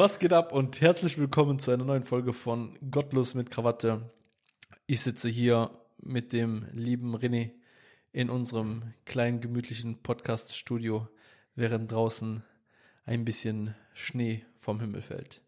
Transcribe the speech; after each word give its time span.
Was 0.00 0.20
geht 0.20 0.32
ab 0.32 0.52
und 0.52 0.80
herzlich 0.80 1.18
willkommen 1.18 1.58
zu 1.58 1.72
einer 1.72 1.84
neuen 1.84 2.04
Folge 2.04 2.32
von 2.32 2.78
Gottlos 2.88 3.34
mit 3.34 3.50
Krawatte. 3.50 4.08
Ich 4.86 5.00
sitze 5.00 5.28
hier 5.28 5.72
mit 6.00 6.32
dem 6.32 6.66
lieben 6.72 7.16
René 7.16 7.50
in 8.12 8.30
unserem 8.30 8.94
kleinen 9.06 9.40
gemütlichen 9.40 10.00
Podcast-Studio, 10.00 11.08
während 11.56 11.90
draußen 11.90 12.44
ein 13.06 13.24
bisschen 13.24 13.74
Schnee 13.92 14.44
vom 14.56 14.78
Himmel 14.78 15.02
fällt. 15.02 15.42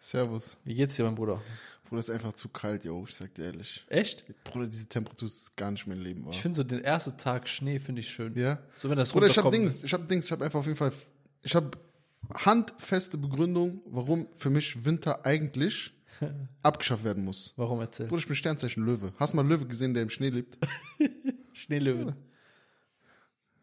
Servus. 0.00 0.58
Wie 0.64 0.74
geht's 0.74 0.96
dir, 0.96 1.06
mein 1.06 1.14
Bruder? 1.14 1.40
Bruder, 1.88 2.00
ist 2.00 2.10
einfach 2.10 2.34
zu 2.34 2.50
kalt, 2.50 2.84
yo, 2.84 3.06
ich 3.08 3.14
sag 3.14 3.32
dir 3.36 3.46
ehrlich. 3.46 3.86
Echt? 3.88 4.26
Bruder, 4.44 4.66
diese 4.66 4.86
Temperatur 4.86 5.28
ist 5.28 5.56
gar 5.56 5.70
nicht 5.70 5.86
mein 5.86 6.02
Leben. 6.02 6.26
War. 6.26 6.32
Ich 6.32 6.42
finde 6.42 6.56
so 6.56 6.62
den 6.62 6.84
ersten 6.84 7.16
Tag 7.16 7.48
Schnee 7.48 7.80
finde 7.80 8.00
ich 8.00 8.10
schön. 8.10 8.36
ja? 8.36 8.58
So 8.76 8.90
wenn 8.90 8.98
das 8.98 9.12
Bruder, 9.12 9.28
ich 9.28 9.38
hab. 9.38 9.50
Dings, 9.50 9.82
ich 9.82 9.94
hab 9.94 10.06
Dings, 10.06 10.26
ich 10.26 10.32
hab 10.32 10.42
einfach 10.42 10.58
auf 10.58 10.66
jeden 10.66 10.76
Fall, 10.76 10.92
ich 11.40 11.54
hab 11.54 11.87
handfeste 12.34 13.18
Begründung, 13.18 13.80
warum 13.86 14.28
für 14.34 14.50
mich 14.50 14.84
Winter 14.84 15.24
eigentlich 15.24 15.92
abgeschafft 16.62 17.04
werden 17.04 17.24
muss. 17.24 17.52
Warum 17.56 17.80
erzähl? 17.80 18.06
Bruder, 18.06 18.20
ich 18.20 18.26
bin 18.26 18.36
Sternzeichen 18.36 18.84
Löwe. 18.84 19.12
Hast 19.18 19.32
du 19.32 19.36
mal 19.36 19.42
einen 19.42 19.50
Löwe 19.50 19.66
gesehen, 19.66 19.94
der 19.94 20.02
im 20.02 20.10
Schnee 20.10 20.30
lebt? 20.30 20.58
Schneelöwen. 21.52 22.14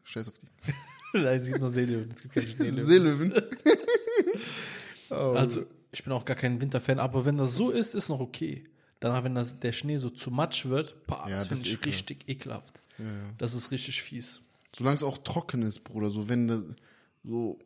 Scheiß 0.03 0.27
auf 0.27 0.33
die. 0.39 0.47
Nein, 1.17 1.39
es 1.39 1.47
gibt 1.47 1.59
nur 1.61 1.69
Seelöwen, 1.69 2.09
es 2.13 2.21
gibt 2.21 2.33
keine 2.33 2.47
Schneelöwen. 2.47 2.87
Seelöwen. 2.87 3.33
oh, 5.09 5.13
Also, 5.35 5.65
ich 5.91 6.03
bin 6.03 6.11
auch 6.13 6.25
gar 6.25 6.35
kein 6.35 6.59
Winterfan, 6.59 6.99
aber 6.99 7.25
wenn 7.25 7.37
das 7.37 7.53
so 7.55 7.71
ist, 7.71 7.95
ist 7.95 8.09
noch 8.09 8.19
okay. 8.19 8.65
Danach, 8.99 9.23
wenn 9.23 9.35
das, 9.35 9.59
der 9.59 9.71
Schnee 9.71 9.97
so 9.97 10.09
zu 10.09 10.29
matsch 10.31 10.65
wird, 10.65 11.05
boah, 11.07 11.25
Ja, 11.29 11.37
das 11.37 11.47
das 11.47 11.47
finde 11.47 11.63
ich 11.63 11.73
ekelhaft. 11.73 11.87
richtig 12.09 12.29
ekelhaft. 12.29 12.81
ja, 12.97 13.05
ja. 13.05 13.11
Das 13.37 13.53
ist 13.53 13.71
richtig 13.71 14.01
fies. 14.01 14.41
Solange 14.75 14.95
es 14.97 15.03
auch 15.03 15.17
trocken 15.19 15.61
ist, 15.63 15.83
Bruder, 15.85 16.09
so 16.09 16.27
wenn 16.27 16.47
das, 16.47 16.61
so, 17.23 17.57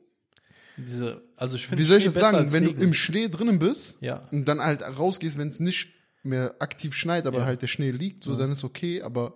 Diese, 0.86 1.22
also 1.36 1.56
ich 1.56 1.68
finde 1.68 1.84
wie 1.84 1.88
soll 1.88 1.98
ich 1.98 2.04
Schnee 2.06 2.14
das 2.14 2.22
sagen, 2.32 2.54
wenn 2.54 2.64
du 2.64 2.70
Regen. 2.72 2.82
im 2.82 2.94
Schnee 2.94 3.28
drinnen 3.30 3.60
bist, 3.60 3.98
Ja. 4.02 4.22
und 4.32 4.46
dann 4.46 4.60
halt 4.62 4.82
rausgehst, 4.82 5.38
wenn 5.38 5.48
es 5.50 5.60
nicht 5.60 5.90
mehr 6.24 6.55
aktiv 6.60 6.94
schneit, 6.96 7.26
aber 7.27 7.40
Ja. 7.40 7.46
halt 7.46 7.62
der 7.62 7.68
Schnee 7.68 7.91
liegt, 7.91 8.24
so, 8.24 8.36
dann 8.36 8.52
ist 8.52 8.63
okay, 8.63 9.02
aber 9.02 9.34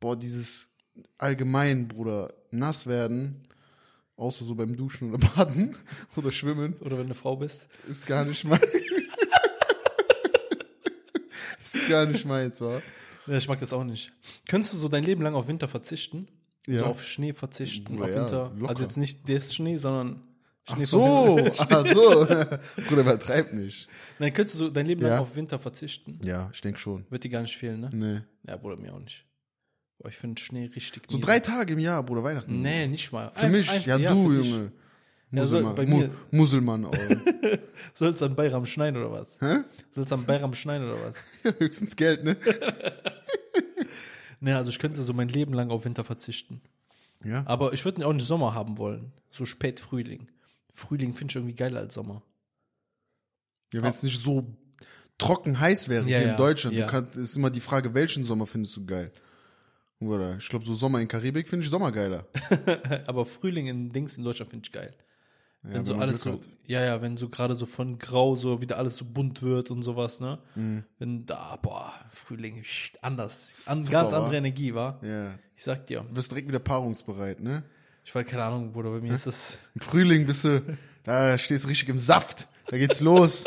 boah, 0.00 0.16
dieses 0.16 0.68
allgemein, 1.18 1.86
Bruder, 1.88 2.32
nass 2.50 2.86
werden, 2.86 3.42
außer 4.16 4.44
so 4.44 4.54
beim 4.56 4.76
Duschen 4.76 5.12
oder 5.14 5.28
Baden 5.36 5.76
oder 6.16 6.32
Schwimmen, 6.32 6.74
Oder 6.80 6.92
wenn 6.92 6.98
du 6.98 7.12
eine 7.12 7.14
Frau 7.14 7.36
bist. 7.36 7.68
ist 7.88 8.04
gar 8.06 8.24
nicht 8.24 8.44
mein. 8.44 8.60
ist 11.64 11.88
gar 11.88 12.06
nicht 12.06 12.24
meins, 12.24 12.60
wa? 12.60 12.80
Ja, 13.26 13.36
ich 13.36 13.48
mag 13.48 13.58
das 13.60 13.72
auch 13.72 13.84
nicht. 13.84 14.12
Könntest 14.48 14.72
du 14.74 14.78
so 14.78 14.88
dein 14.88 15.04
Leben 15.04 15.22
lang 15.22 15.34
auf 15.34 15.48
Winter 15.48 15.68
verzichten? 15.68 16.28
Ja. 16.66 16.80
So 16.80 16.86
auf 16.86 17.02
Schnee 17.04 17.32
verzichten, 17.32 17.96
Bruder, 17.96 18.04
auf 18.04 18.10
ja, 18.10 18.20
Winter. 18.22 18.52
locker. 18.56 18.70
Also 18.70 18.82
jetzt 18.82 18.96
nicht 18.96 19.28
der 19.28 19.40
Schnee, 19.40 19.76
sondern 19.76 20.22
Ach 20.70 20.74
Schnee 20.76 20.84
so, 20.84 21.00
vom 21.00 21.36
Himmel. 21.38 21.52
ach 21.58 21.86
so. 21.86 22.26
Bruder, 22.88 23.00
übertreib 23.02 23.52
nicht. 23.52 23.88
Nein, 24.18 24.32
könntest 24.32 24.54
du 24.60 24.64
so 24.66 24.70
dein 24.70 24.86
Leben 24.86 25.02
lang 25.02 25.12
Ja. 25.12 25.18
auf 25.20 25.34
Winter 25.34 25.58
verzichten? 25.58 26.20
Ja, 26.22 26.50
ich 26.52 26.60
denke 26.60 26.78
schon. 26.78 27.06
Wird 27.10 27.24
dir 27.24 27.30
gar 27.30 27.42
nicht 27.42 27.56
fehlen, 27.56 27.80
ne? 27.80 27.90
Nee. 27.92 28.20
Ja, 28.50 28.56
Bruder, 28.56 28.76
mir 28.76 28.94
auch 28.94 29.00
nicht. 29.00 29.24
Boah, 29.98 30.08
ich 30.08 30.16
finde 30.16 30.40
Schnee 30.40 30.66
richtig 30.66 31.02
So 31.08 31.16
miese. 31.16 31.26
drei 31.26 31.40
Tage 31.40 31.72
im 31.72 31.78
Jahr, 31.78 32.02
Bruder, 32.02 32.22
Weihnachten. 32.22 32.62
Nee, 32.62 32.86
nicht 32.86 33.10
mal. 33.12 33.32
Für 33.34 33.48
mich, 33.48 33.86
ja, 33.86 33.98
du, 33.98 34.30
für 34.30 34.38
dich. 34.42 34.50
Junge. 34.52 34.72
Ja, 35.30 35.44
so, 35.46 35.56
Muselmann, 35.56 35.74
bei 35.74 35.86
Mu 35.86 35.98
mir- 35.98 36.10
Muselmann, 36.30 36.84
Alter. 36.86 37.58
Soll 37.94 38.10
es 38.14 38.22
am 38.22 38.34
Bayram 38.34 38.64
schneien 38.64 38.96
oder 38.96 39.12
was? 39.12 39.38
Hä? 39.40 39.58
Soll 39.90 40.04
es 40.04 40.12
am 40.12 40.24
Bayram 40.24 40.54
schneien 40.54 40.84
oder 40.84 40.96
was? 41.04 41.26
Höchstens 41.58 41.94
Geld, 41.96 42.24
ne? 42.24 42.36
Ne, 44.40 44.56
also 44.56 44.70
ich 44.70 44.78
könnte 44.78 45.02
so 45.02 45.12
mein 45.12 45.28
Leben 45.28 45.52
lang 45.52 45.70
auf 45.70 45.84
Winter 45.84 46.04
verzichten. 46.04 46.60
Ja. 47.24 47.42
Aber 47.46 47.72
ich 47.72 47.84
würde 47.84 48.06
auch 48.06 48.12
nicht 48.12 48.26
Sommer 48.26 48.54
haben 48.54 48.78
wollen. 48.78 49.12
So 49.30 49.44
spät 49.44 49.80
Frühling. 49.80 50.28
Frühling 50.70 51.12
finde 51.12 51.32
ich 51.32 51.36
irgendwie 51.36 51.54
geiler 51.54 51.80
als 51.80 51.94
Sommer. 51.94 52.22
Ja, 53.72 53.82
wenn 53.82 53.90
es 53.90 54.02
nicht 54.02 54.22
so 54.22 54.46
trocken 55.18 55.58
heiß 55.58 55.88
wäre 55.88 56.02
Ja, 56.02 56.18
hier 56.18 56.26
ja, 56.26 56.30
in 56.32 56.36
Deutschland, 56.36 56.76
ja. 56.76 56.86
kannst, 56.86 57.16
ist 57.16 57.36
immer 57.36 57.50
die 57.50 57.60
Frage, 57.60 57.94
welchen 57.94 58.24
Sommer 58.24 58.46
findest 58.46 58.76
du 58.76 58.86
geil? 58.86 59.12
Oder 60.00 60.36
ich 60.36 60.48
glaube, 60.48 60.64
so 60.64 60.74
Sommer 60.74 61.00
in 61.00 61.08
Karibik 61.08 61.48
finde 61.48 61.64
ich 61.64 61.70
Sommer 61.70 61.90
geiler. 61.90 62.26
Aber 63.06 63.26
Frühling 63.26 63.66
in 63.66 63.90
Dings 63.90 64.16
in 64.16 64.24
Deutschland 64.24 64.50
finde 64.50 64.66
ich 64.66 64.72
geil. 64.72 64.94
Ja, 65.64 65.74
wenn 65.74 65.84
so 65.84 65.94
man 65.94 66.02
alles 66.02 66.22
Glück 66.22 66.44
so, 66.44 66.50
hat. 66.50 66.56
ja, 66.66 66.84
ja, 66.84 67.02
wenn 67.02 67.16
so 67.16 67.28
gerade 67.28 67.56
so 67.56 67.66
von 67.66 67.98
grau 67.98 68.36
so 68.36 68.62
wieder 68.62 68.78
alles 68.78 68.96
so 68.96 69.04
bunt 69.04 69.42
wird 69.42 69.72
und 69.72 69.82
sowas, 69.82 70.20
ne? 70.20 70.38
Mhm. 70.54 70.84
Wenn 71.00 71.26
da, 71.26 71.56
boah, 71.56 71.92
Frühling, 72.10 72.62
anders. 73.02 73.64
An, 73.66 73.82
Super, 73.82 74.02
ganz 74.02 74.12
andere 74.12 74.36
Energie, 74.36 74.72
war. 74.74 75.04
Ja. 75.04 75.36
Ich 75.56 75.64
sag 75.64 75.84
dir. 75.86 76.02
Du 76.08 76.14
wirst 76.14 76.30
direkt 76.30 76.46
wieder 76.46 76.60
paarungsbereit, 76.60 77.40
ne? 77.40 77.64
Ich 78.08 78.14
war 78.14 78.24
keine 78.24 78.42
Ahnung, 78.42 78.72
Bruder, 78.72 78.88
bei 78.88 79.02
mir 79.02 79.12
ist 79.12 79.26
das. 79.26 79.58
Im 79.74 79.82
Frühling 79.82 80.24
bist 80.24 80.42
du, 80.42 80.62
da 81.04 81.36
stehst 81.36 81.64
du 81.64 81.68
richtig 81.68 81.90
im 81.90 81.98
Saft. 81.98 82.48
Da 82.68 82.78
geht's 82.78 83.00
los. 83.00 83.44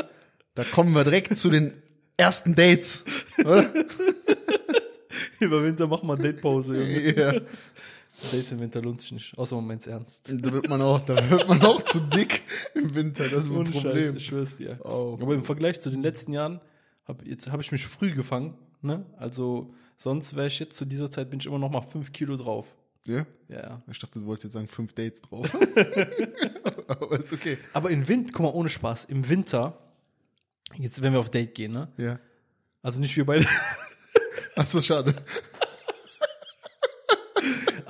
Da 0.54 0.64
kommen 0.64 0.94
wir 0.94 1.04
direkt 1.04 1.36
zu 1.36 1.50
den 1.50 1.82
ersten 2.16 2.54
Dates, 2.54 3.04
oder? 3.40 3.74
Über 5.40 5.64
Winter 5.64 5.88
machen 5.88 6.08
wir 6.08 6.16
Datepause, 6.16 6.80
ja. 6.84 7.32
Dates 8.32 8.52
im 8.52 8.60
Winter 8.60 8.84
lohnt 8.84 9.02
sich 9.02 9.14
nicht, 9.14 9.36
außer 9.36 9.56
man 9.56 9.66
meint's 9.66 9.88
ernst. 9.88 10.30
Da 10.32 10.54
wird 10.54 10.70
man 10.70 10.80
auch, 10.84 11.00
da 11.00 11.28
wird 11.32 11.50
man 11.50 11.60
auch 11.64 11.82
zu 11.82 12.00
dick 12.00 12.44
im 12.76 12.94
Winter. 12.94 13.24
Das 13.24 13.46
ist 13.46 13.50
ein 13.50 13.58
Ohne 13.58 13.74
Scheiß, 13.74 13.82
Problem. 13.82 14.18
ich 14.18 14.26
schwör's 14.28 14.58
dir. 14.58 14.80
Oh. 14.84 15.18
Aber 15.20 15.34
im 15.34 15.44
Vergleich 15.44 15.82
zu 15.82 15.90
den 15.90 16.04
letzten 16.04 16.34
Jahren 16.34 16.62
habe 17.08 17.26
hab 17.26 17.60
ich 17.60 17.72
mich 17.72 17.88
früh 17.88 18.12
gefangen, 18.14 18.60
ne? 18.84 19.08
Also 19.18 19.74
sonst 19.98 20.36
wäre 20.36 20.46
ich 20.46 20.60
jetzt 20.60 20.78
zu 20.78 20.86
dieser 20.86 21.10
Zeit 21.10 21.32
bin 21.32 21.40
ich 21.40 21.48
immer 21.48 21.58
noch 21.58 21.72
mal 21.72 21.82
fünf 21.82 22.14
Kilo 22.14 22.38
drauf. 22.38 22.76
Ja? 23.06 23.26
Ja. 23.48 23.82
Ich 23.90 24.00
dachte, 24.00 24.20
du 24.20 24.26
wolltest 24.26 24.46
jetzt 24.46 24.54
sagen, 24.54 24.68
fünf 24.68 24.94
Dates 24.94 25.22
drauf. 25.22 25.54
Aber 26.88 27.20
ist 27.20 27.34
okay. 27.34 27.58
Aber 27.74 27.90
im 27.90 28.08
Winter, 28.08 28.32
guck 28.34 28.46
mal, 28.46 28.54
ohne 28.54 28.70
Spaß, 28.70 29.06
im 29.06 29.28
Winter, 29.28 29.78
jetzt 30.76 31.02
wenn 31.02 31.14
wir 31.14 31.20
auf 31.20 31.30
Date 31.30 31.56
gehen, 31.56 31.72
ne? 31.72 31.92
Ja. 31.98 32.20
Also 32.84 33.00
nicht 33.00 33.16
wir 33.16 33.26
beide, 33.26 33.46
Ach 34.56 34.68
so, 34.68 34.82
schade. 34.82 35.16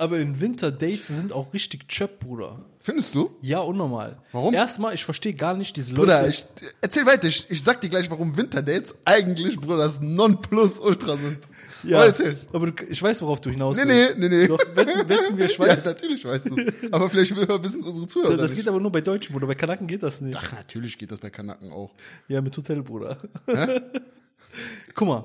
Aber 0.02 0.18
in 0.18 0.40
Winter-Dates 0.40 1.06
sind 1.08 1.32
auch 1.32 1.54
richtig 1.54 1.88
Chöp, 1.88 2.18
Bruder. 2.20 2.64
Findest 2.80 3.14
du? 3.14 3.30
Ja, 3.42 3.60
unnormal. 3.60 4.18
Warum? 4.32 4.52
Erstmal, 4.52 4.92
ich 4.94 5.04
verstehe 5.04 5.34
gar 5.34 5.54
nicht 5.56 5.76
diese 5.76 5.90
Leute. 5.92 6.00
Bruder, 6.00 6.28
ich, 6.28 6.44
erzähl 6.80 7.06
weiter. 7.06 7.28
Ich, 7.28 7.46
ich 7.48 7.62
sag 7.62 7.80
dir 7.80 7.88
gleich, 7.88 8.10
warum 8.10 8.36
Winterdates 8.36 8.94
eigentlich, 9.04 9.56
Bruder, 9.60 9.76
das 9.78 10.00
Nonplusultra 10.00 11.16
sind. 11.16 11.38
ja, 11.84 11.98
Aber 11.98 12.06
erzähl. 12.06 12.36
aber 12.52 12.72
du, 12.72 12.84
ich 12.88 13.00
weiß, 13.00 13.22
worauf 13.22 13.40
du 13.40 13.50
hinaus 13.50 13.76
Nee, 13.76 13.84
willst. 13.86 14.18
nee, 14.18 14.28
nee, 14.28 14.36
nee. 14.40 14.48
Doch, 14.48 14.58
wetten, 14.74 15.08
wetten 15.08 15.38
wir, 15.38 15.46
ich 15.46 15.52
Ja, 15.58 15.66
weiß. 15.68 15.84
natürlich 15.84 16.24
weißt 16.24 16.46
du 16.50 16.56
es. 16.56 16.92
Aber 16.92 17.08
vielleicht 17.08 17.36
wissen 17.36 17.80
es 17.80 17.86
unsere 17.86 18.06
Zuhörer 18.08 18.36
das 18.36 18.50
nicht. 18.50 18.58
geht 18.58 18.68
aber 18.68 18.80
nur 18.80 18.90
bei 18.90 19.00
Deutschen, 19.00 19.32
Bruder. 19.32 19.46
Bei 19.46 19.54
Kanaken 19.54 19.86
geht 19.86 20.02
das 20.02 20.20
nicht. 20.20 20.36
Ach, 20.36 20.52
natürlich 20.52 20.98
geht 20.98 21.12
das 21.12 21.20
bei 21.20 21.30
Kanaken 21.30 21.70
auch. 21.72 21.94
Ja, 22.26 22.40
mit 22.40 22.56
Hotel, 22.56 22.82
Bruder. 22.82 23.16
Guck 24.94 25.08
mal, 25.08 25.24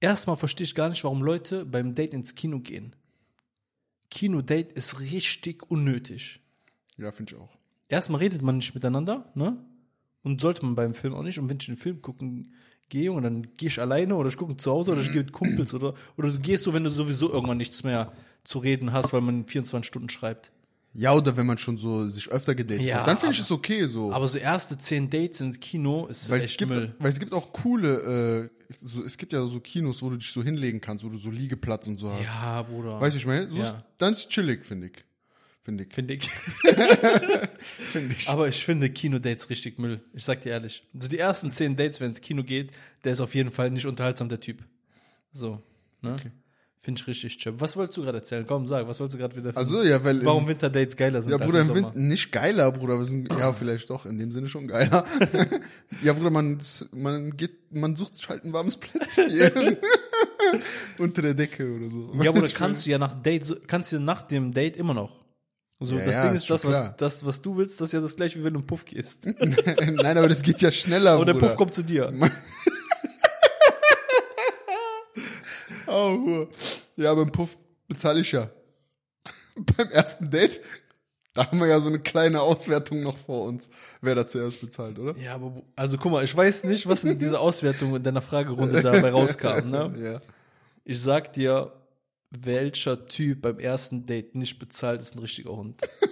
erstmal 0.00 0.36
verstehe 0.38 0.64
ich 0.64 0.74
gar 0.74 0.88
nicht, 0.88 1.04
warum 1.04 1.22
Leute 1.22 1.66
beim 1.66 1.94
Date 1.94 2.14
ins 2.14 2.34
Kino 2.34 2.60
gehen. 2.60 2.96
Kinodate 4.12 4.74
ist 4.74 5.00
richtig 5.00 5.70
unnötig. 5.70 6.40
Ja, 6.98 7.12
finde 7.12 7.34
ich 7.34 7.40
auch. 7.40 7.48
Erstmal 7.88 8.20
redet 8.20 8.42
man 8.42 8.58
nicht 8.58 8.74
miteinander, 8.74 9.32
ne? 9.34 9.56
Und 10.22 10.42
sollte 10.42 10.64
man 10.66 10.74
beim 10.74 10.92
Film 10.92 11.14
auch 11.14 11.22
nicht. 11.22 11.38
Und 11.38 11.48
wenn 11.48 11.56
ich 11.56 11.66
den 11.66 11.78
Film 11.78 12.02
gucken 12.02 12.52
gehe 12.90 13.10
und 13.10 13.22
dann 13.22 13.56
gehe 13.56 13.68
ich 13.68 13.80
alleine 13.80 14.14
oder 14.14 14.28
ich 14.28 14.36
gucke 14.36 14.54
zu 14.58 14.70
Hause 14.70 14.92
oder 14.92 15.00
ich 15.00 15.10
gehe 15.10 15.22
mit 15.22 15.32
Kumpels 15.32 15.72
oder, 15.72 15.94
oder 16.18 16.30
du 16.30 16.38
gehst 16.38 16.64
so, 16.64 16.74
wenn 16.74 16.84
du 16.84 16.90
sowieso 16.90 17.32
irgendwann 17.32 17.56
nichts 17.56 17.84
mehr 17.84 18.12
zu 18.44 18.58
reden 18.58 18.92
hast, 18.92 19.14
weil 19.14 19.22
man 19.22 19.46
24 19.46 19.88
Stunden 19.88 20.10
schreibt. 20.10 20.52
Ja, 20.94 21.14
oder 21.14 21.36
wenn 21.36 21.46
man 21.46 21.56
schon 21.56 21.78
so 21.78 22.06
sich 22.08 22.28
öfter 22.28 22.54
gedatet 22.54 22.84
Ja, 22.84 22.98
hat, 23.00 23.08
dann 23.08 23.18
finde 23.18 23.34
ich 23.34 23.40
es 23.40 23.50
okay 23.50 23.86
so. 23.86 24.12
Aber 24.12 24.28
so 24.28 24.38
erste 24.38 24.76
zehn 24.76 25.08
Dates 25.08 25.40
ins 25.40 25.58
Kino 25.58 26.06
ist 26.06 26.28
weil 26.28 26.40
es 26.40 26.50
echt 26.50 26.58
gibt, 26.58 26.70
Müll. 26.70 26.94
weil 26.98 27.10
es 27.10 27.18
gibt 27.18 27.32
auch 27.32 27.50
coole, 27.52 28.50
äh, 28.70 28.74
so, 28.82 29.02
es 29.02 29.16
gibt 29.16 29.32
ja 29.32 29.46
so 29.46 29.58
Kinos, 29.60 30.02
wo 30.02 30.10
du 30.10 30.16
dich 30.16 30.30
so 30.30 30.42
hinlegen 30.42 30.80
kannst, 30.80 31.02
wo 31.02 31.08
du 31.08 31.16
so 31.16 31.30
Liegeplatz 31.30 31.86
und 31.86 31.96
so 31.98 32.10
hast. 32.10 32.26
Ja, 32.26 32.62
Bruder. 32.62 33.00
Weißt 33.00 33.14
du, 33.14 33.18
ich 33.18 33.26
meine? 33.26 33.48
So 33.48 33.56
Ja. 33.56 33.62
ist, 33.62 33.76
dann 33.98 34.12
ist 34.12 34.28
chillig, 34.28 34.64
finde 34.66 34.88
ich. 34.88 35.04
Finde 35.64 35.84
ich. 35.84 35.94
Finde 35.94 36.14
ich. 36.14 36.28
Finde 37.92 38.14
ich. 38.18 38.28
Aber 38.28 38.48
ich 38.48 38.64
finde 38.64 38.90
Kinodates 38.90 39.48
richtig 39.48 39.78
Müll. 39.78 40.02
Ich 40.12 40.24
sag 40.24 40.40
dir 40.40 40.50
ehrlich. 40.50 40.84
So 40.98 41.06
die 41.06 41.18
ersten 41.18 41.52
zehn 41.52 41.76
Dates, 41.76 42.00
wenn 42.00 42.08
ins 42.08 42.20
Kino 42.20 42.42
geht, 42.42 42.72
der 43.04 43.12
ist 43.12 43.20
auf 43.20 43.34
jeden 43.34 43.52
Fall 43.52 43.70
nicht 43.70 43.86
unterhaltsam, 43.86 44.28
der 44.28 44.40
Typ. 44.40 44.64
So. 45.32 45.62
Ne? 46.00 46.14
Okay. 46.14 46.32
Finde 46.84 47.00
ich 47.00 47.06
richtig 47.06 47.38
chip. 47.38 47.54
Was 47.58 47.76
wolltest 47.76 47.96
du 47.96 48.02
gerade 48.02 48.18
erzählen? 48.18 48.44
Komm, 48.44 48.66
sag, 48.66 48.88
was 48.88 48.98
wolltest 48.98 49.14
du 49.14 49.18
gerade 49.20 49.36
wieder 49.36 49.56
Also, 49.56 49.84
ja, 49.84 50.02
weil. 50.02 50.24
Warum 50.24 50.48
Winterdates 50.48 50.96
geiler 50.96 51.22
sind 51.22 51.30
Ja, 51.30 51.38
Bruder, 51.38 51.60
im? 51.60 51.72
Winter 51.72 51.92
nicht 51.94 52.32
geiler, 52.32 52.72
Bruder. 52.72 52.98
Wir 52.98 53.04
sind, 53.04 53.30
ja, 53.30 53.52
vielleicht 53.52 53.88
doch, 53.88 54.04
in 54.04 54.18
dem 54.18 54.32
Sinne 54.32 54.48
schon 54.48 54.66
geiler. 54.66 55.04
ja, 56.02 56.12
Bruder, 56.12 56.30
man, 56.30 56.58
man 56.90 57.36
geht, 57.36 57.72
man 57.72 57.94
sucht 57.94 58.16
sich 58.16 58.28
halt 58.28 58.44
ein 58.44 58.52
warmes 58.52 58.76
Plätzchen. 58.78 59.76
Unter 60.98 61.22
der 61.22 61.34
Decke 61.34 61.72
oder 61.72 61.88
so. 61.88 62.12
Ja, 62.20 62.32
Bruder, 62.32 62.48
kannst 62.48 62.84
du 62.84 62.90
ja 62.90 62.98
nach 62.98 63.14
Date, 63.14 63.62
kannst 63.68 63.92
du 63.92 64.00
nach 64.00 64.22
dem 64.22 64.52
Date 64.52 64.76
immer 64.76 64.92
noch. 64.94 65.22
So, 65.78 65.96
Ja, 65.96 66.04
das 66.04 66.14
ja, 66.14 66.22
Ding 66.26 66.34
ist 66.34 66.42
ist, 66.42 66.50
das 66.50 66.64
was, 66.64 66.96
das, 66.96 67.24
was 67.26 67.42
du 67.42 67.56
willst, 67.56 67.80
das 67.80 67.90
ist 67.90 67.92
ja 67.92 68.00
das 68.00 68.16
gleiche, 68.16 68.40
wie 68.40 68.44
wenn 68.44 68.54
du 68.54 68.60
im 68.60 68.66
Puff 68.66 68.84
gehst. 68.84 69.26
Nein, 69.38 70.18
aber 70.18 70.28
das 70.28 70.42
geht 70.42 70.60
ja 70.60 70.72
schneller, 70.72 71.12
Aber 71.12 71.24
der 71.26 71.34
Bruder. 71.34 71.46
Puff 71.48 71.56
kommt 71.56 71.74
zu 71.74 71.82
dir. 71.84 72.12
Oh, 75.92 76.48
ja, 76.96 77.14
beim 77.14 77.30
Puff 77.30 77.56
bezahle 77.88 78.20
ich 78.20 78.32
ja. 78.32 78.50
Beim 79.76 79.88
ersten 79.90 80.30
Date 80.30 80.60
Da 81.34 81.46
haben 81.46 81.60
wir 81.60 81.66
ja 81.66 81.80
so 81.80 81.88
eine 81.88 81.98
kleine 81.98 82.42
Auswertung 82.42 83.02
noch 83.02 83.16
vor 83.16 83.46
uns, 83.46 83.68
wer 84.02 84.14
da 84.14 84.26
zuerst 84.26 84.60
bezahlt, 84.60 84.98
oder? 84.98 85.16
Ja, 85.18 85.34
aber, 85.34 85.62
also 85.76 85.96
guck 85.96 86.12
mal, 86.12 86.24
ich 86.24 86.36
weiß 86.36 86.64
nicht, 86.64 86.86
was 86.86 87.04
in 87.04 87.16
dieser 87.16 87.40
Auswertung 87.40 87.96
in 87.96 88.02
deiner 88.02 88.20
Fragerunde 88.20 88.82
dabei 88.82 89.10
rauskam, 89.12 89.70
ne? 89.70 89.94
Ja. 89.96 90.18
Ich 90.84 91.00
sag 91.00 91.32
dir, 91.32 91.72
welcher 92.30 93.06
Typ 93.06 93.42
beim 93.42 93.58
ersten 93.58 94.04
Date 94.04 94.34
nicht 94.34 94.58
bezahlt, 94.58 95.00
ist 95.00 95.14
ein 95.14 95.20
richtiger 95.20 95.52
Hund. 95.56 95.80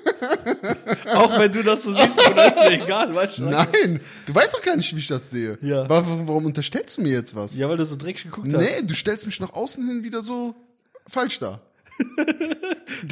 Auch 1.15 1.39
wenn 1.39 1.51
du 1.53 1.63
das 1.63 1.83
so 1.85 1.93
siehst, 1.93 2.17
Bruder, 2.17 2.47
ist 2.47 2.57
mir 2.57 2.83
egal, 2.85 3.15
weißt 3.15 3.39
du? 3.39 3.43
Nein, 3.45 4.01
du 4.27 4.35
weißt 4.35 4.55
doch 4.55 4.63
gar 4.63 4.77
nicht, 4.77 4.95
wie 4.95 4.99
ich 5.01 5.07
das 5.09 5.31
sehe. 5.31 5.59
Ja. 5.63 5.89
Wa- 5.89 6.07
wa- 6.07 6.23
Warum 6.27 6.47
unterstellst 6.47 6.99
du 6.99 7.03
mir 7.03 7.13
jetzt 7.13 7.35
was? 7.35 7.57
Ja, 7.57 7.69
weil 7.69 7.77
du 7.77 7.85
so 7.85 7.97
dreckig 7.97 8.25
geguckt 8.25 8.53
hast. 8.53 8.61
nee, 8.61 8.83
du 8.83 8.95
stellst 8.95 9.27
mich 9.27 9.41
nach 9.41 9.53
außen 9.53 9.87
hin 9.87 10.05
wieder 10.05 10.23
so 10.23 10.55
falsch 11.07 11.39
dar. 11.41 11.61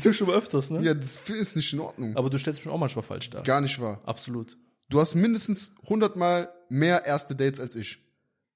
Du 0.03 0.13
schon 0.13 0.27
mal 0.27 0.37
öfters, 0.37 0.71
ne? 0.71 0.81
Ja, 0.83 0.93
das 0.95 1.19
ist 1.29 1.57
nicht 1.57 1.73
in 1.73 1.81
Ordnung. 1.81 2.17
Aber 2.17 2.29
du 2.31 2.37
stellst 2.39 2.65
mich 2.65 2.73
auch 2.73 2.79
manchmal 2.79 3.03
falsch 3.05 3.31
dar. 3.31 3.43
Gar 3.43 3.61
nicht 3.61 3.81
wahr. 3.81 4.01
Absolut. 4.05 4.57
Du 4.89 5.01
hast 5.01 5.15
mindestens 5.15 5.73
100 5.85 6.17
Mal 6.17 6.51
mehr 6.69 7.05
erste 7.05 7.35
Dates 7.35 7.61
als 7.61 7.75
ich. 7.77 7.99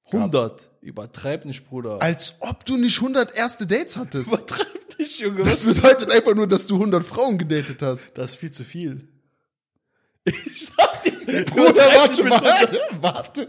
100. 0.07 0.69
Übertreib 0.81 1.45
nicht, 1.45 1.67
Bruder. 1.69 2.03
Als 2.03 2.35
ob 2.41 2.65
du 2.67 2.77
nicht 2.77 2.99
100 2.99 3.37
erste 3.37 3.67
Dates 3.67 3.97
hattest. 3.97 4.29
Übertreib 4.29 4.82
nicht, 5.03 5.21
Junge. 5.21 5.43
Das 5.43 5.61
bedeutet 5.61 6.11
einfach 6.11 6.35
nur, 6.35 6.47
dass 6.47 6.67
du 6.67 6.75
100 6.75 7.05
Frauen 7.05 7.39
gedatet 7.39 7.83
hast. 7.83 8.11
Das 8.15 8.33
ist 8.33 8.37
viel 8.37 8.51
zu 8.51 8.65
viel. 8.65 9.09
Ich 10.47 10.67
sag 10.77 11.03
dir, 11.03 11.45
Bruder, 11.47 11.83
warte, 11.83 12.23
mit 12.23 12.33
warte, 12.33 12.81
warte, 13.01 13.49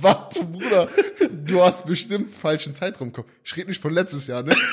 warte, 0.00 0.42
Bruder. 0.42 0.88
Du 1.44 1.62
hast 1.62 1.86
bestimmt 1.86 2.34
falschen 2.34 2.74
Zeitraum 2.74 3.12
Kopf. 3.12 3.28
Ich 3.44 3.56
rede 3.56 3.68
nicht 3.68 3.80
von 3.80 3.94
letztes 3.94 4.26
Jahr, 4.26 4.42
ne? 4.42 4.52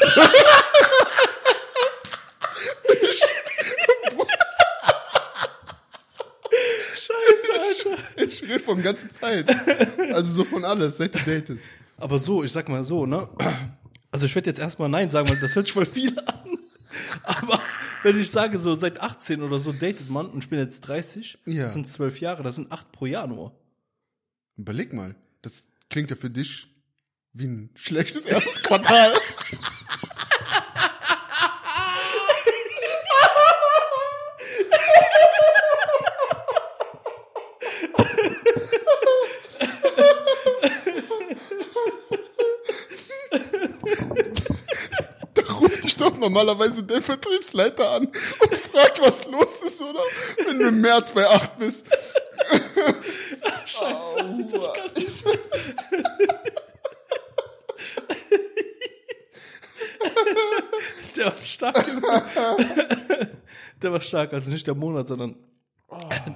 Scheiße, 6.95 7.51
Alter. 7.61 8.23
Ich 8.27 8.41
rede 8.41 8.59
von 8.61 8.81
ganzen 8.81 9.11
Zeit. 9.11 9.47
Also 10.11 10.31
so 10.33 10.43
von 10.43 10.65
alles, 10.65 10.97
seit 10.97 11.13
du 11.13 11.19
datest. 11.19 11.67
Aber 11.97 12.17
so, 12.17 12.43
ich 12.43 12.51
sag 12.51 12.67
mal 12.67 12.83
so, 12.83 13.05
ne? 13.05 13.29
Also 14.17 14.25
ich 14.25 14.33
werde 14.33 14.49
jetzt 14.49 14.57
erstmal 14.59 14.89
Nein 14.89 15.11
sagen, 15.11 15.29
weil 15.29 15.39
das 15.39 15.55
hört 15.55 15.67
sich 15.67 15.73
voll 15.73 15.85
viel 15.85 16.17
an. 16.17 16.57
Aber 17.21 17.61
wenn 18.01 18.19
ich 18.19 18.31
sage, 18.31 18.57
so 18.57 18.73
seit 18.73 18.99
18 18.99 19.43
oder 19.43 19.59
so 19.59 19.71
datet 19.71 20.09
man 20.09 20.25
und 20.25 20.43
ich 20.43 20.49
bin 20.49 20.57
jetzt 20.57 20.81
30, 20.81 21.37
Ja. 21.45 21.65
das 21.65 21.73
sind 21.73 21.87
12 21.87 22.19
Jahre, 22.19 22.41
das 22.41 22.55
sind 22.55 22.71
8 22.71 22.91
pro 22.91 23.05
Jahr 23.05 23.27
nur. 23.27 23.51
Überleg 24.55 24.91
mal, 24.91 25.13
das 25.43 25.65
klingt 25.91 26.09
ja 26.09 26.15
für 26.15 26.31
dich 26.31 26.67
wie 27.33 27.45
ein 27.45 27.69
schlechtes 27.75 28.25
erstes 28.25 28.63
Quartal. 28.63 29.13
ruft 46.17 46.21
normalerweise 46.21 46.83
der 46.83 47.01
Vertriebsleiter 47.01 47.89
an 47.91 48.05
und 48.07 48.55
fragt, 48.55 49.01
was 49.01 49.25
los 49.25 49.61
ist, 49.65 49.81
oder? 49.81 50.01
Wenn 50.45 50.59
du 50.59 50.67
im 50.67 50.81
März 50.81 51.11
bei 51.11 51.27
8 51.27 51.57
bist. 51.59 51.87
Scheiße, 53.65 54.19
Alter, 54.19 54.55
ich 54.55 54.73
kann 54.73 54.91
nicht 54.95 55.23
Der 61.15 61.25
war 61.25 61.33
stark. 61.45 61.85
Der 63.81 63.91
war 63.91 64.01
stark, 64.01 64.33
also 64.33 64.51
nicht 64.51 64.67
der 64.67 64.75
Monat, 64.75 65.07
sondern 65.07 65.35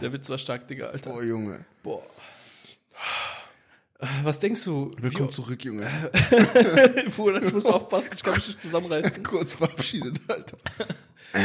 der 0.01 0.13
Witz 0.13 0.29
war 0.29 0.37
stark, 0.37 0.67
Digga, 0.67 0.87
Alter. 0.87 1.13
Oh, 1.13 1.21
Junge. 1.21 1.65
Boah. 1.83 2.03
Was 4.23 4.39
denkst 4.39 4.63
du? 4.63 4.91
Willkommen 4.97 5.29
wie, 5.29 5.33
zurück, 5.33 5.63
Junge. 5.63 5.85
Bruder, 7.15 7.43
ich 7.43 7.53
muss 7.53 7.65
aufpassen, 7.65 8.09
ich 8.15 8.23
kann 8.23 8.33
mich 8.33 8.47
nicht 8.47 8.61
zusammenreißen. 8.61 9.21
Kurz 9.23 9.53
verabschiedet, 9.53 10.19
Alter. 10.27 10.57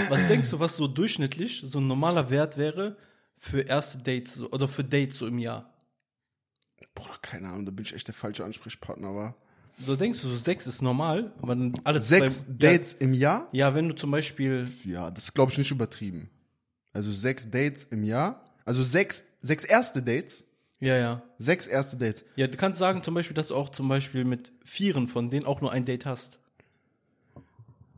Was 0.09 0.27
denkst 0.27 0.51
du, 0.51 0.59
was 0.59 0.77
so 0.77 0.89
durchschnittlich 0.89 1.63
so 1.67 1.81
ein 1.81 1.87
normaler 1.87 2.31
Wert 2.31 2.57
wäre 2.57 2.97
für 3.37 3.61
erste 3.61 3.99
Dates 3.99 4.43
oder 4.43 4.69
für 4.69 4.85
Dates 4.85 5.19
so 5.19 5.27
im 5.27 5.39
Jahr? 5.39 5.71
Bruder, 6.95 7.19
keine 7.21 7.49
Ahnung, 7.49 7.67
da 7.67 7.73
bin 7.73 7.85
ich 7.85 7.93
echt 7.95 8.09
der 8.09 8.15
falsche 8.15 8.43
Ansprechpartner, 8.45 9.15
war. 9.15 9.35
So 9.79 9.95
denkst 9.95 10.23
du, 10.23 10.29
so 10.29 10.37
sechs 10.37 10.67
ist 10.67 10.81
normal, 10.81 11.33
aber 11.43 11.55
dann 11.55 11.79
alle 11.85 12.01
Sechs 12.01 12.47
zwei, 12.47 12.53
Dates 12.55 12.95
im 12.95 13.13
Jahr? 13.13 13.49
Ja, 13.53 13.69
ja, 13.69 13.75
wenn 13.75 13.89
du 13.89 13.95
zum 13.95 14.11
Beispiel, 14.11 14.71
Ja, 14.85 15.11
das 15.11 15.35
glaube 15.35 15.53
ich 15.53 15.59
nicht 15.59 15.71
übertrieben. 15.71 16.31
Also 16.95 17.13
sechs 17.13 17.51
Dates 17.51 17.85
im 17.85 18.03
Jahr. 18.03 18.43
Also 18.65 18.83
sechs, 18.83 19.23
sechs 19.43 19.65
erste 19.65 20.03
Dates. 20.03 20.45
Ja, 20.81 20.97
ja. 20.97 21.23
Sechs 21.39 21.67
erste 21.67 21.97
Dates. 21.97 22.25
Ja, 22.37 22.47
du 22.47 22.57
kannst 22.57 22.79
sagen 22.79 23.03
zum 23.03 23.15
Beispiel, 23.15 23.35
dass 23.35 23.49
du 23.49 23.57
auch 23.57 23.71
zum 23.71 23.89
Beispiel 23.89 24.25
mit 24.25 24.53
vieren 24.65 25.09
von 25.09 25.31
denen 25.31 25.47
auch 25.47 25.61
nur 25.61 25.73
ein 25.73 25.85
Date 25.85 26.05
hast. 26.07 26.39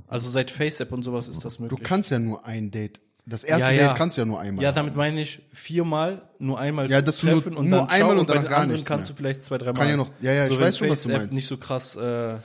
Also 0.06 0.30
seit 0.30 0.50
FaceApp 0.50 0.90
und 0.92 1.02
sowas 1.02 1.28
ist 1.28 1.44
das 1.44 1.56
Du 1.58 1.64
möglich. 1.64 1.80
kannst 1.82 2.10
ja 2.10 2.18
nur 2.18 2.44
ein 2.46 2.70
Date. 2.70 3.00
Das 3.26 3.44
erste 3.44 3.64
Ja, 3.66 3.70
ja. 3.72 3.88
Date 3.88 3.96
kannst 3.98 4.16
du 4.16 4.22
ja 4.22 4.24
nur 4.24 4.40
einmal. 4.40 4.64
ja, 4.64 4.72
damit 4.72 4.96
meine 4.96 5.20
ich 5.20 5.42
viermal, 5.52 6.22
nur 6.38 6.58
einmal 6.58 6.90
Ja, 6.90 7.02
dass 7.02 7.18
du 7.18 7.26
nur- 7.26 7.34
treffen 7.42 7.56
und 7.58 7.68
nur 7.68 7.80
dann 7.80 7.88
einmal 7.90 8.12
ciao, 8.16 8.20
und 8.20 8.30
danach 8.30 8.48
gar 8.48 8.66
nichts 8.66 8.86
kannst 8.86 9.08
mehr. 9.10 9.14
du 9.14 9.18
vielleicht 9.18 9.42
zwei, 9.44 9.58
dreimal. 9.58 9.74
Kann 9.82 9.88
ja 9.90 9.96
noch- 9.98 10.10
ja, 10.22 10.32
ja, 10.32 10.46
ich 10.46 10.52
wenn 10.52 10.60
weiß 10.60 10.78
schon, 10.78 10.88
was 10.88 11.02
du 11.02 11.10
meinst. 11.10 11.32
nicht 11.34 11.46
so 11.46 11.58
krass. 11.58 11.94
Äh, 11.96 12.38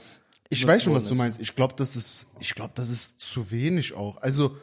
Ich 0.50 0.66
weiß 0.66 0.82
schon, 0.82 0.92
was 0.92 1.06
du 1.08 1.14
meinst. 1.14 1.40
Ich 1.40 1.56
glaube, 1.56 1.72
das 1.78 1.96
ist, 1.96 2.26
ich 2.38 2.54
glaube, 2.54 2.72
das 2.74 2.90
ist 2.90 3.18
zu 3.18 3.50
wenig 3.50 3.94
auch. 3.94 4.18
Also 4.18 4.56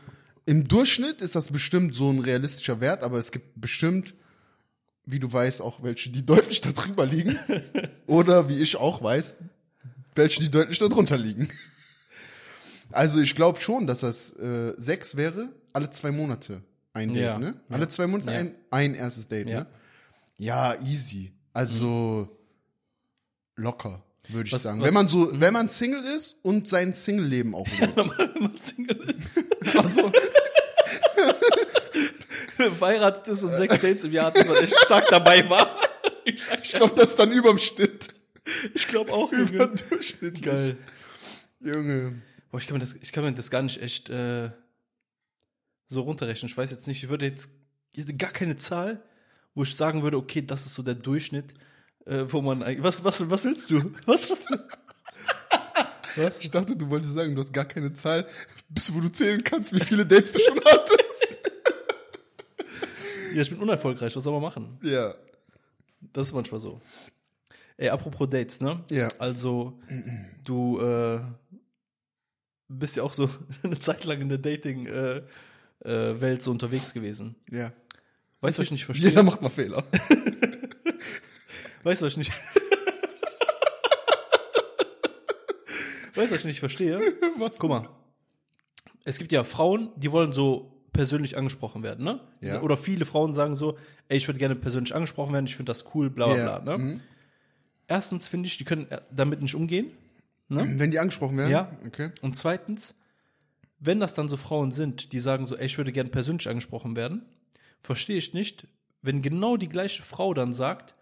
im 0.46 0.68
Durchschnitt 0.68 1.22
ist 1.22 1.34
das 1.36 1.48
bestimmt 1.48 1.96
so 1.96 2.12
ein 2.12 2.20
realistischer 2.20 2.80
Wert, 2.82 3.02
aber 3.04 3.18
es 3.18 3.32
gibt 3.32 3.60
bestimmt, 3.60 4.14
wie 5.12 5.20
du 5.20 5.32
weißt, 5.32 5.62
auch 5.62 5.84
welche, 5.84 6.10
die 6.10 6.26
deutlich 6.26 6.62
darüber 6.62 7.06
liegen. 7.06 7.38
Oder 8.08 8.48
wie 8.50 8.58
ich 8.60 8.78
auch 8.78 9.04
weiß, 9.04 9.38
welche, 10.16 10.40
die 10.40 10.50
deutlich 10.50 10.80
darunter 10.80 11.18
liegen. 11.18 11.50
Also 12.92 13.20
ich 13.22 13.36
glaube 13.36 13.62
schon, 13.62 13.88
dass 13.88 14.00
das 14.02 14.32
äh, 14.38 14.74
sechs 14.78 15.16
wäre, 15.16 15.50
alle 15.74 15.90
zwei 15.92 16.12
Monate 16.12 16.62
ein 16.94 17.10
Date, 17.14 17.24
Ja. 17.24 17.40
ne? 17.40 17.54
Alle 17.70 17.88
zwei 17.88 18.08
Monate 18.08 18.32
Ja. 18.32 18.38
ein, 18.40 18.56
ein 18.70 18.96
erstes 18.96 19.28
Date, 19.28 19.48
Ja. 19.48 19.60
ne? 19.62 19.68
Ja, 20.38 20.76
easy. 20.82 21.32
Also 21.54 22.28
locker, 23.56 24.04
würde 24.30 24.48
ich 24.48 24.54
Was- 24.54 24.64
sagen. 24.64 24.80
was- 24.82 24.88
wenn 24.88 24.94
man 24.94 25.08
so, 25.08 25.40
wenn 25.40 25.54
man 25.54 25.70
Single 25.70 26.04
ist 26.04 26.36
und 26.42 26.68
sein 26.68 26.94
Single-Leben 26.94 27.54
auch 27.56 27.68
lebt. 27.80 27.96
wenn 27.96 28.42
man 28.44 28.58
Single 28.60 28.98
ist. 29.18 29.44
also, 29.78 30.12
verheiratet 32.72 33.28
ist 33.28 33.44
und 33.44 33.56
sechs 33.56 33.74
Dates 33.80 34.04
im 34.04 34.12
Jahr 34.12 34.28
hat, 34.28 34.38
dass 34.38 34.48
man 34.48 34.58
echt 34.58 34.78
stark 34.78 35.08
dabei 35.10 35.50
war. 35.50 35.76
Ich, 36.24 36.74
glaube, 36.74 36.94
das 36.96 37.12
ist 37.12 37.20
dann 37.20 37.32
überm 37.32 37.58
Schnitt. 37.58 38.10
ich 38.76 38.88
glaube 38.88 39.12
auch. 39.12 39.32
Überdurchschnittlich. 39.32 40.44
Geil. 40.44 40.78
Junge. 41.60 42.22
Boah, 42.52 42.60
ich 42.60 42.68
kann 42.68 42.78
mir 42.78 42.82
das, 42.82 42.96
ich 43.02 43.12
kann 43.12 43.24
mir 43.24 43.34
das 43.34 43.50
gar 43.50 43.64
nicht 43.64 43.82
echt 43.82 44.12
äh, 44.12 44.52
so 45.88 46.02
runterrechnen. 46.02 46.48
Ich 46.48 46.56
weiß 46.56 46.70
jetzt 46.70 46.88
nicht, 46.88 47.04
ich 47.04 47.10
würde 47.10 47.26
jetzt 47.26 47.50
ich 47.94 48.04
hätte 48.04 48.16
gar 48.16 48.32
keine 48.32 48.58
Zahl, 48.58 49.04
wo 49.54 49.64
ich 49.64 49.76
sagen 49.76 50.04
würde, 50.04 50.18
okay, 50.18 50.42
das 50.46 50.66
ist 50.66 50.76
so 50.76 50.84
der 50.84 50.96
Durchschnitt, 50.96 51.54
äh, 52.06 52.26
wo 52.28 52.42
man 52.42 52.64
eigentlich. 52.64 52.84
Was, 52.84 53.04
was, 53.04 53.30
was 53.30 53.44
willst 53.46 53.70
du? 53.72 53.94
Was 54.06 54.30
willst 54.30 54.50
du? 54.50 54.56
Was? 54.56 54.70
Ich 56.42 56.52
dachte, 56.52 56.76
du 56.76 56.90
wolltest 56.90 57.14
sagen, 57.14 57.34
du 57.34 57.42
hast 57.42 57.54
gar 57.54 57.64
keine 57.64 57.94
Zahl, 57.94 58.28
bis 58.68 58.94
wo 58.94 59.00
du 59.00 59.08
zählen 59.08 59.42
kannst, 59.46 59.74
wie 59.74 59.80
viele 59.80 60.06
Dates 60.06 60.34
du 60.34 60.40
schon 60.40 60.60
hattest. 60.66 61.01
Ja, 63.34 63.42
ich 63.42 63.50
bin 63.50 63.60
unerfolgreich, 63.60 64.16
was 64.16 64.24
soll 64.24 64.34
man 64.34 64.42
machen? 64.42 64.78
Ja. 64.84 65.14
Das 66.14 66.28
ist 66.28 66.34
manchmal 66.34 66.60
so. 66.60 66.82
Ey, 67.78 67.90
apropos 67.90 68.30
Dates, 68.30 68.62
ne? 68.62 68.84
Ja. 68.90 69.08
Also, 69.18 69.80
du 70.44 70.80
äh, 70.80 71.20
bist 72.68 72.96
ja 72.96 73.04
auch 73.04 73.14
so 73.14 73.30
eine 73.64 73.80
Zeit 73.80 74.06
lang 74.06 74.22
in 74.22 74.30
der 74.30 74.38
Dating-Welt 74.38 75.28
äh, 75.84 76.22
Welt 76.22 76.42
so 76.42 76.52
unterwegs 76.52 76.94
gewesen. 76.94 77.36
Ja. 77.50 77.74
Weißt 78.42 78.58
du, 78.58 78.62
was 78.62 78.66
ich 78.66 78.72
nicht 78.72 78.86
verstehe? 78.86 79.10
Jeder 79.10 79.24
macht 79.24 79.42
mal 79.42 79.50
Fehler. 79.50 79.84
Weißt 81.84 82.02
du, 82.02 82.06
was 82.06 82.14
ich 82.14 82.18
nicht. 82.18 82.32
weißt 86.16 86.32
du, 86.32 86.36
was 86.36 86.42
ich 86.42 86.46
nicht 86.46 86.60
verstehe? 86.60 87.00
Was? 87.38 87.58
Guck 87.58 87.70
mal. 87.72 87.90
Es 89.04 89.18
gibt 89.18 89.32
ja 89.32 89.44
Frauen, 89.44 89.90
die 89.96 90.12
wollen 90.12 90.32
so 90.32 90.81
persönlich 90.94 91.38
angesprochen 91.38 91.84
werden, 91.84 92.04
ne? 92.04 92.20
Ja. 92.42 92.62
Oder 92.62 92.76
viele 92.78 93.06
Frauen 93.06 93.34
sagen 93.34 93.56
so, 93.56 93.78
ey, 94.10 94.18
ich 94.18 94.28
würde 94.28 94.40
gerne 94.40 94.56
persönlich 94.56 94.94
angesprochen 94.94 95.34
werden, 95.34 95.46
ich 95.46 95.56
finde 95.56 95.70
das 95.72 95.86
cool, 95.96 96.10
bla 96.10 96.28
bla 96.28 96.38
Ja. 96.38 96.60
bla, 96.60 96.78
ne? 96.78 96.84
Mhm. 96.84 97.02
Erstens 97.88 98.28
finde 98.28 98.48
ich, 98.48 98.58
die 98.58 98.64
können 98.64 98.90
äh, 98.90 99.02
damit 99.12 99.42
nicht 99.42 99.56
umgehen. 99.56 99.92
Ne? 100.50 100.66
Wenn 100.78 100.92
die 100.92 101.00
angesprochen 101.00 101.38
werden? 101.38 101.52
Ja. 101.52 101.72
Okay. 101.86 102.12
Und 102.22 102.36
zweitens, 102.38 102.96
wenn 103.80 104.00
das 104.00 104.14
dann 104.14 104.28
so 104.30 104.38
Frauen 104.38 104.72
sind, 104.72 105.14
die 105.14 105.20
sagen 105.20 105.46
so, 105.46 105.56
ey, 105.58 105.66
ich 105.66 105.78
würde 105.78 105.92
gerne 105.92 106.10
persönlich 106.10 106.48
angesprochen 106.50 106.96
werden, 106.96 107.24
verstehe 107.82 108.18
ich 108.18 108.34
nicht, 108.34 108.68
wenn 109.02 109.22
genau 109.22 109.58
die 109.58 109.70
gleiche 109.70 110.04
Frau 110.04 110.34
dann 110.34 110.54
sagt, 110.54 110.96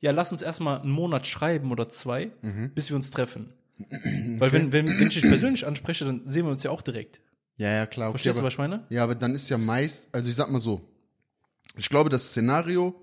ja, 0.00 0.10
lass 0.10 0.30
uns 0.32 0.42
erstmal 0.42 0.80
einen 0.80 0.90
Monat 0.90 1.26
schreiben 1.26 1.70
oder 1.72 1.88
zwei, 1.88 2.30
Mhm. 2.42 2.70
bis 2.74 2.90
wir 2.90 2.96
uns 2.96 3.10
treffen. 3.10 3.52
Weil 4.38 4.52
wenn, 4.52 4.72
wenn, 4.72 4.86
wenn 4.86 5.08
ich 5.08 5.14
dich 5.14 5.22
persönlich 5.22 5.66
anspreche, 5.66 6.04
dann 6.04 6.22
sehen 6.26 6.44
wir 6.44 6.52
uns 6.52 6.62
ja 6.62 6.70
auch 6.70 6.82
direkt. 6.82 7.20
Ja, 7.58 7.70
ja, 7.72 7.86
klar. 7.86 8.08
Okay, 8.10 8.18
Verstehst 8.18 8.36
du, 8.36 8.40
aber, 8.40 8.46
was 8.48 8.54
ich 8.54 8.58
meine? 8.58 8.84
Ja, 8.90 9.04
aber 9.04 9.14
dann 9.14 9.34
ist 9.34 9.48
ja 9.48 9.56
meist, 9.58 10.08
also 10.12 10.28
ich 10.28 10.34
sag 10.34 10.50
mal 10.50 10.60
so, 10.60 10.80
ich 11.76 11.88
glaube, 11.88 12.10
das 12.10 12.30
Szenario, 12.30 12.94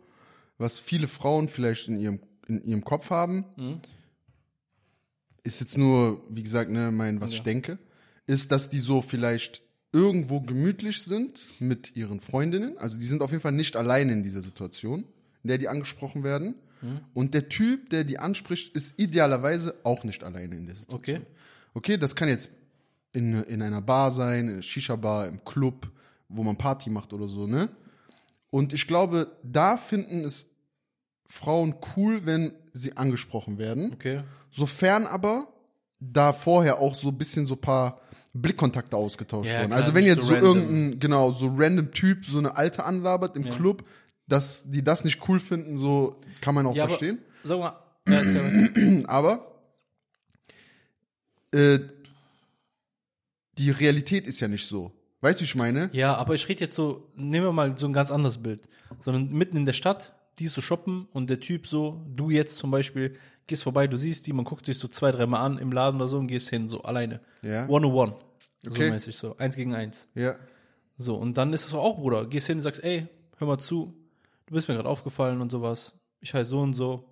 was 0.57 0.79
viele 0.79 1.07
Frauen 1.07 1.50
vielleicht 1.50 1.88
in 1.88 2.00
ihrem, 2.00 2.19
in 2.48 2.63
ihrem 2.63 2.83
Kopf 2.83 3.10
haben, 3.10 3.45
Mhm. 3.57 3.79
ist 5.43 5.60
jetzt 5.60 5.77
nur, 5.77 6.24
wie 6.29 6.43
gesagt, 6.43 6.69
ne, 6.72 6.91
mein, 6.91 7.19
was 7.19 7.31
ich 7.31 7.38
Ja. 7.39 7.43
denke, 7.43 7.77
ist, 8.25 8.51
dass 8.51 8.69
die 8.69 8.79
so 8.79 9.01
vielleicht 9.01 9.62
irgendwo 9.91 10.39
gemütlich 10.41 11.03
sind 11.03 11.39
mit 11.60 11.95
ihren 11.95 12.19
Freundinnen. 12.22 12.77
Also 12.77 12.98
die 12.98 13.05
sind 13.05 13.22
auf 13.22 13.31
jeden 13.31 13.41
Fall 13.41 13.51
nicht 13.51 13.75
alleine 13.75 14.13
in 14.13 14.24
dieser 14.24 14.41
Situation, 14.41 15.03
in 15.43 15.48
der 15.50 15.57
die 15.57 15.67
angesprochen 15.67 16.24
werden. 16.24 16.55
Mhm. 16.81 17.01
Und 17.13 17.33
der 17.33 17.50
Typ, 17.50 17.89
der 17.89 18.03
die 18.03 18.17
anspricht, 18.17 18.74
ist 18.75 18.93
idealerweise 18.98 19.75
auch 19.83 20.03
nicht 20.03 20.24
alleine 20.24 20.55
in 20.55 20.65
der 20.65 20.75
Situation. 20.75 21.17
Okay. 21.17 21.25
Okay, 21.75 21.98
das 21.98 22.15
kann 22.15 22.29
jetzt 22.29 22.50
in, 23.13 23.43
in 23.43 23.62
einer 23.62 23.82
Bar 23.82 24.12
sein, 24.12 24.48
in 24.50 24.63
Shisha-Bar, 24.63 25.27
im 25.27 25.43
Club, 25.46 25.89
wo 26.29 26.43
man 26.43 26.58
Party 26.58 26.89
macht 26.89 27.13
oder 27.13 27.27
so, 27.27 27.48
ne? 27.48 27.70
Und 28.50 28.74
ich 28.74 28.88
glaube, 28.88 29.32
da 29.43 29.77
finden 29.77 30.24
es 30.24 30.46
Frauen 31.27 31.75
cool, 31.96 32.25
wenn 32.25 32.53
sie 32.74 32.96
angesprochen 32.98 33.58
werden. 33.58 33.91
Okay. 33.93 34.22
Sofern 34.51 35.08
aber 35.08 35.48
da 36.00 36.34
vorher 36.34 36.79
auch 36.79 36.96
so 36.96 37.10
ein 37.10 37.17
bisschen 37.17 37.46
so 37.46 37.55
ein 37.55 37.62
paar 37.62 38.00
Blickkontakte 38.34 38.96
ausgetauscht 38.98 39.50
Ja, 39.50 39.60
wurden. 39.60 39.67
klar, 39.70 39.79
also 39.79 39.93
wenn 39.96 40.05
jetzt 40.05 40.22
so 40.22 40.27
so 40.29 40.36
irgendein, 40.36 41.00
genau, 41.00 41.32
so 41.32 41.53
random 41.55 41.91
Typ 41.91 42.25
so 42.25 42.39
eine 42.39 42.55
alte 42.55 42.84
anlabert 42.84 43.36
im 43.36 43.43
Ja. 43.46 43.53
Club, 43.55 43.84
dass 44.27 44.63
die 44.70 44.84
das 44.84 45.03
nicht 45.03 45.27
cool 45.27 45.39
finden, 45.39 45.77
so 45.77 46.20
kann 46.41 46.53
man 46.55 46.65
auch 46.65 46.75
Ja, 46.75 46.84
aber- 46.84 46.89
verstehen. 46.91 47.20
Sag 47.43 47.60
ja, 47.60 47.79
erzähl 48.05 48.41
mal. 48.41 49.05
Aber 49.08 49.51
äh, 51.51 51.79
die 53.57 53.69
Realität 53.72 54.27
ist 54.27 54.39
ja 54.39 54.48
nicht 54.48 54.65
so. 54.67 54.91
Weißt 55.22 55.39
du, 55.39 55.41
wie 55.41 55.45
ich 55.45 55.55
meine? 55.55 55.89
Ja, 55.93 56.15
aber 56.15 56.33
ich 56.36 56.48
rede 56.50 56.62
jetzt 56.62 56.75
so, 56.75 57.10
nehmen 57.15 57.45
wir 57.45 57.53
mal 57.53 57.77
so 57.77 57.86
ein 57.88 57.93
ganz 57.93 58.12
anderes 58.12 58.38
Bild. 58.39 58.67
Sondern 59.00 59.29
mitten 59.31 59.55
in 59.57 59.65
der 59.65 59.74
Stadt, 59.74 60.13
die 60.39 60.45
ist 60.45 60.53
so 60.53 60.62
shoppen 60.62 61.07
und 61.13 61.29
der 61.29 61.39
Typ 61.39 61.67
so, 61.67 62.01
du 62.13 62.29
jetzt 62.29 62.57
zum 62.57 62.72
Beispiel, 62.72 63.15
gehst 63.48 63.63
vorbei, 63.63 63.88
du 63.88 63.98
siehst 63.98 64.27
die, 64.27 64.33
man 64.33 64.45
guckt 64.45 64.65
sich 64.65 64.77
so 64.79 64.88
zwei, 64.88 65.12
dreimal 65.12 65.41
an 65.45 65.57
im 65.60 65.72
Laden 65.72 65.98
oder 66.01 66.07
so 66.10 66.17
und 66.17 66.27
gehst 66.27 66.50
hin, 66.50 66.67
so 66.67 66.81
alleine. 66.83 67.22
Ja. 67.41 67.67
One 67.69 67.88
on 67.88 67.93
one. 67.93 68.15
So 68.63 68.72
Okay. 68.72 68.91
mäßig 68.91 69.15
so. 69.15 69.36
Eins 69.38 69.55
gegen 69.55 69.74
eins. 69.75 70.07
Ja. 70.15 70.36
So, 70.98 71.15
und 71.15 71.38
dann 71.38 71.53
ist 71.53 71.65
es 71.65 71.74
auch, 71.74 71.98
Bruder, 71.98 72.25
gehst 72.25 72.48
hin 72.48 72.57
und 72.57 72.63
sagst, 72.63 72.83
ey, 72.83 73.07
hör 73.38 73.48
mal 73.48 73.57
zu, 73.60 73.93
du 74.45 74.53
bist 74.53 74.67
mir 74.67 74.75
gerade 74.75 74.89
aufgefallen 74.89 75.41
und 75.41 75.51
sowas. 75.51 75.95
Ich 76.19 76.33
heiße 76.33 76.50
so 76.51 76.60
und 76.62 76.74
so. 76.74 77.05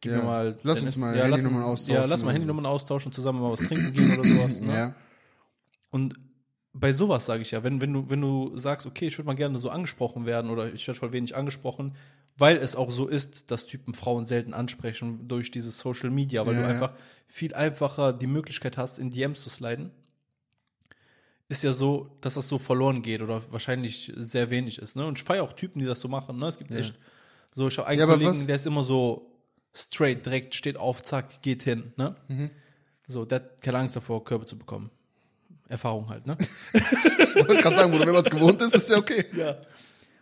Gib 0.00 0.12
Ja. 0.12 0.18
mir 0.18 0.24
mal. 0.24 0.56
Lass 0.62 0.80
uns 0.80 0.96
mal 0.96 1.16
ja, 1.16 1.26
lass- 1.26 1.40
Handynummern 1.42 1.64
austauschen 1.64 1.94
Ja, 1.94 2.04
lass 2.06 2.24
mal 2.24 2.32
Handynummern 2.34 2.66
austauschen, 2.66 3.12
zusammen 3.12 3.40
mal 3.40 3.52
was 3.52 3.60
trinken 3.60 3.92
gehen 3.92 4.18
oder 4.18 4.28
sowas. 4.28 4.60
Ne? 4.60 4.72
Ja. 4.72 4.94
Und 5.90 6.14
bei 6.72 6.92
sowas 6.92 7.26
sage 7.26 7.42
ich 7.42 7.50
ja, 7.50 7.64
wenn, 7.64 7.80
wenn, 7.80 7.92
du, 7.92 8.10
wenn 8.10 8.20
du 8.20 8.56
sagst, 8.56 8.86
okay, 8.86 9.06
ich 9.06 9.18
würde 9.18 9.26
mal 9.26 9.34
gerne 9.34 9.58
so 9.58 9.70
angesprochen 9.70 10.26
werden 10.26 10.50
oder 10.50 10.72
ich 10.72 10.86
werde 10.86 10.98
voll 11.00 11.12
wenig 11.12 11.34
angesprochen, 11.34 11.94
weil 12.36 12.56
es 12.56 12.76
auch 12.76 12.90
so 12.92 13.08
ist, 13.08 13.50
dass 13.50 13.66
Typen 13.66 13.94
Frauen 13.94 14.24
selten 14.26 14.54
ansprechen 14.54 15.26
durch 15.26 15.50
dieses 15.50 15.78
Social 15.78 16.10
Media, 16.10 16.46
weil 16.46 16.54
Ja, 16.54 16.60
du 16.60 16.66
ja. 16.66 16.72
einfach 16.72 16.92
viel 17.26 17.52
einfacher 17.54 18.12
die 18.12 18.28
Möglichkeit 18.28 18.76
hast, 18.76 18.98
in 18.98 19.10
DMs 19.10 19.42
zu 19.42 19.50
sliden, 19.50 19.90
ist 21.48 21.62
ja 21.64 21.72
so, 21.72 22.16
dass 22.20 22.34
das 22.34 22.48
so 22.48 22.58
verloren 22.58 23.02
geht 23.02 23.22
oder 23.22 23.42
wahrscheinlich 23.50 24.12
sehr 24.16 24.50
wenig 24.50 24.78
ist. 24.78 24.94
Ne? 24.96 25.06
Und 25.06 25.18
ich 25.18 25.24
feiere 25.24 25.42
auch 25.42 25.54
Typen, 25.54 25.80
die 25.80 25.86
das 25.86 26.00
so 26.00 26.06
machen. 26.08 26.38
Ne? 26.38 26.46
Es 26.46 26.58
gibt 26.58 26.72
echt 26.74 26.94
so, 27.54 27.66
ich 27.68 27.78
habe 27.78 27.88
einen 27.88 27.98
Ja, 28.00 28.06
Kollegen, 28.06 28.46
der 28.46 28.56
ist 28.56 28.66
immer 28.66 28.84
so 28.84 29.32
straight, 29.72 30.24
direkt 30.26 30.54
steht 30.54 30.76
auf, 30.76 31.02
zack, 31.02 31.40
geht 31.42 31.62
hin. 31.62 31.92
Ne? 31.96 32.14
Mhm. 32.28 32.50
So, 33.08 33.24
der 33.24 33.36
hat 33.36 33.62
keine 33.62 33.78
Angst 33.78 33.96
davor, 33.96 34.22
Körbe 34.22 34.44
zu 34.44 34.58
bekommen. 34.58 34.90
Erfahrung 35.68 36.08
halt, 36.08 36.26
ne? 36.26 36.36
Ich 36.72 36.80
wollte 37.48 37.62
gerade 37.62 37.76
sagen, 37.76 37.92
wenn 37.92 38.06
man 38.08 38.16
es 38.24 38.30
gewohnt 38.30 38.60
ist, 38.62 38.74
ist 38.74 38.90
ja 38.90 38.96
okay. 38.98 39.26
Ja. 39.36 39.56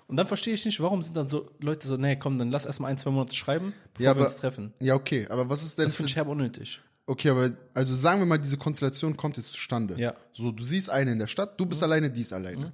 Und 0.08 0.16
dann 0.16 0.26
verstehe 0.26 0.54
ich 0.54 0.64
nicht, 0.64 0.78
warum 0.80 1.02
sind 1.02 1.16
dann 1.16 1.28
so 1.28 1.50
Leute 1.60 1.86
so, 1.86 1.96
nee, 1.96 2.16
komm, 2.16 2.38
dann 2.38 2.50
lass 2.50 2.64
erst 2.66 2.80
mal 2.80 2.88
ein, 2.88 2.98
zwei 2.98 3.10
Monate 3.10 3.34
schreiben, 3.34 3.72
bevor 3.94 4.04
Ja, 4.04 4.10
wir 4.14 4.20
aber- 4.22 4.24
uns 4.30 4.36
treffen. 4.36 4.72
Ja, 4.80 4.94
okay, 4.94 5.26
aber 5.28 5.48
was 5.48 5.64
ist 5.64 5.78
denn 5.78 5.86
Das 5.86 5.94
finde 5.96 6.10
ich 6.10 6.16
herb 6.16 6.28
unnötig. 6.28 6.80
Okay, 7.06 7.30
aber 7.30 7.52
also 7.74 7.94
sagen 7.94 8.20
wir 8.20 8.26
mal, 8.26 8.38
diese 8.38 8.56
Konstellation 8.56 9.16
kommt 9.16 9.36
jetzt 9.36 9.52
zustande. 9.52 9.94
Ja. 9.98 10.12
Mhm. 10.12 10.14
So, 10.32 10.50
du 10.52 10.64
siehst 10.64 10.90
eine 10.90 11.12
in 11.12 11.18
der 11.18 11.26
Stadt, 11.28 11.58
du 11.60 11.66
bist 11.66 11.82
alleine, 11.82 12.10
die 12.10 12.20
ist 12.20 12.32
alleine. 12.32 12.72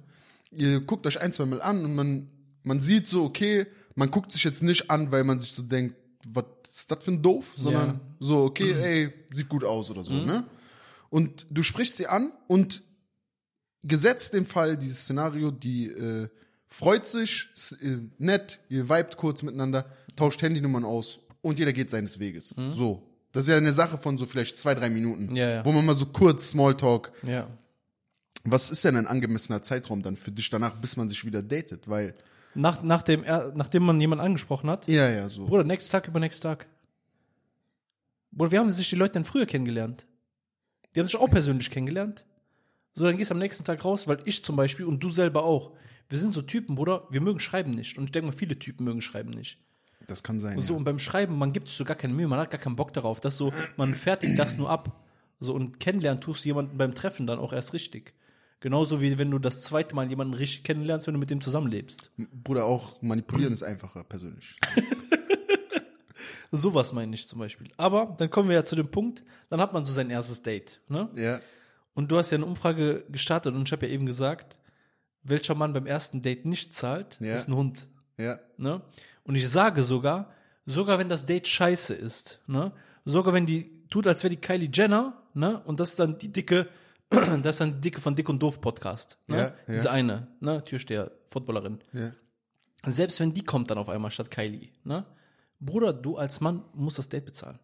Ihr 0.51 0.79
guckt 0.81 1.05
euch 1.07 1.19
ein, 1.21 1.31
zwei 1.31 1.45
Mal 1.45 1.61
an 1.61 1.83
und 1.85 1.95
man, 1.95 2.27
man 2.63 2.81
sieht 2.81 3.07
so, 3.07 3.23
okay, 3.23 3.65
man 3.95 4.09
guckt 4.11 4.31
sich 4.31 4.43
jetzt 4.43 4.61
nicht 4.63 4.89
an, 4.91 5.11
weil 5.11 5.23
man 5.23 5.39
sich 5.39 5.51
so 5.53 5.61
denkt, 5.63 5.95
was 6.27 6.45
ist 6.71 6.89
das 6.89 7.03
für 7.03 7.11
ein 7.11 7.21
Doof, 7.21 7.53
sondern 7.55 7.87
Ja. 7.87 7.93
Mhm. 7.93 7.99
so, 8.19 8.43
okay, 8.45 8.73
ey, 8.73 9.13
sieht 9.33 9.49
gut 9.49 9.63
aus 9.63 9.89
oder 9.91 10.03
so, 10.03 10.13
ne? 10.13 10.43
Und 11.13 11.45
du 11.51 11.61
sprichst 11.61 11.97
sie 11.97 12.07
an 12.07 12.31
und 12.47 12.81
gesetzt 13.83 14.33
den 14.33 14.47
Fall, 14.47 14.77
dieses 14.77 15.01
Szenario, 15.03 15.51
die 15.51 15.85
äh, 15.89 16.27
freut 16.67 17.05
sich, 17.05 17.49
äh, 17.83 17.97
nett, 18.17 18.59
ihr 18.67 18.89
vibet 18.89 19.15
kurz 19.15 19.43
miteinander, 19.43 19.85
tauscht 20.15 20.41
Handynummern 20.41 20.83
aus 20.83 21.19
und 21.43 21.59
jeder 21.59 21.71
geht 21.71 21.91
seines 21.91 22.17
Weges. 22.17 22.55
So. 22.71 23.07
Das 23.31 23.43
ist 23.45 23.49
ja 23.51 23.57
eine 23.57 23.73
Sache 23.73 23.99
von 23.99 24.17
so 24.17 24.25
vielleicht 24.25 24.57
zwei, 24.57 24.73
drei 24.73 24.89
Minuten, 24.89 25.27
Mhm. 25.27 25.35
Ja, 25.35 25.49
ja. 25.49 25.65
wo 25.65 25.71
man 25.71 25.85
mal 25.85 25.95
so 25.95 26.07
kurz 26.07 26.49
Smalltalk. 26.49 27.11
Ja. 27.21 27.47
Was 28.43 28.71
ist 28.71 28.83
denn 28.83 28.95
ein 28.97 29.05
angemessener 29.05 29.61
Zeitraum 29.61 30.01
dann 30.01 30.17
für 30.17 30.31
dich 30.31 30.49
danach, 30.49 30.75
bis 30.81 30.97
man 30.97 31.09
sich 31.09 31.23
wieder 31.25 31.43
datet? 31.43 31.87
Weil, 31.87 32.15
Nach, 32.55 32.81
nachdem, 32.81 33.23
er, 33.23 33.51
nachdem 33.55 33.83
man 33.83 34.01
jemanden 34.01 34.25
angesprochen 34.25 34.67
hat, 34.67 34.87
ja, 34.87 35.09
ja, 35.11 35.29
so. 35.29 35.45
Bruder, 35.45 35.63
nächsten 35.63 35.91
Tag 35.91 36.07
über 36.07 36.19
nächsten 36.19 36.41
Tag. 36.41 36.65
Bruder, 38.31 38.51
wie 38.51 38.57
haben 38.57 38.71
sich 38.71 38.89
die 38.89 38.95
Leute 38.95 39.13
denn 39.13 39.25
früher 39.25 39.45
kennengelernt? 39.45 40.07
Die 40.95 40.99
haben 40.99 41.07
sich 41.07 41.17
auch 41.17 41.29
persönlich 41.29 41.69
kennengelernt. 41.71 42.25
So, 42.95 43.05
dann 43.05 43.17
gehst 43.17 43.31
du 43.31 43.35
am 43.35 43.39
nächsten 43.39 43.63
Tag 43.63 43.83
raus, 43.83 44.07
weil 44.07 44.19
ich 44.25 44.43
zum 44.43 44.55
Beispiel 44.55 44.85
und 44.85 45.03
du 45.03 45.09
selber 45.09 45.43
auch. 45.43 45.71
Wir 46.09 46.19
sind 46.19 46.33
so 46.33 46.41
Typen, 46.41 46.75
Bruder, 46.75 47.07
wir 47.09 47.21
mögen 47.21 47.39
Schreiben 47.39 47.71
nicht. 47.71 47.97
Und 47.97 48.05
ich 48.05 48.11
denke 48.11 48.27
mal, 48.27 48.33
viele 48.33 48.59
Typen 48.59 48.83
mögen 48.83 49.01
Schreiben 49.01 49.31
nicht. 49.31 49.57
Das 50.05 50.21
kann 50.21 50.39
sein. 50.39 50.59
So, 50.61 50.73
ja. 50.73 50.77
und 50.77 50.83
beim 50.83 50.99
Schreiben, 50.99 51.37
man 51.37 51.53
gibt 51.53 51.69
sich 51.69 51.77
so 51.77 51.85
gar 51.85 51.95
keine 51.95 52.13
Mühe, 52.13 52.27
man 52.27 52.39
hat 52.39 52.51
gar 52.51 52.59
keinen 52.59 52.75
Bock 52.75 52.93
darauf. 52.93 53.19
Das 53.19 53.37
so, 53.37 53.53
man 53.77 53.93
fertigt 53.93 54.37
das 54.37 54.57
nur 54.57 54.69
ab. 54.69 55.01
So, 55.39 55.53
und 55.53 55.79
kennenlernen 55.79 56.21
tust 56.21 56.43
du 56.43 56.49
jemanden 56.49 56.77
beim 56.77 56.93
Treffen 56.93 57.25
dann 57.25 57.39
auch 57.39 57.53
erst 57.53 57.73
richtig. 57.73 58.13
Genauso 58.59 59.01
wie 59.01 59.17
wenn 59.17 59.31
du 59.31 59.39
das 59.39 59.61
zweite 59.61 59.95
Mal 59.95 60.09
jemanden 60.09 60.33
richtig 60.33 60.63
kennenlernst, 60.63 61.07
wenn 61.07 61.15
du 61.15 61.19
mit 61.19 61.29
dem 61.29 61.41
zusammenlebst. 61.41 62.11
Bruder, 62.31 62.65
auch 62.65 63.01
manipulieren 63.01 63.51
ist 63.51 63.63
einfacher, 63.63 64.03
persönlich. 64.03 64.55
Sowas 66.55 66.93
meine 66.93 67.15
ich 67.15 67.27
zum 67.27 67.39
Beispiel. 67.39 67.71
Aber 67.77 68.15
dann 68.19 68.29
kommen 68.29 68.47
wir 68.47 68.55
ja 68.55 68.63
zu 68.63 68.75
dem 68.75 68.87
Punkt, 68.89 69.23
dann 69.49 69.59
hat 69.59 69.73
man 69.73 69.85
so 69.85 69.91
sein 69.91 70.09
erstes 70.11 70.43
Date. 70.43 70.79
Ne? 70.87 71.09
ja. 71.15 71.39
Und 71.95 72.11
du 72.11 72.17
hast 72.17 72.31
ja 72.31 72.37
eine 72.37 72.45
Umfrage 72.45 73.05
gestartet 73.09 73.53
und 73.53 73.67
ich 73.67 73.71
habe 73.71 73.85
ja 73.87 73.91
eben 73.93 74.05
gesagt, 74.07 74.57
welcher 75.23 75.53
Mann 75.55 75.73
beim 75.73 75.85
ersten 75.85 76.21
Date 76.21 76.45
nicht 76.45 76.73
zahlt, 76.73 77.17
Ja. 77.19 77.33
ist 77.33 77.47
ein 77.47 77.55
Hund. 77.55 77.87
Ja. 78.17 78.39
Ne? 78.57 78.81
Und 79.23 79.35
ich 79.35 79.47
sage 79.49 79.83
sogar, 79.83 80.31
sogar 80.65 80.97
wenn 80.99 81.09
das 81.09 81.25
Date 81.25 81.47
scheiße 81.47 81.93
ist, 81.93 82.39
ne? 82.47 82.71
sogar 83.05 83.33
wenn 83.33 83.45
die 83.45 83.83
tut, 83.89 84.07
als 84.07 84.23
wäre 84.23 84.29
die 84.31 84.41
Kylie 84.41 84.69
Jenner, 84.71 85.21
ne? 85.33 85.59
und 85.65 85.79
das 85.79 85.91
ist 85.91 85.99
dann 85.99 86.17
die 86.17 86.31
dicke, 86.31 86.67
das 87.09 87.55
ist 87.55 87.61
dann 87.61 87.73
die 87.75 87.81
dicke 87.81 88.01
von 88.01 88.15
Dick 88.15 88.29
und 88.29 88.41
Doof 88.41 88.59
Podcast, 88.59 89.17
ne? 89.27 89.37
Ja, 89.37 89.43
ja. 89.43 89.53
diese 89.67 89.91
eine, 89.91 90.27
ne? 90.39 90.63
Türsteher, 90.63 91.11
Footballerin. 91.29 91.79
Ja. 91.93 92.11
Selbst 92.85 93.19
wenn 93.19 93.33
die 93.35 93.43
kommt 93.43 93.69
dann 93.69 93.77
auf 93.77 93.87
einmal 93.89 94.09
statt 94.11 94.31
Kylie, 94.31 94.69
ne? 94.83 95.05
Bruder, 95.65 95.93
du 95.93 96.17
als 96.17 96.41
Mann 96.41 96.63
musst 96.73 96.97
das 96.97 97.09
Date 97.09 97.25
bezahlen. 97.25 97.59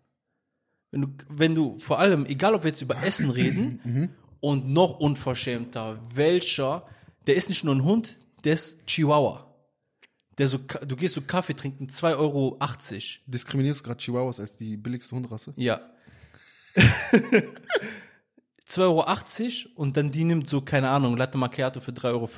Wenn 0.92 1.02
du, 1.02 1.08
wenn 1.30 1.56
du 1.56 1.78
vor 1.78 2.00
allem, 2.00 2.26
egal 2.26 2.56
ob 2.56 2.64
wir 2.64 2.72
jetzt 2.72 2.82
über 2.82 3.02
Essen 3.04 3.30
reden 3.30 3.80
Mhm. 3.84 4.10
und 4.40 4.70
noch 4.70 5.00
unverschämter, 5.00 6.02
welcher, 6.14 6.86
der 7.28 7.36
ist 7.36 7.50
nicht 7.50 7.64
nur 7.64 7.76
ein 7.76 7.84
Hund, 7.84 8.18
der 8.44 8.54
ist 8.54 8.86
Chihuahua. 8.88 9.46
Der 10.38 10.48
so, 10.48 10.58
du 10.58 10.96
gehst 10.96 11.16
so 11.16 11.22
Kaffee 11.22 11.54
trinken, 11.54 11.88
2,80 11.88 12.18
Euro. 12.18 12.58
Diskriminierst 13.28 13.82
du 13.82 13.84
gerade 13.84 14.00
Chihuahuas 14.00 14.40
als 14.40 14.56
die 14.56 14.78
billigste 14.78 15.16
Hundrasse? 15.16 15.54
Ja. 15.58 15.82
2,80 18.70 18.80
Euro 18.80 19.06
und 19.76 19.98
dann 19.98 20.12
die 20.12 20.24
nimmt 20.24 20.48
so, 20.48 20.62
keine 20.62 20.90
Ahnung, 20.90 21.18
Latte 21.18 21.38
Macchiato 21.38 21.80
für 21.80 21.92
3,40 21.92 22.08
Euro. 22.14 22.30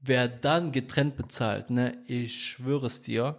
Wer 0.00 0.28
dann 0.28 0.72
getrennt 0.72 1.16
bezahlt, 1.16 1.70
ne, 1.70 1.96
ich 2.06 2.44
schwöre 2.44 2.86
es 2.86 3.02
dir, 3.02 3.38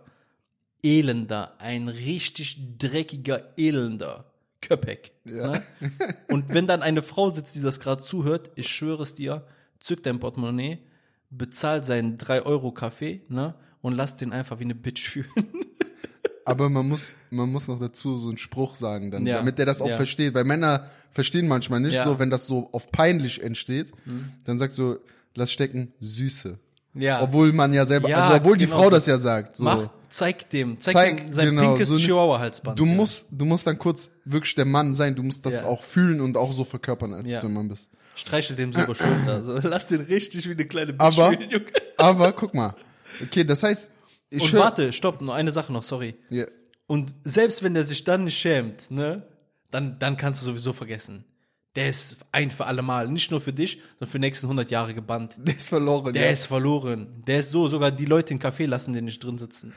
Elender, 0.84 1.54
ein 1.60 1.88
richtig 1.88 2.78
dreckiger 2.78 3.42
Elender. 3.58 4.26
Köpek. 4.62 5.12
Ne? 5.26 5.62
Und 6.30 6.54
wenn 6.54 6.68
dann 6.68 6.82
eine 6.82 7.02
Frau 7.02 7.30
sitzt, 7.30 7.56
die 7.56 7.62
das 7.62 7.80
gerade 7.80 8.02
zuhört, 8.02 8.50
ich 8.56 8.70
schwöre 8.70 9.04
es 9.04 9.14
dir, 9.16 9.46
zück 9.80 10.04
dein 10.04 10.20
Portemonnaie, 10.20 10.80
bezahl 11.30 11.84
seinen 11.84 12.18
3-Euro-Kaffee 12.18 13.22
ne, 13.28 13.56
und 13.82 13.94
lass 13.94 14.16
den 14.18 14.32
einfach 14.32 14.60
wie 14.60 14.64
eine 14.64 14.76
Bitch 14.76 15.10
fühlen. 15.10 15.28
Aber 16.46 16.70
man 16.70 16.88
muss, 16.88 17.12
man 17.30 17.50
muss 17.52 17.68
noch 17.68 17.80
dazu 17.80 18.18
so 18.18 18.28
einen 18.30 18.38
Spruch 18.38 18.76
sagen, 18.76 19.12
dann, 19.12 19.26
Ja. 19.26 19.38
damit 19.38 19.58
der 19.58 19.66
das 19.66 19.82
auch 19.82 19.88
Ja. 19.88 19.96
versteht. 19.98 20.34
Weil 20.34 20.44
Männer 20.44 20.88
verstehen 21.12 21.48
manchmal 21.48 21.80
nicht 21.80 21.94
Ja. 21.96 22.04
so, 22.06 22.20
wenn 22.20 22.30
das 22.30 22.46
so 22.48 22.70
auf 22.74 22.92
peinlich 22.92 23.42
entsteht, 23.42 23.92
dann 24.44 24.60
sagt 24.60 24.74
so, 24.74 24.98
lass 25.36 25.52
stecken, 25.52 25.94
Süße. 26.00 26.60
Ja. 26.96 27.22
Obwohl 27.24 27.52
man 27.54 27.74
ja 27.74 27.86
selber, 27.86 28.10
Ja, 28.10 28.24
also 28.26 28.36
obwohl 28.38 28.58
die 28.58 28.66
genau 28.66 28.78
Frau 28.78 28.84
so. 28.86 28.90
das 28.92 29.06
ja 29.08 29.18
sagt. 29.18 29.56
So. 29.58 29.64
Mach, 29.64 29.90
zeig 30.10 30.50
dem, 30.52 30.80
zeig, 30.80 30.94
Zeig, 30.94 31.20
ihm 31.22 31.32
sein 31.34 31.46
genau, 31.50 31.70
pinkes 31.72 31.88
so 31.90 31.98
Chihuahua-Halsband. 31.98 32.80
Du 32.80 32.86
ja. 32.86 32.94
musst, 32.94 33.28
du 33.32 33.46
musst 33.46 33.66
dann 33.66 33.78
kurz 33.80 34.12
wirklich 34.26 34.54
der 34.56 34.66
Mann 34.66 34.94
sein, 34.94 35.16
du 35.16 35.24
musst 35.24 35.46
das 35.46 35.56
Ja. 35.56 35.66
auch 35.66 35.82
fühlen 35.84 36.22
und 36.22 36.38
auch 36.38 36.52
so 36.54 36.64
verkörpern, 36.66 37.14
als 37.14 37.30
Ja. 37.30 37.42
du 37.42 37.48
ein 37.48 37.54
Mann 37.54 37.68
bist. 37.70 37.90
Streichel 38.16 38.56
dem 38.56 38.72
so 38.72 38.82
über 38.82 38.94
Schulter. 38.94 39.44
So, 39.44 39.68
lass 39.68 39.88
den 39.88 40.02
richtig 40.02 40.48
wie 40.48 40.52
eine 40.54 40.66
kleine 40.66 40.94
Bitch 40.94 41.02
Aber- 41.18 41.34
spielen, 41.34 41.50
Junge. 41.50 41.66
Aber 41.98 42.32
guck 42.34 42.54
mal. 42.54 42.76
Okay, 43.24 43.44
das 43.44 43.64
heißt, 43.64 43.90
ich 44.30 44.54
Und 44.54 44.60
warte, 44.60 44.94
stopp, 44.94 45.22
nur 45.22 45.34
eine 45.34 45.52
Sache 45.52 45.74
noch, 45.74 45.84
sorry. 45.84 46.16
Ja. 46.30 46.46
Und 46.86 47.14
selbst 47.24 47.64
wenn 47.64 47.74
der 47.74 47.84
sich 47.84 48.04
dann 48.04 48.26
nicht 48.26 48.38
schämt, 48.38 48.92
ne, 48.92 49.26
dann, 49.72 49.98
dann 50.00 50.18
kannst 50.18 50.42
du 50.42 50.46
sowieso 50.46 50.74
vergessen. 50.74 51.26
Der 51.76 51.90
ist 51.90 52.18
ein 52.32 52.52
für 52.52 52.66
alle 52.66 52.82
Mal. 52.82 53.08
Nicht 53.08 53.32
nur 53.32 53.42
für 53.42 53.54
dich, 53.54 53.80
sondern 53.94 54.10
für 54.10 54.20
die 54.20 54.26
nächsten 54.26 54.46
100 54.46 54.70
Jahre 54.70 54.94
gebannt. 54.94 55.36
Der 55.38 55.58
ist 55.58 55.70
verloren. 55.70 56.14
Der 56.14 56.26
ja. 56.26 56.32
ist 56.32 56.46
verloren. 56.46 57.24
Der 57.26 57.40
ist 57.40 57.52
so, 57.52 57.68
sogar 57.68 57.92
die 57.92 58.06
Leute 58.06 58.34
im 58.34 58.40
Café 58.40 58.68
lassen 58.68 58.94
den 58.94 59.06
nicht 59.06 59.24
drin 59.24 59.38
sitzen. 59.38 59.74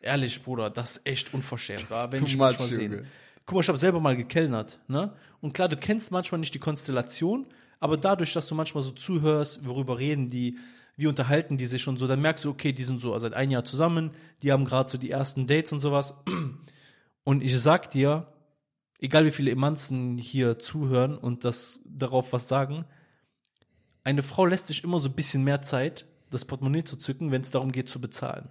Ehrlich, 0.00 0.42
Bruder, 0.42 0.70
das 0.70 0.98
ist 0.98 1.06
echt 1.06 1.34
unverschämt, 1.34 1.90
wa? 1.90 2.10
wenn 2.12 2.24
ich 2.24 2.36
manchmal 2.36 2.68
sehe. 2.68 3.04
Guck 3.46 3.56
mal, 3.56 3.60
ich 3.62 3.68
habe 3.68 3.78
selber 3.78 4.00
mal 4.00 4.16
gekellnert, 4.16 4.78
ne? 4.86 5.12
Und 5.40 5.52
klar, 5.54 5.68
du 5.68 5.76
kennst 5.76 6.10
manchmal 6.10 6.38
nicht 6.38 6.54
die 6.54 6.58
Konstellation, 6.58 7.46
aber 7.80 7.96
dadurch, 7.96 8.32
dass 8.32 8.46
du 8.46 8.54
manchmal 8.54 8.82
so 8.82 8.90
zuhörst, 8.90 9.66
worüber 9.66 9.98
reden 9.98 10.28
die, 10.28 10.58
wie 10.96 11.06
unterhalten 11.06 11.58
die 11.58 11.66
sich 11.66 11.86
und 11.88 11.98
so, 11.98 12.06
dann 12.06 12.20
merkst 12.20 12.44
du, 12.44 12.50
okay, 12.50 12.72
die 12.72 12.84
sind 12.84 13.00
so 13.00 13.18
seit 13.18 13.34
ein 13.34 13.50
Jahr 13.50 13.64
zusammen, 13.64 14.12
die 14.42 14.52
haben 14.52 14.64
gerade 14.64 14.88
so 14.88 14.98
die 14.98 15.10
ersten 15.10 15.46
Dates 15.46 15.72
und 15.72 15.80
sowas. 15.80 16.14
Und 17.26 17.42
ich 17.42 17.58
sag 17.58 17.88
dir, 17.88 18.26
egal 19.00 19.24
wie 19.24 19.30
viele 19.30 19.50
Emanzen 19.50 20.18
hier 20.18 20.58
zuhören 20.58 21.16
und 21.16 21.44
das 21.44 21.80
darauf 21.84 22.32
was 22.32 22.48
sagen, 22.48 22.84
eine 24.04 24.22
Frau 24.22 24.46
lässt 24.46 24.66
sich 24.66 24.84
immer 24.84 24.98
so 24.98 25.08
ein 25.08 25.14
bisschen 25.14 25.44
mehr 25.44 25.62
Zeit, 25.62 26.06
das 26.30 26.44
Portemonnaie 26.44 26.84
zu 26.84 26.96
zücken, 26.96 27.30
wenn 27.30 27.42
es 27.42 27.50
darum 27.50 27.72
geht 27.72 27.88
zu 27.88 28.00
bezahlen. 28.00 28.48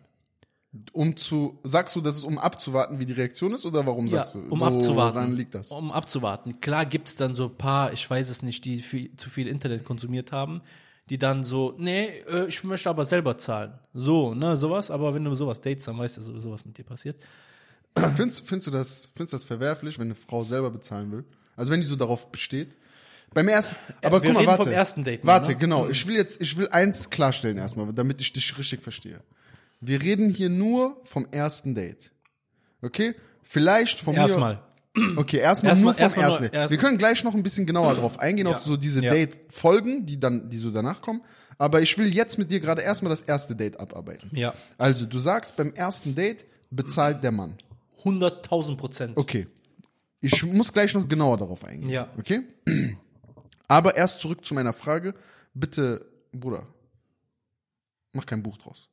Um 0.92 1.16
zu, 1.16 1.60
sagst 1.64 1.96
du, 1.96 2.02
das 2.02 2.16
ist 2.16 2.24
um 2.24 2.40
abzuwarten, 2.40 2.98
wie 2.98 3.06
die 3.06 3.14
Reaktion 3.14 3.54
ist, 3.54 3.64
oder 3.64 3.86
warum 3.86 4.08
sagst 4.08 4.34
du? 4.34 4.40
um 4.50 4.64
abzuwarten. 4.64 5.18
Woran 5.18 5.34
liegt 5.36 5.54
das? 5.54 5.72
Um 5.72 5.92
abzuwarten. 5.92 6.60
Klar 6.62 6.88
gibt's 6.88 7.16
dann 7.16 7.36
so 7.36 7.46
ein 7.46 7.56
paar, 7.56 7.94
ich 7.94 8.10
weiß 8.10 8.30
es 8.30 8.42
nicht, 8.42 8.66
die 8.66 8.82
viel, 8.82 9.16
zu 9.16 9.30
viel 9.30 9.48
Internet 9.48 9.86
konsumiert 9.86 10.32
haben, 10.32 10.62
die 11.10 11.20
dann 11.20 11.44
so, 11.44 11.76
nee, 11.78 12.08
äh, 12.28 12.48
ich 12.48 12.64
möchte 12.64 12.90
aber 12.90 13.06
selber 13.06 13.38
zahlen. 13.38 13.74
So, 13.94 14.34
ne, 14.34 14.58
sowas. 14.58 14.90
Aber 14.90 15.14
wenn 15.14 15.24
du 15.24 15.36
sowas 15.36 15.62
datest, 15.62 15.88
dann 15.88 16.00
weißt 16.00 16.18
du 16.18 16.22
sowieso, 16.24 16.52
was 16.52 16.66
mit 16.66 16.76
dir 16.76 16.86
passiert. 16.86 17.22
Findest, 18.16 18.46
findest, 18.48 18.68
du 18.68 18.72
das, 18.72 19.10
findest 19.16 19.34
du 19.34 19.38
das 19.38 19.44
verwerflich, 19.46 20.00
wenn 20.00 20.08
eine 20.08 20.16
Frau 20.16 20.44
selber 20.44 20.72
bezahlen 20.72 21.12
will? 21.12 21.24
Also 21.56 21.72
wenn 21.72 21.80
die 21.82 21.88
so 21.88 21.96
darauf 21.96 22.32
besteht? 22.32 22.76
Beim 23.34 23.48
ersten, 23.48 23.76
aber 24.04 24.22
wir 24.22 24.32
guck 24.32 24.42
mal, 24.42 24.48
warte. 24.48 24.64
vom 24.66 24.72
ersten 24.74 25.04
Date, 25.04 25.26
Warte, 25.26 25.52
ne? 25.52 25.56
genau. 25.58 25.88
Ich 25.90 26.08
will 26.08 26.16
jetzt, 26.16 26.42
ich 26.42 26.56
will 26.58 26.68
eins 26.70 27.10
klarstellen 27.10 27.58
erstmal, 27.58 27.92
damit 27.94 28.22
ich 28.22 28.32
dich 28.34 28.58
richtig 28.58 28.82
verstehe. 28.82 29.20
Wir 29.82 30.02
reden 30.02 30.30
hier 30.30 30.50
nur 30.50 31.02
vom 31.04 31.28
ersten 31.32 31.76
Date. 31.76 32.12
Okay? 32.82 33.16
Vielleicht 33.44 34.00
vom 34.00 34.16
Erstmal. 34.16 34.60
Okay, 35.16 35.38
erstmal 35.38 35.72
Erstmal- 35.72 35.94
nur 35.96 36.10
vom 36.12 36.22
nur 36.22 36.24
ersten 36.30 36.44
Date. 36.44 36.54
erst- 36.54 36.72
Wir 36.72 36.78
können 36.78 36.98
gleich 37.00 37.24
noch 37.24 37.34
ein 37.34 37.42
bisschen 37.42 37.66
genauer 37.66 37.96
drauf 37.96 38.20
eingehen, 38.20 38.46
auf 38.48 38.60
so 38.62 38.78
diese 38.78 39.04
Ja. 39.04 39.12
Date-Folgen, 39.12 40.06
die 40.06 40.20
dann, 40.20 40.50
die 40.52 40.58
so 40.58 40.70
danach 40.70 41.02
kommen. 41.02 41.22
Aber 41.58 41.82
ich 41.82 41.98
will 41.98 42.14
jetzt 42.14 42.38
mit 42.38 42.52
dir 42.52 42.60
gerade 42.60 42.82
erstmal 42.84 43.10
das 43.10 43.22
erste 43.22 43.56
Date 43.56 43.80
abarbeiten. 43.80 44.30
Ja. 44.34 44.54
Also, 44.78 45.06
du 45.08 45.18
sagst, 45.18 45.56
beim 45.58 45.74
ersten 45.74 46.14
Date 46.16 46.46
bezahlt 46.70 47.24
der 47.24 47.32
Mann. 47.32 47.56
100.000 48.04 48.78
Prozent. 48.78 49.18
Okay. 49.18 49.48
Ich 50.22 50.44
muss 50.46 50.72
gleich 50.72 50.94
noch 50.94 51.08
genauer 51.08 51.38
darauf 51.38 51.64
eingehen. 51.66 51.90
Ja. 51.90 52.10
Okay? 52.18 52.42
Aber 53.68 53.96
erst 53.96 54.20
zurück 54.20 54.46
zu 54.46 54.54
meiner 54.54 54.74
Frage. 54.74 55.14
Bitte, 55.54 56.06
Bruder, 56.32 56.68
mach 58.14 58.26
kein 58.26 58.42
Buch 58.44 58.58
draus. 58.58 58.90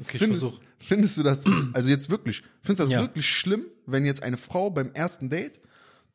Okay, 0.00 0.18
Findest, 0.18 0.42
versuch. 0.42 0.60
findest 0.78 1.16
du 1.18 1.22
das, 1.22 1.44
also 1.72 1.88
jetzt 1.88 2.10
wirklich, 2.10 2.42
findest 2.62 2.80
du 2.80 2.84
das 2.84 2.90
Ja. 2.92 3.00
wirklich 3.00 3.28
schlimm, 3.28 3.66
wenn 3.86 4.04
jetzt 4.04 4.22
eine 4.22 4.36
Frau 4.36 4.70
beim 4.70 4.90
ersten 4.92 5.30
Date, 5.30 5.60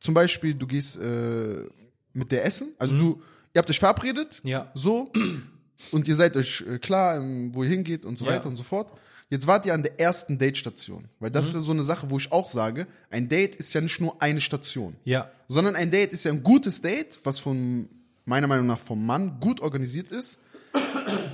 zum 0.00 0.14
Beispiel, 0.14 0.54
du 0.54 0.66
gehst 0.66 0.96
äh, 0.98 1.66
mit 2.12 2.30
der 2.32 2.44
essen, 2.44 2.74
also 2.78 2.96
du, 2.98 3.22
ihr 3.54 3.58
habt 3.58 3.70
euch 3.70 3.78
verabredet, 3.78 4.40
Mhm. 4.44 4.48
Ja. 4.50 4.70
so, 4.74 5.10
und 5.92 6.08
ihr 6.08 6.16
seid 6.16 6.36
euch 6.36 6.62
äh, 6.68 6.78
klar, 6.78 7.16
ähm, 7.16 7.54
wo 7.54 7.62
ihr 7.62 7.70
hingeht 7.70 8.04
und 8.04 8.18
so 8.18 8.24
Ja. 8.26 8.32
weiter 8.32 8.48
und 8.48 8.56
so 8.56 8.62
fort. 8.62 8.92
Jetzt 9.30 9.46
wart 9.46 9.64
ihr 9.64 9.74
an 9.74 9.82
der 9.84 9.98
ersten 10.00 10.38
Datestation, 10.38 11.08
weil 11.20 11.30
Mhm. 11.30 11.34
das 11.34 11.46
ist 11.46 11.54
ja 11.54 11.60
so 11.60 11.70
eine 11.72 11.84
Sache, 11.84 12.10
wo 12.10 12.18
ich 12.18 12.30
auch 12.32 12.48
sage, 12.48 12.86
ein 13.10 13.28
Date 13.28 13.54
ist 13.56 13.72
ja 13.72 13.80
nicht 13.80 14.00
nur 14.00 14.20
eine 14.20 14.40
Station, 14.40 14.96
Ja. 15.04 15.30
sondern 15.48 15.76
ein 15.76 15.90
Date 15.90 16.12
ist 16.12 16.24
ja 16.24 16.32
ein 16.32 16.42
gutes 16.42 16.80
Date, 16.82 17.20
was 17.24 17.38
von 17.38 17.88
meiner 18.24 18.48
Meinung 18.48 18.66
nach 18.66 18.80
vom 18.80 19.06
Mann 19.06 19.38
gut 19.40 19.60
organisiert 19.60 20.10
ist, 20.10 20.38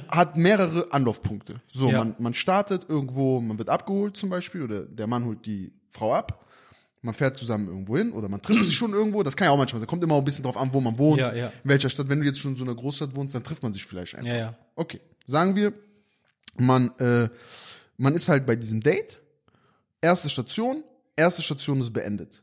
hat 0.09 0.37
mehrere 0.37 0.93
Anlaufpunkte. 0.93 1.61
So, 1.69 1.91
Ja. 1.91 1.99
man, 1.99 2.15
man 2.19 2.35
startet 2.35 2.87
irgendwo, 2.89 3.41
man 3.41 3.59
wird 3.59 3.69
abgeholt 3.71 4.17
zum 4.17 4.29
Beispiel, 4.31 4.63
oder 4.63 4.85
der 4.85 5.07
Mann 5.07 5.25
holt 5.25 5.45
die 5.47 5.73
Frau 5.91 6.15
ab. 6.15 6.43
Man 7.03 7.15
fährt 7.15 7.37
zusammen 7.39 7.69
irgendwo 7.69 7.97
hin 7.97 8.13
oder 8.13 8.29
man 8.29 8.43
trifft 8.43 8.65
sich 8.65 8.75
schon 8.75 8.93
irgendwo. 8.93 9.23
Das 9.23 9.37
kann 9.37 9.47
ja 9.47 9.53
auch 9.53 9.57
manchmal 9.59 9.81
sein. 9.81 9.87
Kommt 9.87 10.03
immer 10.03 10.17
ein 10.17 10.25
bisschen 10.25 10.43
drauf 10.43 10.57
an, 10.57 10.71
wo 10.73 10.81
man 10.81 10.99
wohnt, 10.99 11.21
Ja, 11.21 11.33
ja. 11.35 11.47
in 11.63 11.71
welcher 11.71 11.89
Stadt. 11.89 12.09
Wenn 12.09 12.19
du 12.21 12.27
jetzt 12.27 12.41
schon 12.41 12.53
in 12.53 12.57
so 12.57 12.65
einer 12.65 12.75
Großstadt 12.75 13.15
wohnst, 13.15 13.35
dann 13.35 13.45
trifft 13.45 13.63
man 13.63 13.73
sich 13.73 13.85
vielleicht 13.85 14.17
einfach. 14.17 14.29
Ja, 14.29 14.37
ja. 14.37 14.59
Okay, 14.75 15.01
sagen 15.25 15.55
wir, 15.55 15.73
man, 16.59 16.91
äh, 16.99 17.29
man 17.97 18.15
ist 18.15 18.29
halt 18.29 18.47
bei 18.47 18.57
diesem 18.57 18.81
Date. 18.81 19.23
Erste 20.01 20.29
Station, 20.29 20.85
erste 21.17 21.43
Station 21.43 21.81
ist 21.81 21.93
beendet. 21.93 22.43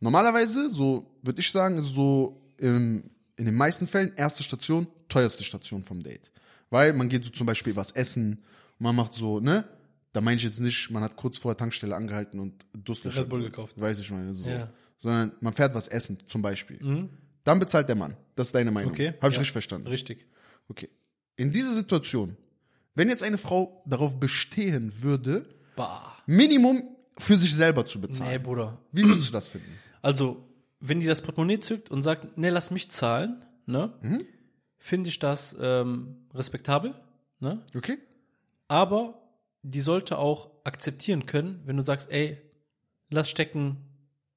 Normalerweise, 0.00 0.68
so 0.68 1.18
würde 1.22 1.40
ich 1.40 1.50
sagen, 1.50 1.78
ist 1.78 1.94
so 1.94 2.40
im, 2.58 3.10
in 3.36 3.44
den 3.46 3.54
meisten 3.54 3.86
Fällen 3.86 4.12
erste 4.16 4.42
Station, 4.42 4.86
teuerste 5.08 5.44
Station 5.44 5.84
vom 5.84 6.02
Date. 6.02 6.30
Weil 6.70 6.92
man 6.92 7.08
geht 7.08 7.24
so 7.24 7.30
zum 7.30 7.46
Beispiel 7.46 7.74
was 7.76 7.92
essen, 7.92 8.42
man 8.78 8.94
macht 8.94 9.14
so, 9.14 9.40
ne? 9.40 9.64
Da 10.12 10.20
meine 10.20 10.36
ich 10.36 10.42
jetzt 10.42 10.60
nicht, 10.60 10.90
man 10.90 11.02
hat 11.02 11.16
kurz 11.16 11.38
vor 11.38 11.52
der 11.52 11.58
Tankstelle 11.58 11.94
angehalten 11.94 12.40
und 12.40 12.66
Durstlöscher. 12.72 13.22
Red 13.22 13.28
Bull 13.28 13.42
gekauft. 13.42 13.78
Weiß 13.78 13.98
ich 13.98 14.10
meine, 14.10 14.32
so. 14.34 14.48
Ja. 14.48 14.66
Mhm. 14.66 14.70
Sondern 14.96 15.32
man 15.40 15.52
fährt 15.52 15.74
was 15.74 15.86
essen, 15.88 16.18
zum 16.26 16.42
Beispiel. 16.42 17.08
Dann 17.44 17.58
bezahlt 17.58 17.88
der 17.88 17.94
Mann. 17.96 18.16
Das 18.34 18.48
ist 18.48 18.54
deine 18.54 18.70
Meinung. 18.70 18.90
Okay. 18.92 19.14
Habe 19.20 19.28
ich 19.28 19.36
ja. 19.36 19.40
richtig 19.40 19.52
verstanden. 19.52 19.86
Richtig. 19.86 20.26
Okay. 20.68 20.88
In 21.36 21.52
dieser 21.52 21.72
Situation, 21.72 22.36
wenn 22.98 23.08
jetzt 23.08 23.22
eine 23.22 23.38
Frau 23.38 23.82
darauf 23.86 24.18
bestehen 24.20 24.92
würde, 25.02 25.46
Bah. 25.76 26.16
Minimum 26.26 26.96
für 27.16 27.36
sich 27.38 27.54
selber 27.54 27.86
zu 27.86 28.00
bezahlen, 28.00 28.32
Nee, 28.32 28.38
Bruder. 28.38 28.78
wie 28.92 29.04
würdest 29.04 29.28
du 29.28 29.32
das 29.32 29.48
finden? 29.48 29.70
Also, 30.02 30.44
wenn 30.80 31.00
die 31.00 31.06
das 31.06 31.22
Portemonnaie 31.22 31.60
zückt 31.60 31.90
und 31.90 32.02
sagt, 32.02 32.36
nee, 32.36 32.48
lass 32.50 32.70
mich 32.70 32.90
zahlen, 32.90 33.44
ne, 33.66 33.92
Mhm. 34.02 34.24
finde 34.76 35.08
ich 35.08 35.18
das 35.18 35.56
ähm, 35.60 36.16
respektabel, 36.34 36.94
ne? 37.40 37.62
Okay? 37.76 37.98
Aber 38.68 39.20
die 39.62 39.80
sollte 39.80 40.18
auch 40.18 40.50
akzeptieren 40.64 41.26
können, 41.26 41.62
wenn 41.64 41.76
du 41.76 41.82
sagst, 41.82 42.10
ey, 42.10 42.38
lass 43.10 43.28
stecken, 43.30 43.76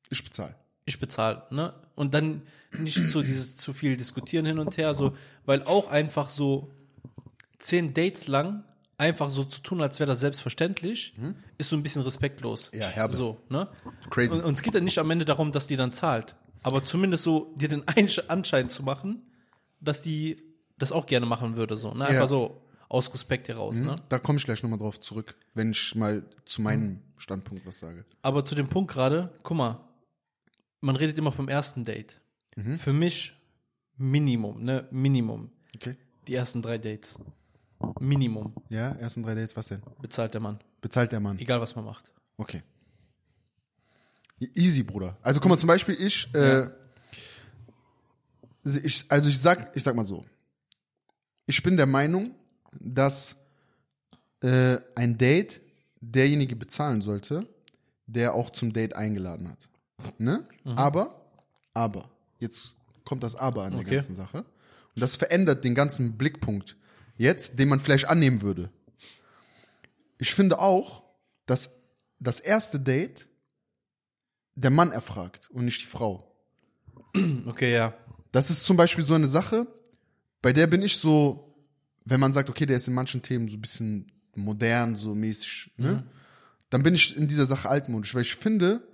Ich 0.10 0.24
bezahle. 0.24 0.56
ich 0.86 1.00
bezahle, 1.00 1.44
ne? 1.52 1.74
Und 1.96 2.14
dann 2.14 2.42
nicht 2.80 2.98
so 3.08 3.22
dieses 3.22 3.56
zu 3.58 3.74
viel 3.74 3.98
diskutieren 3.98 4.46
hin 4.46 4.58
und 4.60 4.78
her, 4.78 4.94
so, 4.94 5.16
weil 5.46 5.64
auch 5.64 5.90
einfach 5.92 6.30
so 6.30 6.72
zehn 7.62 7.94
Dates 7.94 8.28
lang 8.28 8.64
einfach 8.98 9.30
so 9.32 9.44
zu 9.44 9.62
tun, 9.62 9.82
als 9.82 10.00
wäre 10.00 10.08
das 10.08 10.20
selbstverständlich, 10.20 11.16
ist 11.58 11.70
so 11.72 11.76
ein 11.76 11.82
bisschen 11.84 12.04
respektlos. 12.04 12.72
Mhm. 12.72 12.80
Ja, 12.80 12.88
herbe. 12.88 13.16
So, 13.16 13.40
ne? 13.50 13.68
Crazy. 14.12 14.34
Und, 14.36 14.44
und 14.44 14.54
es 14.54 14.62
geht 14.62 14.76
dann 14.76 14.84
nicht 14.84 15.00
am 15.00 15.10
Ende 15.10 15.26
darum, 15.26 15.52
dass 15.52 15.66
die 15.68 15.76
dann 15.76 15.92
zahlt. 15.92 16.36
Aber 16.62 16.84
zumindest 16.84 17.24
so 17.24 17.54
dir 17.56 17.68
den 17.68 17.84
Anschein 17.88 18.70
zu 18.70 18.84
machen, 18.84 19.24
dass 19.80 20.04
die 20.04 20.44
das 20.78 20.92
auch 20.92 21.08
gerne 21.08 21.26
machen 21.26 21.56
würde, 21.56 21.78
so, 21.78 21.94
ne? 21.94 22.06
Einfach 22.06 22.14
Ja. 22.14 22.26
Mhm. 22.26 22.30
so 22.30 22.62
aus 22.90 23.12
Respekt 23.14 23.48
heraus, 23.48 23.78
ne? 23.78 23.96
Da 24.10 24.20
komme 24.20 24.38
ich 24.38 24.46
gleich 24.46 24.62
nochmal 24.62 24.78
drauf 24.78 25.00
zurück, 25.00 25.36
wenn 25.56 25.72
ich 25.72 25.96
mal 25.96 26.24
zu 26.46 26.62
meinem 26.62 27.02
Standpunkt 27.18 27.66
was 27.66 27.80
sage. 27.80 28.06
Aber 28.22 28.46
zu 28.46 28.54
dem 28.54 28.68
Punkt 28.68 28.92
gerade, 28.92 29.34
guck 29.44 29.58
mal, 29.58 29.80
man 30.82 30.96
redet 30.96 31.18
immer 31.18 31.32
vom 31.32 31.48
ersten 31.48 31.84
Date. 31.84 32.22
Mhm. 32.56 32.78
Für 32.78 32.94
mich 32.94 33.34
Minimum, 33.98 34.64
ne? 34.64 34.88
Minimum. 34.92 35.52
Okay? 35.76 35.96
Die 36.28 36.36
ersten 36.36 36.62
drei 36.62 36.78
Dates. 36.78 37.18
Minimum 38.00 38.54
Ja, 38.70 38.90
ersten 38.94 39.24
drei 39.24 39.36
Dates, 39.36 39.56
was 39.56 39.68
denn? 39.68 39.82
bezahlt 40.02 40.34
der 40.34 40.42
Mann. 40.42 40.60
Bezahlt 40.82 41.12
der 41.12 41.20
Mann. 41.20 41.38
Egal 41.40 41.62
was 41.62 41.76
man 41.76 41.86
macht. 41.86 42.12
Okay. 42.38 42.64
Easy, 44.56 44.82
Bruder. 44.84 45.18
Also 45.22 45.40
guck 45.40 45.50
mal, 45.50 45.58
zum 45.60 45.68
Beispiel 45.68 45.96
ich, 46.00 46.34
äh, 46.34 46.68
ich, 48.84 49.06
also 49.10 49.30
ich 49.30 49.40
sag, 49.40 49.76
ich 49.76 49.84
sag 49.84 49.96
mal 49.96 50.06
so. 50.06 50.26
Ich 51.46 51.62
bin 51.62 51.78
der 51.78 51.86
Meinung, 51.86 52.34
dass 52.80 53.36
äh, 54.42 54.78
ein 54.96 55.18
Date 55.18 55.62
derjenige 56.00 56.56
bezahlen 56.56 57.02
sollte, 57.02 57.48
der 58.08 58.34
auch 58.34 58.50
zum 58.50 58.74
Date 58.74 58.96
eingeladen 58.96 59.50
hat. 59.50 59.70
Ne? 60.18 60.48
Aber, 60.66 61.22
aber, 61.76 62.10
jetzt 62.40 62.76
kommt 63.06 63.22
das 63.24 63.36
Aber 63.36 63.64
an 63.64 63.72
der 63.72 63.82
Okay. 63.82 63.96
ganzen 63.96 64.16
Sache. 64.16 64.40
Und 64.96 65.02
das 65.02 65.16
verändert 65.18 65.64
den 65.64 65.76
ganzen 65.76 66.18
Blickpunkt 66.18 66.76
jetzt, 67.22 67.60
den 67.60 67.70
man 67.70 67.80
vielleicht 67.80 68.06
annehmen 68.06 68.42
würde. 68.42 68.72
Ich 70.18 70.34
finde 70.34 70.60
auch, 70.60 71.04
dass 71.46 71.72
das 72.20 72.40
erste 72.40 72.80
Date 72.80 73.30
der 74.56 74.70
Mann 74.70 74.92
erfragt 74.92 75.50
und 75.52 75.66
nicht 75.66 75.82
die 75.82 75.88
Frau. 75.88 76.28
Okay, 77.46 77.74
ja. 77.74 77.94
Das 78.32 78.50
ist 78.50 78.64
zum 78.64 78.78
Beispiel 78.78 79.04
so 79.04 79.14
eine 79.14 79.28
Sache, 79.28 79.68
bei 80.42 80.54
der 80.54 80.68
bin 80.68 80.82
ich 80.82 80.98
so, 80.98 81.54
wenn 82.06 82.22
man 82.22 82.32
sagt, 82.32 82.50
okay, 82.50 82.66
der 82.66 82.78
ist 82.78 82.88
in 82.88 82.94
manchen 82.94 83.22
Themen 83.22 83.50
so 83.50 83.58
ein 83.58 83.62
bisschen 83.62 84.12
modern, 84.34 84.96
so 84.96 85.14
mäßig, 85.14 85.74
ne? 85.78 86.06
Dann 86.70 86.84
bin 86.84 86.96
ich 86.96 87.18
in 87.18 87.28
dieser 87.28 87.46
Sache 87.46 87.68
altmodisch, 87.68 88.16
weil 88.16 88.22
ich 88.22 88.36
finde, 88.36 88.88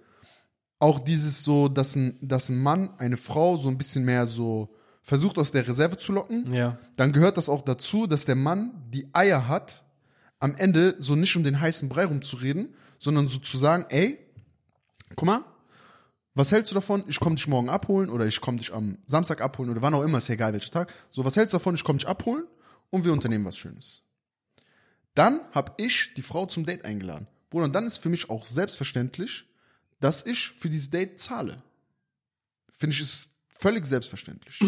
auch 0.79 0.97
dieses 0.97 1.43
so, 1.43 1.67
dass 1.67 1.95
ein, 1.95 2.17
dass 2.21 2.49
ein 2.49 2.57
Mann 2.57 2.89
eine 2.97 3.17
Frau 3.17 3.57
so 3.57 3.69
ein 3.69 3.77
bisschen 3.77 4.03
mehr 4.03 4.25
so 4.25 4.75
versucht 5.07 5.37
aus 5.37 5.51
der 5.53 5.65
Reserve 5.65 5.97
zu 5.97 6.11
locken, 6.11 6.53
Ja. 6.53 6.77
dann 6.97 7.13
gehört 7.13 7.37
das 7.37 7.47
auch 7.47 7.61
dazu, 7.63 8.07
dass 8.07 8.25
der 8.25 8.35
Mann 8.35 8.73
die 8.91 9.07
Eier 9.13 9.47
hat, 9.47 9.83
am 10.39 10.53
Ende 10.55 10.95
so 10.99 11.15
nicht 11.15 11.35
um 11.37 11.43
den 11.45 11.59
heißen 11.61 11.87
Brei 11.87 12.03
rumzureden, 12.05 12.75
sondern 12.99 13.29
so 13.29 13.37
zu 13.39 13.57
sagen, 13.57 13.85
ey, 13.89 14.19
guck 15.15 15.25
mal, 15.25 15.45
was 16.35 16.51
hältst 16.51 16.71
du 16.71 16.75
davon? 16.75 17.03
Ich 17.07 17.19
komme 17.21 17.35
dich 17.37 17.47
morgen 17.47 17.69
abholen 17.69 18.09
oder 18.09 18.25
ich 18.27 18.41
komme 18.41 18.57
dich 18.59 18.71
am 18.73 18.97
Samstag 19.05 19.41
abholen 19.41 19.71
oder 19.71 19.81
wann 19.81 19.93
auch 19.93 20.03
immer, 20.03 20.17
ist 20.17 20.27
ja 20.27 20.33
egal 20.35 20.51
welcher 20.53 20.71
Tag. 20.71 20.93
So, 21.09 21.23
was 21.23 21.35
hältst 21.37 21.53
du 21.53 21.57
davon? 21.57 21.73
Ich 21.73 21.83
komme 21.85 21.97
dich 21.99 22.07
abholen 22.07 22.43
und 22.89 23.05
wir 23.05 23.13
unternehmen 23.13 23.45
was 23.45 23.57
Schönes. 23.57 24.03
Dann 25.15 25.39
habe 25.53 25.71
ich 25.77 26.13
die 26.15 26.21
Frau 26.21 26.45
zum 26.45 26.65
Date 26.65 26.83
eingeladen. 26.85 27.27
Bruder, 27.49 27.65
und 27.65 27.73
dann 27.73 27.87
ist 27.87 27.99
für 27.99 28.09
mich 28.09 28.29
auch 28.29 28.45
selbstverständlich, 28.45 29.45
dass 30.01 30.25
ich 30.25 30.49
für 30.51 30.69
dieses 30.69 30.89
Date 30.91 31.17
zahle. 31.19 31.63
Finde 32.73 32.93
ich 32.93 33.01
ist 33.01 33.29
völlig 33.57 33.85
selbstverständlich. 33.85 34.61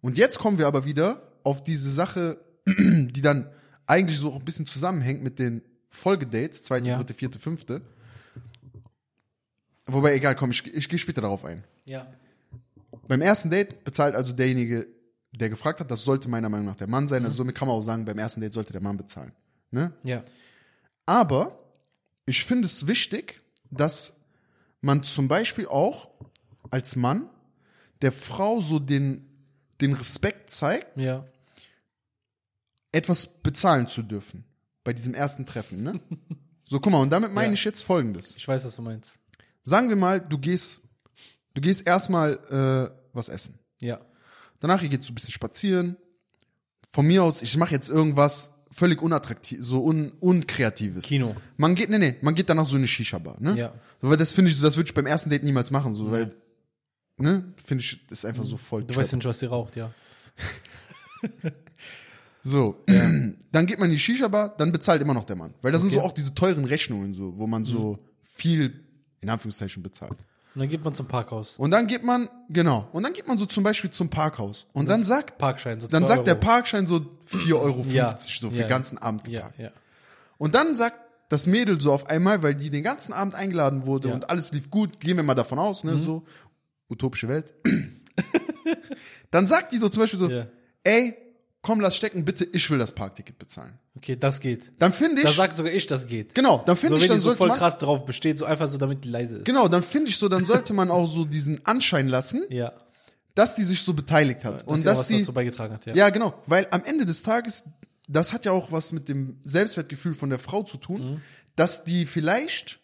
Und 0.00 0.16
jetzt 0.16 0.38
kommen 0.38 0.58
wir 0.58 0.66
aber 0.66 0.84
wieder 0.84 1.22
auf 1.44 1.62
diese 1.64 1.90
Sache, 1.92 2.38
die 2.66 3.20
dann 3.20 3.48
eigentlich 3.86 4.18
so 4.18 4.30
auch 4.32 4.36
ein 4.38 4.44
bisschen 4.44 4.66
zusammenhängt 4.66 5.22
mit 5.22 5.38
den 5.38 5.62
Folgedates, 5.90 6.62
zweite, 6.62 6.88
Ja. 6.88 6.96
dritte, 6.96 7.14
vierte, 7.14 7.38
fünfte. 7.38 7.82
Wobei, 9.86 10.14
egal, 10.14 10.36
komm, 10.36 10.50
ich, 10.50 10.66
ich 10.72 10.88
gehe 10.88 10.98
später 10.98 11.20
darauf 11.20 11.44
ein. 11.44 11.64
Ja. 11.86 12.06
Beim 13.08 13.20
ersten 13.20 13.50
Date 13.50 13.84
bezahlt 13.84 14.14
also 14.14 14.32
derjenige, 14.32 14.86
der 15.32 15.48
gefragt 15.50 15.80
hat, 15.80 15.90
das 15.90 16.04
sollte 16.04 16.28
meiner 16.28 16.48
Meinung 16.48 16.66
nach 16.66 16.76
der 16.76 16.86
Mann 16.88 17.04
Mhm. 17.04 17.08
sein. 17.08 17.24
Also 17.24 17.36
somit 17.36 17.54
kann 17.56 17.68
man 17.68 17.76
auch 17.76 17.82
sagen, 17.82 18.04
beim 18.04 18.18
ersten 18.18 18.40
Date 18.40 18.52
sollte 18.52 18.72
der 18.72 18.82
Mann 18.82 18.96
bezahlen. 18.96 19.32
Ne? 19.70 19.92
Ja. 20.04 20.22
Aber 21.04 21.58
ich 22.26 22.44
finde 22.44 22.66
es 22.66 22.86
wichtig, 22.86 23.40
dass 23.70 24.14
man 24.80 25.02
zum 25.02 25.28
Beispiel 25.28 25.66
auch 25.66 26.10
als 26.70 26.94
Mann 26.96 27.28
der 28.02 28.12
Frau 28.12 28.60
so 28.60 28.78
den, 28.78 29.24
den 29.80 29.94
Respekt 29.94 30.50
zeigt, 30.50 31.00
Ja. 31.00 31.24
etwas 32.92 33.26
bezahlen 33.42 33.88
zu 33.88 34.02
dürfen 34.02 34.44
bei 34.84 34.92
diesem 34.92 35.14
ersten 35.14 35.46
Treffen. 35.46 35.82
Ne? 35.82 36.00
So, 36.64 36.80
guck 36.80 36.92
mal, 36.92 37.02
und 37.02 37.10
damit 37.10 37.32
meine 37.32 37.48
Ja. 37.48 37.52
ich 37.54 37.64
jetzt 37.64 37.82
Folgendes. 37.82 38.36
Ich 38.36 38.48
weiß, 38.48 38.64
was 38.64 38.76
du 38.76 38.82
meinst. 38.82 39.18
Sagen 39.62 39.90
wir 39.90 39.96
mal, 39.96 40.20
du 40.20 40.38
gehst, 40.38 40.80
du 41.52 41.60
gehst 41.60 41.86
erstmal 41.86 42.38
äh, 42.48 42.96
was 43.12 43.28
essen. 43.28 43.58
Ja. 43.82 44.00
Danach 44.60 44.80
geht 44.80 45.02
so 45.02 45.12
ein 45.12 45.14
bisschen 45.14 45.32
spazieren. 45.32 45.96
Von 46.92 47.06
mir 47.06 47.24
aus, 47.24 47.42
ich 47.42 47.56
mache 47.58 47.72
jetzt 47.72 47.90
irgendwas 47.90 48.52
völlig 48.70 49.02
unattraktiv, 49.02 49.58
so 49.60 49.84
un, 49.84 50.12
unkreatives. 50.20 51.04
Kino. 51.04 51.36
Man 51.58 51.74
geht, 51.74 51.90
nee, 51.90 51.98
nee, 51.98 52.16
man 52.22 52.34
geht 52.34 52.48
danach 52.48 52.64
so 52.64 52.72
in 52.76 52.78
eine 52.82 52.88
Shisha-Bar, 52.88 53.36
ne? 53.40 53.54
Ja. 53.58 53.74
So, 54.00 54.08
weil 54.08 54.16
das 54.16 54.32
finde 54.32 54.50
ich, 54.50 54.56
so, 54.56 54.62
das 54.64 54.76
würde 54.76 54.88
ich 54.88 54.94
beim 54.94 55.06
ersten 55.06 55.28
Date 55.28 55.42
niemals 55.44 55.70
machen, 55.70 55.92
so, 55.92 56.10
weil, 56.10 56.34
ne, 57.18 57.44
finde 57.64 57.82
ich, 57.84 58.00
ist 58.10 58.24
einfach 58.24 58.44
so 58.44 58.56
voll 58.56 58.82
Du 58.82 58.88
trap. 58.88 58.98
weißt 59.02 59.14
nicht, 59.14 59.24
was 59.26 59.38
sie 59.40 59.46
raucht, 59.46 59.76
ja. 59.76 59.90
So, 62.44 62.82
dann 62.86 63.66
geht 63.66 63.78
man 63.78 63.86
in 63.88 63.92
die 63.92 63.98
Shisha-Bar, 64.00 64.56
dann 64.58 64.72
bezahlt 64.72 65.00
immer 65.00 65.14
noch 65.14 65.24
der 65.24 65.36
Mann. 65.36 65.54
Weil 65.62 65.70
das 65.70 65.82
sind 65.82 65.92
Okay. 65.92 66.00
so 66.00 66.06
auch 66.06 66.12
diese 66.12 66.34
teuren 66.34 66.64
Rechnungen, 66.64 67.14
so, 67.14 67.38
wo 67.38 67.46
man 67.46 67.64
so 67.64 67.98
viel, 68.24 68.80
in 69.20 69.28
Anführungszeichen, 69.30 69.80
bezahlt. 69.82 70.16
Und 70.54 70.60
dann 70.60 70.68
geht 70.68 70.82
man 70.84 70.92
zum 70.92 71.06
Parkhaus. 71.06 71.56
Und 71.58 71.70
dann 71.70 71.86
geht 71.86 72.02
man, 72.02 72.28
genau, 72.50 72.88
und 72.92 73.04
dann 73.04 73.12
geht 73.12 73.28
man 73.28 73.38
so 73.38 73.46
zum 73.46 73.62
Beispiel 73.62 73.90
zum 73.90 74.10
Parkhaus. 74.10 74.66
Und 74.72 74.88
dann 74.90 75.04
sagt, 75.04 75.38
Parkschein, 75.38 75.80
so 75.80 75.86
dann 75.86 76.04
sagt 76.04 76.26
der 76.26 76.34
Euro. 76.34 76.44
Parkschein 76.44 76.86
so 76.88 76.96
4,50 77.30 77.54
Euro 77.60 77.82
Ja. 77.88 78.16
so 78.18 78.50
für 78.50 78.56
Ja. 78.56 78.62
den 78.64 78.68
ganzen 78.68 78.98
Abend 78.98 79.28
Ja, 79.28 79.42
geparkt. 79.42 79.58
ja. 79.60 79.70
Und 80.36 80.54
dann 80.56 80.74
sagt 80.74 80.98
das 81.28 81.46
Mädel 81.46 81.80
so 81.80 81.92
auf 81.92 82.06
einmal, 82.08 82.42
weil 82.42 82.54
die 82.56 82.68
den 82.70 82.82
ganzen 82.82 83.12
Abend 83.12 83.34
eingeladen 83.36 83.86
wurde 83.86 84.08
Ja. 84.08 84.14
Mhm. 84.16 84.22
und 84.22 84.30
alles 84.30 84.52
lief 84.52 84.68
gut, 84.68 84.98
gehen 84.98 85.16
wir 85.16 85.22
mal 85.22 85.34
davon 85.34 85.60
aus, 85.60 85.84
ne, 85.84 85.96
so, 85.96 86.24
utopische 86.92 87.28
Welt. 87.28 87.52
dann 89.30 89.46
sagt 89.46 89.72
die 89.72 89.78
so 89.78 89.88
zum 89.88 90.00
Beispiel 90.02 90.18
so, 90.18 90.30
Ja. 90.30 90.46
ey, 90.84 91.14
komm, 91.62 91.80
lass 91.80 91.96
stecken, 91.96 92.24
bitte, 92.24 92.44
ich 92.52 92.68
will 92.70 92.78
das 92.78 92.92
Parkticket 92.92 93.38
bezahlen. 93.38 93.78
Okay, 93.96 94.16
das 94.16 94.40
geht. 94.40 94.72
Dann 94.78 94.92
finde 94.92 95.22
Da 95.22 95.30
ich, 95.30 95.36
sagt 95.36 95.56
sogar 95.56 95.72
ich, 95.72 95.86
das 95.86 96.06
geht. 96.06 96.34
genau, 96.34 96.62
dann 96.66 96.76
finde 96.76 96.94
so, 96.94 96.96
ich, 96.96 97.02
wenn 97.02 97.08
dann 97.08 97.16
die 97.18 97.22
so 97.22 97.28
sollte 97.30 97.38
voll 97.38 97.48
man, 97.48 97.58
krass 97.58 97.78
drauf 97.78 98.04
besteht, 98.04 98.38
so 98.38 98.44
einfach 98.44 98.68
so, 98.68 98.78
damit 98.78 99.04
die 99.04 99.08
leise 99.10 99.38
ist. 99.38 99.44
genau, 99.44 99.68
dann 99.68 99.82
finde 99.82 100.08
ich 100.10 100.16
so, 100.18 100.28
dann 100.28 100.44
sollte 100.44 100.72
man 100.72 100.90
auch 100.90 101.06
so 101.06 101.24
diesen 101.24 101.64
Anschein 101.66 102.08
lassen, 102.08 102.44
Ja. 102.50 102.72
dass 103.34 103.54
die 103.54 103.64
sich 103.64 103.82
so 103.82 103.94
beteiligt 103.94 104.44
hat. 104.44 104.62
Dass 104.62 104.62
und 104.64 104.78
sie 104.78 104.84
dass 104.84 104.98
was 105.00 105.08
die, 105.08 105.18
dazu 105.18 105.32
beigetragen 105.32 105.74
hat, 105.74 105.86
ja. 105.86 105.94
Ja, 105.94 106.10
genau. 106.10 106.34
Weil 106.46 106.66
am 106.70 106.84
Ende 106.84 107.06
des 107.06 107.22
Tages, 107.22 107.64
das 108.08 108.32
hat 108.32 108.44
ja 108.44 108.52
auch 108.52 108.72
was 108.72 108.92
mit 108.92 109.08
dem 109.08 109.38
Selbstwertgefühl 109.44 110.14
von 110.14 110.30
der 110.30 110.38
Frau 110.38 110.62
zu 110.64 110.76
tun, 110.78 111.12
Mhm. 111.14 111.20
dass 111.56 111.84
die 111.84 112.06
vielleicht 112.06 112.80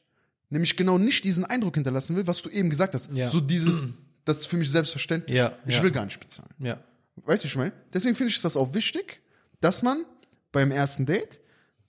nämlich 0.50 0.76
genau 0.76 0.98
nicht 0.98 1.24
diesen 1.24 1.44
Eindruck 1.44 1.74
hinterlassen 1.74 2.16
will, 2.16 2.26
was 2.26 2.42
du 2.42 2.48
eben 2.48 2.70
gesagt 2.70 2.94
hast. 2.94 3.10
Ja. 3.12 3.30
So 3.30 3.40
dieses, 3.40 3.86
das 4.24 4.40
ist 4.40 4.46
für 4.46 4.56
mich 4.56 4.70
selbstverständlich. 4.70 5.36
Ja, 5.36 5.52
ich 5.66 5.76
ja. 5.76 5.82
will 5.82 5.90
gar 5.90 6.04
nicht 6.04 6.20
bezahlen. 6.20 6.50
Ja. 6.58 6.78
Weißt 7.24 7.42
du, 7.42 7.46
wie 7.46 7.50
ich 7.50 7.56
meine? 7.56 7.72
Deswegen 7.92 8.14
finde 8.14 8.32
ich 8.32 8.40
das 8.40 8.56
auch 8.56 8.74
wichtig, 8.74 9.20
dass 9.60 9.82
man 9.82 10.04
beim 10.52 10.70
ersten 10.70 11.06
Date 11.06 11.40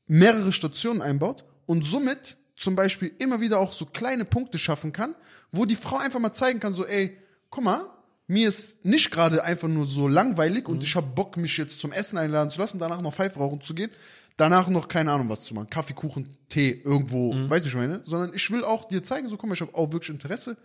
mehrere 0.07 0.51
Stationen 0.51 1.01
einbaut 1.01 1.45
und 1.65 1.85
somit 1.85 2.37
zum 2.55 2.75
Beispiel 2.75 3.11
immer 3.19 3.39
wieder 3.39 3.59
auch 3.59 3.73
so 3.73 3.85
kleine 3.85 4.25
Punkte 4.25 4.59
schaffen 4.59 4.91
kann, 4.91 5.15
wo 5.51 5.65
die 5.65 5.75
Frau 5.75 5.97
einfach 5.97 6.19
mal 6.19 6.33
zeigen 6.33 6.59
kann, 6.59 6.73
so, 6.73 6.85
ey, 6.85 7.17
guck 7.49 7.63
mal, 7.63 7.85
mir 8.27 8.49
ist 8.49 8.83
nicht 8.85 9.11
gerade 9.11 9.43
einfach 9.43 9.67
nur 9.67 9.85
so 9.85 10.07
langweilig 10.07 10.67
und 10.67 10.83
ich 10.83 10.95
habe 10.95 11.07
Bock, 11.07 11.37
mich 11.37 11.57
jetzt 11.57 11.79
zum 11.79 11.91
Essen 11.91 12.17
einladen 12.17 12.51
zu 12.51 12.59
lassen, 12.59 12.79
danach 12.79 13.01
noch 13.01 13.13
Pfeife 13.13 13.39
rauchen 13.39 13.61
zu 13.61 13.73
gehen, 13.73 13.91
danach 14.39 14.67
noch 14.69 14.87
keine 14.87 15.11
Ahnung 15.11 15.29
was 15.29 15.43
zu 15.43 15.53
machen, 15.53 15.69
Kaffee, 15.69 15.93
Kuchen, 15.93 16.29
Tee, 16.47 16.81
irgendwo, 16.83 17.33
weißt 17.49 17.65
du, 17.65 17.69
ich 17.69 17.75
meine? 17.75 18.01
Sondern 18.05 18.33
ich 18.33 18.49
will 18.51 18.63
auch 18.63 18.87
dir 18.87 19.03
zeigen, 19.03 19.27
so, 19.27 19.37
mal, 19.43 19.53
ich 19.53 19.61
habe 19.61 19.75
auch 19.75 19.91
wirklich 19.91 20.09
Interesse 20.09 20.57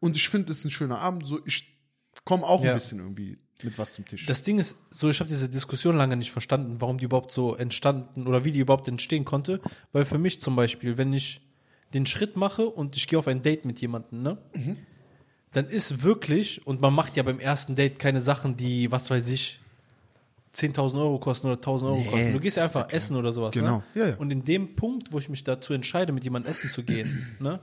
und 0.00 0.16
ich 0.16 0.28
finde, 0.28 0.52
es 0.52 0.58
ist 0.60 0.64
ein 0.64 0.70
schöner 0.70 0.98
Abend, 0.98 1.26
so, 1.26 1.40
ich 1.44 1.76
komme 2.24 2.44
auch 2.44 2.62
Ja. 2.62 2.72
ein 2.72 2.78
bisschen 2.78 2.98
irgendwie 2.98 3.38
mit 3.62 3.76
was 3.78 3.94
zum 3.94 4.04
Tisch. 4.06 4.24
Das 4.26 4.42
Ding 4.44 4.58
ist, 4.58 4.76
so 4.90 5.10
ich 5.10 5.20
habe 5.20 5.28
diese 5.28 5.48
Diskussion 5.48 5.96
lange 5.96 6.16
nicht 6.16 6.30
verstanden, 6.32 6.76
warum 6.80 6.98
die 6.98 7.04
überhaupt 7.04 7.30
so 7.30 7.54
entstanden 7.56 8.26
oder 8.26 8.44
wie 8.44 8.52
die 8.52 8.60
überhaupt 8.60 8.88
entstehen 8.88 9.24
konnte. 9.24 9.60
Weil 9.92 10.04
für 10.04 10.18
mich 10.18 10.40
zum 10.40 10.54
Beispiel, 10.56 10.96
wenn 10.96 11.12
ich 11.12 11.40
den 11.94 12.06
Schritt 12.06 12.36
mache 12.36 12.68
und 12.68 12.96
ich 12.96 13.08
gehe 13.08 13.18
auf 13.18 13.26
ein 13.28 13.42
Date 13.42 13.64
mit 13.64 13.80
jemandem, 13.80 14.22
ne? 14.22 14.38
Dann 15.52 15.66
ist 15.66 16.02
wirklich, 16.02 16.66
und 16.66 16.80
man 16.80 16.92
macht 16.94 17.16
ja 17.16 17.22
beim 17.22 17.40
ersten 17.40 17.74
Date 17.74 17.98
keine 17.98 18.20
Sachen, 18.20 18.56
die, 18.56 18.92
was 18.92 19.10
weiß 19.10 19.28
ich, 19.30 19.60
10.000 20.58 20.94
Euro 20.98 21.18
kosten 21.18 21.48
oder 21.48 21.60
1.000 21.60 21.84
Euro 21.84 21.98
Nee, 21.98 22.06
kosten. 22.06 22.32
Du 22.32 22.40
gehst 22.40 22.56
ja 22.56 22.64
einfach 22.64 22.92
essen 22.92 23.16
oder 23.16 23.32
sowas. 23.32 23.52
Genau. 23.52 23.78
Ne? 23.78 23.84
Ja, 23.94 24.08
ja. 24.08 24.16
Und 24.16 24.30
in 24.30 24.42
dem 24.42 24.74
Punkt, 24.74 25.12
wo 25.12 25.18
ich 25.18 25.28
mich 25.28 25.44
dazu 25.44 25.72
entscheide, 25.72 26.12
mit 26.12 26.24
jemandem 26.24 26.50
essen 26.50 26.70
zu 26.70 26.82
gehen, 26.82 27.26
ne? 27.40 27.60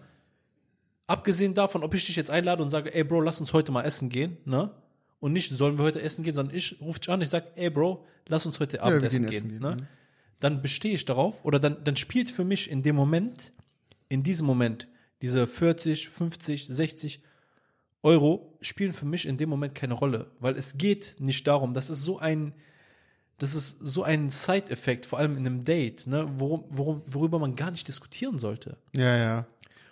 Abgesehen 1.07 1.53
davon, 1.53 1.83
ob 1.83 1.93
ich 1.93 2.05
dich 2.05 2.15
jetzt 2.15 2.31
einlade 2.31 2.63
und 2.63 2.71
sage, 2.71 2.93
ey 2.93 3.03
Bro, 3.03 3.21
lass 3.21 3.39
uns 3.39 3.53
heute 3.53 3.71
mal 3.71 3.83
essen 3.83 4.09
gehen, 4.09 4.37
ne? 4.45 4.71
Und 5.19 5.33
nicht, 5.33 5.51
sollen 5.51 5.77
wir 5.77 5.85
heute 5.85 6.01
essen 6.01 6.23
gehen, 6.23 6.35
sondern 6.35 6.55
ich 6.55 6.77
rufe 6.81 6.99
dich 6.99 7.09
an, 7.09 7.21
ich 7.21 7.29
sage, 7.29 7.47
ey 7.55 7.69
Bro, 7.69 8.05
lass 8.27 8.45
uns 8.45 8.59
heute 8.59 8.81
Abendessen 8.81 9.23
gehen 9.23 9.29
gehen. 9.29 9.37
essen 9.37 9.49
gehen, 9.49 9.77
ne? 9.77 9.87
Dann 10.39 10.61
bestehe 10.61 10.93
ich 10.93 11.05
darauf, 11.05 11.45
oder 11.45 11.59
dann, 11.59 11.83
dann 11.83 11.95
spielt 11.95 12.29
für 12.31 12.43
mich 12.43 12.69
in 12.69 12.81
dem 12.81 12.95
Moment, 12.95 13.51
in 14.09 14.23
diesem 14.23 14.45
Moment, 14.45 14.87
diese 15.21 15.47
40, 15.47 16.09
50, 16.09 16.67
60 16.67 17.21
Euro 18.03 18.57
spielen 18.61 18.93
für 18.93 19.05
mich 19.05 19.27
in 19.27 19.37
dem 19.37 19.49
Moment 19.49 19.73
keine 19.73 19.95
Rolle, 19.95 20.31
weil 20.39 20.55
es 20.55 20.77
geht 20.77 21.15
nicht 21.19 21.47
darum, 21.47 21.73
das 21.73 21.89
ist 21.89 22.03
so 22.03 22.19
ein, 22.19 22.53
das 23.37 23.53
ist 23.53 23.77
so 23.81 24.03
ein 24.03 24.29
Side-Effekt, 24.29 25.05
vor 25.05 25.19
allem 25.19 25.37
in 25.37 25.45
einem 25.45 25.63
Date, 25.63 26.07
ne, 26.07 26.25
worum, 26.37 26.63
worum, 26.69 27.01
worüber 27.07 27.39
man 27.39 27.55
gar 27.55 27.71
nicht 27.71 27.87
diskutieren 27.87 28.39
sollte. 28.39 28.77
Ja, 28.95 29.17
ja. 29.17 29.45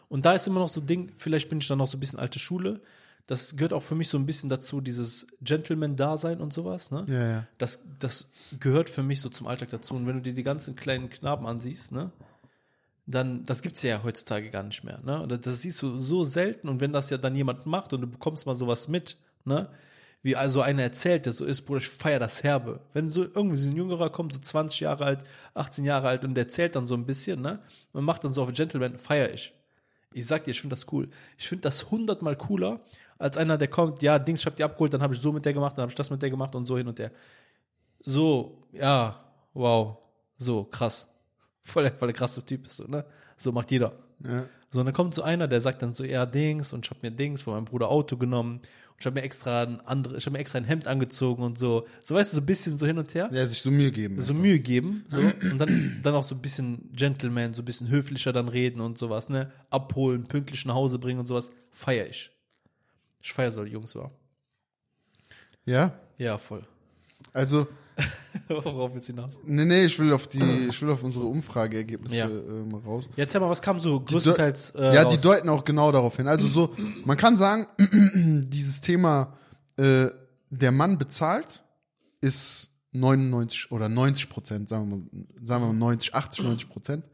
Und 0.07 0.25
da 0.25 0.33
ist 0.33 0.47
immer 0.47 0.59
noch 0.59 0.69
so 0.69 0.79
ein 0.79 0.87
Ding, 0.87 1.11
vielleicht 1.15 1.49
bin 1.49 1.57
ich 1.57 1.67
dann 1.67 1.79
noch 1.79 1.87
so 1.87 1.97
ein 1.97 1.99
bisschen 1.99 2.19
alte 2.19 2.39
Schule. 2.39 2.81
Das 3.25 3.55
gehört 3.55 3.73
auch 3.73 3.81
für 3.81 3.95
mich 3.95 4.09
so 4.09 4.17
ein 4.17 4.25
bisschen 4.25 4.49
dazu, 4.49 4.81
dieses 4.81 5.27
Gentleman-Dasein 5.41 6.39
und 6.39 6.53
sowas. 6.53 6.91
Ne? 6.91 7.05
Ja, 7.07 7.27
ja. 7.27 7.47
Das, 7.57 7.83
das 7.99 8.27
gehört 8.59 8.89
für 8.89 9.01
mich 9.01 9.21
so 9.21 9.29
zum 9.29 9.47
Alltag 9.47 9.69
dazu. 9.69 9.95
Und 9.95 10.05
wenn 10.05 10.15
du 10.15 10.21
dir 10.21 10.33
die 10.33 10.43
ganzen 10.43 10.75
kleinen 10.75 11.09
Knaben 11.09 11.47
ansiehst, 11.47 11.93
ne, 11.93 12.11
dann, 13.05 13.45
das 13.45 13.61
gibt's 13.61 13.81
ja 13.81 14.03
heutzutage 14.03 14.49
gar 14.49 14.63
nicht 14.63 14.83
mehr. 14.83 14.99
Ne? 15.03 15.25
Das, 15.27 15.41
das 15.41 15.61
siehst 15.61 15.81
du 15.81 15.97
so 15.97 16.23
selten. 16.23 16.69
Und 16.69 16.79
wenn 16.81 16.93
das 16.93 17.09
ja 17.09 17.17
dann 17.17 17.35
jemand 17.35 17.65
macht 17.65 17.93
und 17.93 18.01
du 18.01 18.07
bekommst 18.07 18.45
mal 18.45 18.55
sowas 18.55 18.87
mit, 18.87 19.17
ne, 19.45 19.69
wie 20.23 20.37
also 20.37 20.61
einer 20.61 20.83
erzählt, 20.83 21.25
der 21.25 21.33
so 21.33 21.43
ist, 21.43 21.63
Bruder, 21.63 21.79
ich 21.79 21.89
feier 21.89 22.17
das 22.17 22.43
Herbe. 22.43 22.79
Wenn 22.93 23.11
so 23.11 23.23
irgendwie 23.23 23.57
so 23.57 23.69
ein 23.69 23.75
Jüngerer 23.75 24.09
kommt, 24.09 24.33
so 24.33 24.39
20 24.39 24.79
Jahre 24.79 25.05
alt, 25.05 25.23
18 25.53 25.83
Jahre 25.83 26.07
alt 26.07 26.23
und 26.23 26.33
der 26.33 26.45
erzählt 26.45 26.77
dann 26.77 26.85
so 26.85 26.95
ein 26.95 27.05
bisschen, 27.05 27.41
ne, 27.41 27.59
und 27.91 28.05
macht 28.05 28.23
dann 28.23 28.31
so 28.31 28.41
auf 28.41 28.53
Gentleman, 28.53 28.97
feier 28.97 29.31
ich. 29.33 29.53
Ich 30.13 30.25
sag 30.25 30.45
dir, 30.45 30.51
ich 30.51 30.61
finde 30.61 30.75
das 30.75 30.91
cool. 30.93 31.09
Ich 31.37 31.47
finde 31.47 31.63
das 31.63 31.91
hundertmal 31.91 32.37
cooler, 32.37 32.79
als 33.17 33.37
einer, 33.37 33.57
der 33.57 33.67
kommt, 33.67 34.01
ja, 34.01 34.17
Dings, 34.17 34.39
ich 34.39 34.45
hab 34.45 34.55
die 34.55 34.63
abgeholt, 34.63 34.93
dann 34.93 35.01
habe 35.01 35.13
ich 35.13 35.19
so 35.19 35.33
mit 35.33 35.43
der 35.43 35.53
gemacht, 35.53 35.77
dann 35.77 35.83
habe 35.83 35.91
ich 35.91 35.95
das 35.95 36.09
mit 36.09 36.21
der 36.21 36.29
gemacht 36.29 36.55
und 36.55 36.65
so 36.65 36.77
hin 36.77 36.87
und 36.87 36.99
her. 36.99 37.11
So, 37.99 38.63
ja, 38.71 39.23
wow, 39.53 39.97
so, 40.37 40.63
krass. 40.63 41.09
Voll, 41.65 41.89
voll 41.91 42.09
der 42.09 42.15
krasse 42.15 42.43
Typ 42.43 42.65
ist 42.65 42.75
so, 42.75 42.83
ne? 42.85 43.05
So 43.37 43.53
macht 43.53 43.71
jeder. 43.71 43.93
ja. 44.19 44.45
So, 44.69 44.79
und 44.79 44.87
dann 44.87 44.93
kommt 44.93 45.13
so 45.13 45.21
einer, 45.21 45.47
der 45.47 45.61
sagt 45.61 45.81
dann 45.83 45.91
so, 45.91 46.03
ja, 46.03 46.25
Dings, 46.25 46.73
und 46.73 46.83
ich 46.83 46.89
habe 46.89 46.99
mir 47.03 47.11
Dings 47.11 47.43
von 47.43 47.53
meinem 47.53 47.65
Bruder 47.65 47.89
Auto 47.89 48.17
genommen, 48.17 48.59
und 48.93 48.99
ich 48.99 49.05
habe 49.05 49.15
mir 49.19 49.23
extra 49.23 49.63
ein 49.63 49.81
andere, 49.81 50.17
ich 50.17 50.25
habe 50.25 50.33
mir 50.33 50.39
extra 50.39 50.57
ein 50.59 50.63
Hemd 50.65 50.87
angezogen 50.87 51.43
und 51.43 51.59
so. 51.59 51.85
So, 52.01 52.15
weißt 52.15 52.31
du, 52.31 52.35
so 52.37 52.41
ein 52.41 52.45
bisschen 52.45 52.77
so 52.77 52.85
hin 52.85 52.97
und 52.97 53.13
her 53.13 53.29
Ja, 53.33 53.45
sich 53.45 53.61
so 53.61 53.69
Mühe 53.71 53.91
geben. 53.91 54.21
so 54.21 54.33
Mühe 54.33 54.59
geben, 54.59 55.05
so, 55.09 55.19
und 55.19 55.57
dann, 55.59 55.99
dann 56.03 56.15
auch 56.15 56.23
so 56.23 56.35
ein 56.35 56.41
bisschen 56.41 56.89
Gentleman, 56.93 57.53
so 57.53 57.61
ein 57.61 57.65
bisschen 57.65 57.89
höflicher 57.89 58.31
dann 58.33 58.47
reden 58.47 58.79
und 58.81 58.97
sowas, 58.97 59.29
ne? 59.29 59.51
Abholen, 59.69 60.25
pünktlich 60.25 60.65
nach 60.65 60.75
Hause 60.75 60.99
bringen 60.99 61.19
und 61.19 61.25
sowas, 61.27 61.51
feier 61.71 62.07
ich. 62.07 62.31
Ich 63.21 63.33
feier 63.33 63.51
so 63.51 63.63
Jungs, 63.65 63.95
war. 63.95 64.11
Ja. 65.65 65.97
Ja, 66.17 66.37
voll. 66.37 66.63
Also, 67.33 67.67
Worauf 68.47 68.93
willst 68.93 69.09
du 69.09 69.13
hinaus? 69.13 69.37
nee, 69.43 69.65
nee, 69.65 69.85
ich 69.85 69.97
will 69.99 70.11
auf 70.13 70.27
die, 70.27 70.41
ich 70.69 70.81
will 70.81 70.91
auf 70.91 71.03
unsere 71.03 71.25
Umfrageergebnisse 71.25 72.15
Ja. 72.15 72.27
äh, 72.27 72.65
mal 72.65 72.79
raus. 72.81 73.09
Jetzt 73.15 73.33
mal, 73.33 73.49
was 73.49 73.61
kam 73.61 73.79
so 73.79 73.99
größtenteils 73.99 74.71
äh, 74.71 74.95
ja, 74.95 75.03
raus? 75.03 75.13
die 75.15 75.21
deuten 75.21 75.49
auch 75.49 75.63
genau 75.63 75.91
darauf 75.91 76.15
hin. 76.17 76.27
Also 76.27 76.47
so, 76.47 76.75
man 77.05 77.17
kann 77.17 77.37
sagen, 77.37 77.67
dieses 78.49 78.81
Thema, 78.81 79.37
äh, 79.77 80.07
der 80.49 80.71
Mann 80.71 80.97
bezahlt, 80.97 81.63
ist 82.21 82.69
99 82.93 83.71
oder 83.71 83.89
90 83.89 84.29
Prozent, 84.29 84.69
sagen 84.69 84.89
wir 84.89 84.97
mal, 84.97 85.25
sagen 85.43 85.63
wir 85.63 85.67
mal 85.73 85.79
90, 85.79 86.13
80, 86.13 86.43
90 86.45 86.69
Prozent, 86.69 87.09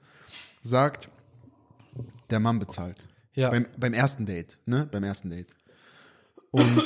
sagt, 0.61 1.09
der 2.29 2.39
Mann 2.39 2.59
bezahlt. 2.59 3.07
Ja. 3.33 3.49
Beim, 3.49 3.65
beim 3.77 3.93
ersten 3.93 4.25
Date, 4.25 4.59
ne? 4.65 4.87
Beim 4.91 5.03
ersten 5.03 5.29
Date. 5.29 5.47
Und 6.51 6.83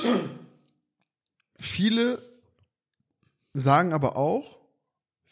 viele 1.59 2.21
sagen 3.53 3.93
aber 3.93 4.17
auch 4.17 4.59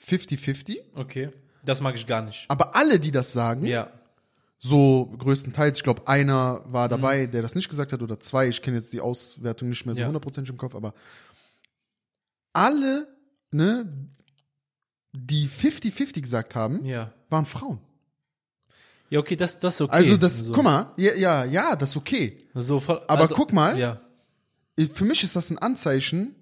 50-50, 0.06 0.78
Okay. 0.96 1.30
Das 1.64 1.80
mag 1.82 1.96
ich 1.96 2.08
gar 2.08 2.22
nicht. 2.24 2.46
aber 2.50 2.76
alle, 2.76 3.00
die 3.00 3.12
das 3.12 3.34
sagen, 3.34 3.66
Ja. 3.66 3.92
so 4.58 5.14
größtenteils, 5.18 5.78
ich 5.78 5.84
glaube, 5.84 6.08
einer 6.08 6.62
war 6.66 6.90
dabei, 6.90 7.28
der 7.28 7.42
das 7.44 7.54
nicht 7.56 7.70
gesagt 7.70 7.94
hat, 7.94 8.02
oder 8.02 8.20
zwei, 8.20 8.48
ich 8.48 8.62
kenne 8.64 8.78
jetzt 8.78 8.94
die 8.94 9.00
Auswertung 9.02 9.70
nicht 9.70 9.86
mehr 9.86 9.94
so 9.96 10.02
Ja. 10.02 10.08
hundertprozentig 10.08 10.52
im 10.52 10.58
Kopf, 10.58 10.74
aber 10.76 10.94
alle, 12.54 13.08
ne, 13.52 13.92
die 15.14 15.48
50-50 15.48 16.22
gesagt 16.22 16.56
haben, 16.56 16.84
Ja. 16.86 17.14
waren 17.30 17.46
Frauen. 17.46 17.80
Ja, 19.10 19.20
okay, 19.20 19.36
das, 19.36 19.60
das 19.60 19.76
ist 19.76 19.82
okay. 19.82 19.94
Also 19.94 20.18
das, 20.18 20.38
so. 20.38 20.54
guck 20.54 20.64
mal, 20.64 20.94
ja, 20.98 21.14
ja, 21.16 21.44
ja, 21.44 21.76
das 21.76 21.92
ist 21.92 21.98
okay. 21.98 22.48
So, 22.54 22.80
voll, 22.80 23.04
Aber 23.08 23.24
also, 23.24 23.36
guck 23.36 23.52
mal, 23.54 23.78
Ja. 23.78 24.00
für 24.94 25.06
mich 25.06 25.24
ist 25.24 25.36
das 25.36 25.50
ein 25.50 25.58
Anzeichen 25.60 26.36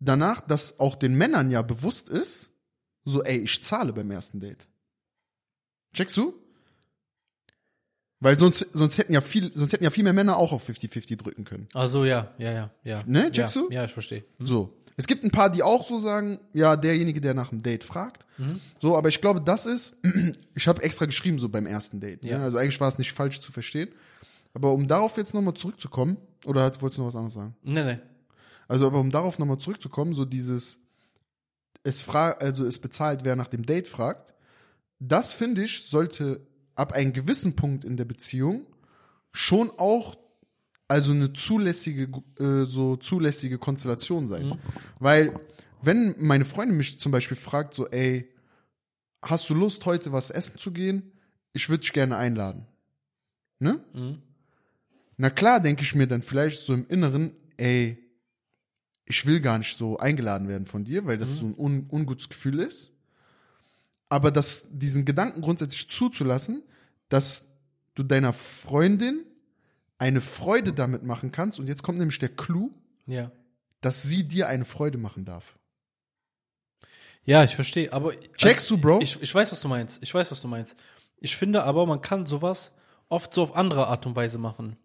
danach, 0.00 0.40
dass 0.40 0.78
auch 0.78 0.94
den 0.94 1.14
Männern 1.16 1.50
ja 1.50 1.62
bewusst 1.62 2.08
ist, 2.08 2.50
so, 3.04 3.22
ey, 3.22 3.38
ich 3.38 3.62
zahle 3.62 3.92
beim 3.92 4.10
ersten 4.10 4.40
Date. 4.40 4.66
Checkst 5.92 6.16
du? 6.16 6.34
Weil 8.18 8.38
sonst, 8.38 8.66
sonst 8.72 8.98
hätten 8.98 9.12
ja 9.12 9.20
viel, 9.20 9.52
sonst 9.54 9.72
hätten 9.72 9.84
ja 9.84 9.90
viel 9.90 10.04
mehr 10.04 10.12
Männer 10.12 10.36
auch 10.36 10.52
auf 10.52 10.68
50-50 10.68 11.16
drücken 11.16 11.44
können. 11.44 11.68
Also 11.74 12.04
ja, 12.04 12.34
ja, 12.38 12.50
ja, 12.50 12.70
ja. 12.82 13.02
Ne, 13.06 13.30
checkst 13.30 13.54
ja, 13.56 13.62
du? 13.62 13.70
Ja, 13.70 13.84
ich 13.84 13.92
verstehe. 13.92 14.24
Hm? 14.38 14.46
So. 14.46 14.76
Es 14.96 15.06
gibt 15.06 15.24
ein 15.24 15.30
paar, 15.30 15.50
die 15.50 15.62
auch 15.62 15.86
so 15.86 15.98
sagen, 15.98 16.38
ja, 16.54 16.74
derjenige, 16.74 17.20
der 17.20 17.34
nach 17.34 17.50
dem 17.50 17.62
Date 17.62 17.84
fragt. 17.84 18.24
So, 18.80 18.96
aber 18.96 19.08
ich 19.08 19.20
glaube, 19.20 19.40
das 19.40 19.66
ist, 19.66 19.96
ich 20.54 20.68
habe 20.68 20.82
extra 20.82 21.06
geschrieben, 21.06 21.38
so 21.38 21.48
beim 21.48 21.66
ersten 21.66 22.00
Date. 22.00 22.24
Ja. 22.24 22.38
Ne? 22.38 22.44
Also 22.44 22.58
eigentlich 22.58 22.80
war 22.80 22.88
es 22.88 22.98
nicht 22.98 23.12
falsch 23.12 23.40
zu 23.40 23.52
verstehen. 23.52 23.90
Aber 24.54 24.72
um 24.72 24.88
darauf 24.88 25.16
jetzt 25.16 25.34
nochmal 25.34 25.54
zurückzukommen, 25.54 26.16
oder 26.44 26.62
wolltest 26.80 26.98
du 26.98 27.02
noch 27.02 27.08
was 27.08 27.16
anderes 27.16 27.34
sagen? 27.34 27.54
Nee, 27.62 27.84
nee. 27.84 27.98
Also, 28.68 28.86
aber 28.86 28.98
um 28.98 29.10
darauf 29.10 29.38
nochmal 29.38 29.58
zurückzukommen, 29.58 30.14
so 30.14 30.24
dieses, 30.24 30.80
es 31.82 32.02
fra 32.02 32.32
also 32.32 32.64
es 32.64 32.78
bezahlt, 32.78 33.24
wer 33.24 33.36
nach 33.36 33.48
dem 33.48 33.64
Date 33.64 33.88
fragt, 33.88 34.34
das 34.98 35.34
finde 35.34 35.62
ich, 35.62 35.88
sollte 35.88 36.46
ab 36.74 36.92
einem 36.92 37.12
gewissen 37.12 37.54
Punkt 37.56 37.84
in 37.84 37.96
der 37.96 38.04
Beziehung 38.04 38.66
schon 39.32 39.70
auch 39.78 40.16
also 40.88 41.10
eine 41.12 41.32
zulässige, 41.32 42.08
äh, 42.38 42.64
so 42.64 42.96
zulässige 42.96 43.58
Konstellation 43.58 44.28
sein. 44.28 44.58
Weil, 45.00 45.38
wenn 45.82 46.14
meine 46.18 46.44
Freundin 46.44 46.76
mich 46.76 47.00
zum 47.00 47.12
Beispiel 47.12 47.36
fragt, 47.36 47.74
so, 47.74 47.88
ey, 47.88 48.32
hast 49.22 49.48
du 49.50 49.54
Lust, 49.54 49.84
heute 49.84 50.12
was 50.12 50.30
essen 50.30 50.58
zu 50.58 50.70
gehen? 50.72 51.12
Ich 51.52 51.68
würde 51.68 51.80
dich 51.80 51.92
gerne 51.92 52.16
einladen. 52.16 52.66
Ne? 53.58 53.80
Mhm. 53.94 54.22
Na 55.16 55.30
klar, 55.30 55.60
denke 55.60 55.82
ich 55.82 55.94
mir 55.94 56.06
dann 56.06 56.22
vielleicht 56.22 56.60
so 56.62 56.74
im 56.74 56.86
Inneren, 56.88 57.32
ey, 57.56 57.98
ich 59.06 59.24
will 59.24 59.40
gar 59.40 59.58
nicht 59.58 59.78
so 59.78 59.98
eingeladen 59.98 60.48
werden 60.48 60.66
von 60.66 60.84
dir, 60.84 61.06
weil 61.06 61.16
das 61.16 61.34
so 61.34 61.46
ein 61.46 61.54
un 61.56 61.88
ungutes 61.90 62.28
Gefühl 62.28 62.58
ist. 62.60 62.92
Aber 64.08 64.30
das, 64.30 64.66
diesen 64.70 65.04
Gedanken 65.04 65.40
grundsätzlich 65.40 65.88
zuzulassen, 65.88 66.62
dass 67.08 67.44
du 67.94 68.02
deiner 68.02 68.32
Freundin 68.32 69.24
eine 69.98 70.20
Freude 70.20 70.72
damit 70.72 71.02
machen 71.04 71.32
kannst, 71.32 71.58
und 71.58 71.66
jetzt 71.68 71.82
kommt 71.82 71.98
nämlich 71.98 72.18
der 72.18 72.28
Clou, 72.28 72.70
Ja. 73.06 73.30
dass 73.80 74.02
sie 74.02 74.24
dir 74.24 74.48
eine 74.48 74.64
Freude 74.64 74.98
machen 74.98 75.24
darf. 75.24 75.56
Ja, 77.24 77.42
ich 77.42 77.54
verstehe, 77.56 77.92
aber. 77.92 78.12
Checkst 78.36 78.70
du, 78.70 78.78
Bro? 78.78 79.00
Ich, 79.00 79.20
ich 79.20 79.34
weiß, 79.34 79.50
was 79.50 79.60
du 79.60 79.68
meinst. 79.68 80.00
Ich 80.02 80.12
weiß, 80.14 80.30
was 80.30 80.40
du 80.40 80.48
meinst. 80.48 80.76
Ich 81.18 81.36
finde 81.36 81.64
aber, 81.64 81.86
man 81.86 82.00
kann 82.00 82.26
sowas 82.26 82.72
oft 83.08 83.32
so 83.34 83.42
auf 83.42 83.56
andere 83.56 83.88
Art 83.88 84.06
und 84.06 84.14
Weise 84.14 84.38
machen. 84.38 84.76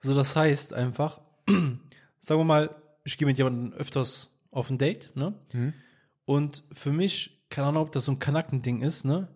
So, 0.00 0.14
das 0.14 0.34
heißt 0.34 0.72
einfach, 0.72 1.20
sagen 1.46 2.40
wir 2.40 2.44
mal, 2.44 2.81
ich 3.04 3.18
gehe 3.18 3.26
mit 3.26 3.38
jemandem 3.38 3.72
öfters 3.72 4.30
auf 4.50 4.70
ein 4.70 4.78
Date, 4.78 5.12
ne? 5.14 5.34
Mhm. 5.52 5.72
Und 6.24 6.64
für 6.72 6.92
mich, 6.92 7.44
keine 7.50 7.68
Ahnung, 7.68 7.82
ob 7.82 7.92
das 7.92 8.04
so 8.04 8.12
ein 8.12 8.18
Kanackending 8.18 8.82
ist, 8.82 9.04
ne? 9.04 9.28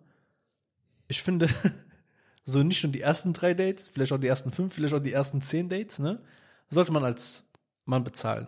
Ich 1.07 1.21
finde, 1.21 1.49
so 2.45 2.63
nicht 2.63 2.83
nur 2.83 2.91
die 2.91 3.01
ersten 3.01 3.33
drei 3.33 3.53
Dates, 3.53 3.89
vielleicht 3.89 4.11
auch 4.11 4.19
die 4.19 4.27
ersten 4.27 4.51
fünf, 4.51 4.73
vielleicht 4.73 4.93
auch 4.93 5.01
die 5.01 5.13
ersten 5.13 5.41
zehn 5.41 5.69
Dates, 5.69 5.99
ne? 5.99 6.21
Sollte 6.69 6.91
man 6.91 7.03
als 7.03 7.43
Mann 7.85 8.03
bezahlen. 8.03 8.47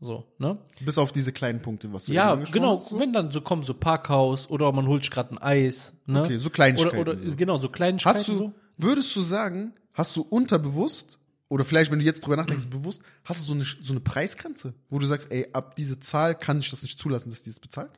So, 0.00 0.26
ne? 0.38 0.58
Bis 0.80 0.98
auf 0.98 1.12
diese 1.12 1.32
kleinen 1.32 1.62
Punkte, 1.62 1.90
was 1.92 2.04
du 2.06 2.12
Ja, 2.12 2.34
genau. 2.34 2.76
hast, 2.76 2.90
so. 2.90 2.98
Wenn 2.98 3.12
dann 3.12 3.30
so 3.30 3.40
kommt, 3.40 3.64
so 3.64 3.74
Parkhaus 3.74 4.50
oder 4.50 4.70
man 4.72 4.86
holt 4.86 5.02
sich 5.04 5.10
gerade 5.10 5.32
ein 5.32 5.38
Eis. 5.38 5.94
Ne? 6.04 6.22
Okay, 6.22 6.36
so 6.36 6.50
Kleinigkeiten. 6.50 6.98
Oder, 6.98 7.12
oder 7.12 7.30
so. 7.30 7.36
genau, 7.36 7.56
so 7.56 7.68
Kleinigkeiten. 7.68 8.18
Hast 8.18 8.28
du, 8.28 8.34
so. 8.34 8.52
würdest 8.76 9.14
du 9.16 9.22
sagen, 9.22 9.72
hast 9.94 10.16
du 10.16 10.22
unterbewusst, 10.22 11.18
oder 11.54 11.64
vielleicht, 11.64 11.92
wenn 11.92 12.00
du 12.00 12.04
jetzt 12.04 12.20
drüber 12.24 12.34
nachdenkst, 12.36 12.66
bewusst, 12.66 13.00
hast 13.24 13.42
du 13.42 13.46
so 13.46 13.54
eine, 13.54 13.64
so 13.64 13.92
eine 13.92 14.00
Preisgrenze, 14.00 14.74
wo 14.90 14.98
du 14.98 15.06
sagst, 15.06 15.30
ey, 15.30 15.46
ab 15.52 15.76
diese 15.76 16.00
Zahl 16.00 16.34
kann 16.34 16.58
ich 16.58 16.68
das 16.68 16.82
nicht 16.82 16.98
zulassen, 16.98 17.30
dass 17.30 17.44
die 17.44 17.50
das 17.50 17.60
bezahlt? 17.60 17.92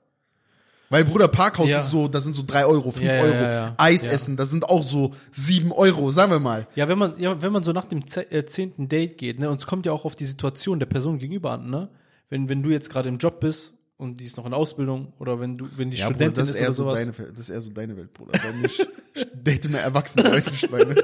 Weil, 0.91 1.05
Bruder, 1.07 1.27
Parkhaus 1.27 1.69
Ja. 1.71 1.79
ist 1.81 1.91
so, 1.91 2.07
das 2.07 2.23
sind 2.25 2.37
so 2.37 2.43
drei 2.47 2.67
Euro, 2.67 2.91
fünf 2.93 3.07
Ja, 3.15 3.19
Euro. 3.21 3.35
ja. 3.43 3.75
Eis 3.79 4.07
essen, 4.07 4.37
das 4.37 4.51
sind 4.51 4.65
auch 4.65 4.85
so 4.85 5.15
sieben 5.33 5.73
Euro, 5.73 6.11
sagen 6.11 6.31
wir 6.33 6.39
mal. 6.39 6.69
Ja, 6.77 6.87
wenn 6.87 6.99
man, 6.99 7.19
ja, 7.19 7.41
wenn 7.41 7.51
man 7.51 7.65
so 7.65 7.73
nach 7.73 7.87
dem 7.87 8.03
äh, 8.31 8.45
zehnten 8.45 8.89
Date 8.89 9.17
geht, 9.17 9.41
ne, 9.41 9.49
und 9.51 9.61
es 9.61 9.67
kommt 9.67 9.87
ja 9.87 9.93
auch 9.93 10.05
auf 10.05 10.15
die 10.15 10.27
Situation 10.27 10.79
der 10.79 10.87
Person 10.87 11.19
gegenüber 11.19 11.53
an, 11.53 11.71
ne? 11.71 11.89
Wenn, 12.29 12.49
wenn 12.51 12.63
du 12.63 12.69
jetzt 12.71 12.91
gerade 12.91 13.09
im 13.09 13.17
Job 13.19 13.41
bist 13.41 13.73
und 13.97 14.21
die 14.21 14.27
ist 14.27 14.37
noch 14.37 14.45
in 14.47 14.53
Ausbildung 14.53 15.13
oder 15.19 15.41
wenn 15.41 15.57
du, 15.57 15.67
wenn 15.77 15.91
die 15.91 15.97
Ja, 15.97 16.07
Bruder, 16.07 16.17
Studentin 16.27 16.41
das 16.41 16.49
ist 16.51 16.55
ist 16.57 16.61
eher 16.61 16.67
oder 16.69 16.75
so 16.75 16.83
sowas. 16.83 16.99
deine, 17.17 17.33
das 17.33 17.39
ist 17.39 17.49
eher 17.49 17.61
so 17.63 17.71
deine 17.71 17.97
Welt, 17.97 18.13
Bruder. 18.13 18.33
Bei 18.33 18.53
mir, 18.53 18.67
ich, 18.67 18.87
date 19.35 19.69
mehr 19.71 19.83
Erwachsene, 19.83 20.31
weißt 20.31 20.51
du, 20.51 20.55
ich 20.55 20.71
meine? 20.71 20.95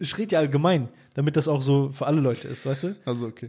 Ich 0.00 0.16
rede 0.18 0.34
ja 0.34 0.38
allgemein, 0.40 0.88
damit 1.14 1.36
das 1.36 1.48
auch 1.48 1.62
so 1.62 1.90
für 1.90 2.06
alle 2.06 2.20
Leute 2.20 2.48
ist, 2.48 2.66
weißt 2.66 2.82
du? 2.84 2.96
Also, 3.04 3.26
okay. 3.26 3.48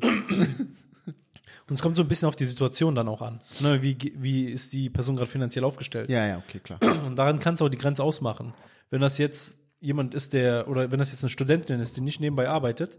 Und 1.70 1.76
es 1.76 1.82
kommt 1.82 1.98
so 1.98 2.04
ein 2.04 2.08
bisschen 2.08 2.30
auf 2.30 2.36
die 2.36 2.46
Situation 2.46 2.96
dann 2.96 3.10
auch 3.10 3.22
an. 3.22 3.42
Ne, 3.60 3.82
wie, 3.84 3.98
wie 4.16 4.46
ist 4.46 4.72
die 4.72 4.90
Person 4.90 5.18
gerade 5.18 5.30
finanziell 5.30 5.66
aufgestellt? 5.66 6.10
Ja, 6.10 6.26
ja, 6.26 6.38
okay, 6.38 6.60
klar. 6.60 6.80
Und 7.06 7.18
daran 7.18 7.40
kannst 7.40 7.60
du 7.60 7.66
auch 7.66 7.70
die 7.70 7.78
Grenze 7.78 8.04
ausmachen. 8.04 8.54
Wenn 8.90 9.02
das 9.02 9.18
jetzt 9.18 9.58
jemand 9.82 10.14
ist, 10.14 10.32
der, 10.34 10.70
oder 10.70 10.92
wenn 10.92 11.00
das 11.00 11.12
jetzt 11.12 11.24
eine 11.24 11.30
Studentin 11.30 11.80
ist, 11.80 11.98
die 11.98 12.02
nicht 12.02 12.22
nebenbei 12.22 12.48
arbeitet, 12.48 12.98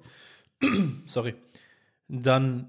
sorry, 1.06 1.34
dann 2.08 2.68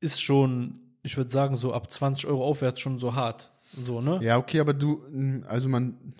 ist 0.00 0.22
schon, 0.22 0.80
ich 1.02 1.16
würde 1.16 1.30
sagen, 1.30 1.56
so 1.56 1.74
ab 1.74 1.90
20 1.90 2.26
Euro 2.26 2.44
aufwärts 2.44 2.80
schon 2.80 2.98
so 2.98 3.14
hart. 3.14 3.50
So, 3.78 4.00
ne? 4.00 4.18
Ja, 4.22 4.38
okay, 4.38 4.60
aber 4.60 4.72
du, 4.72 5.02
also 5.46 5.68
man, 5.68 6.14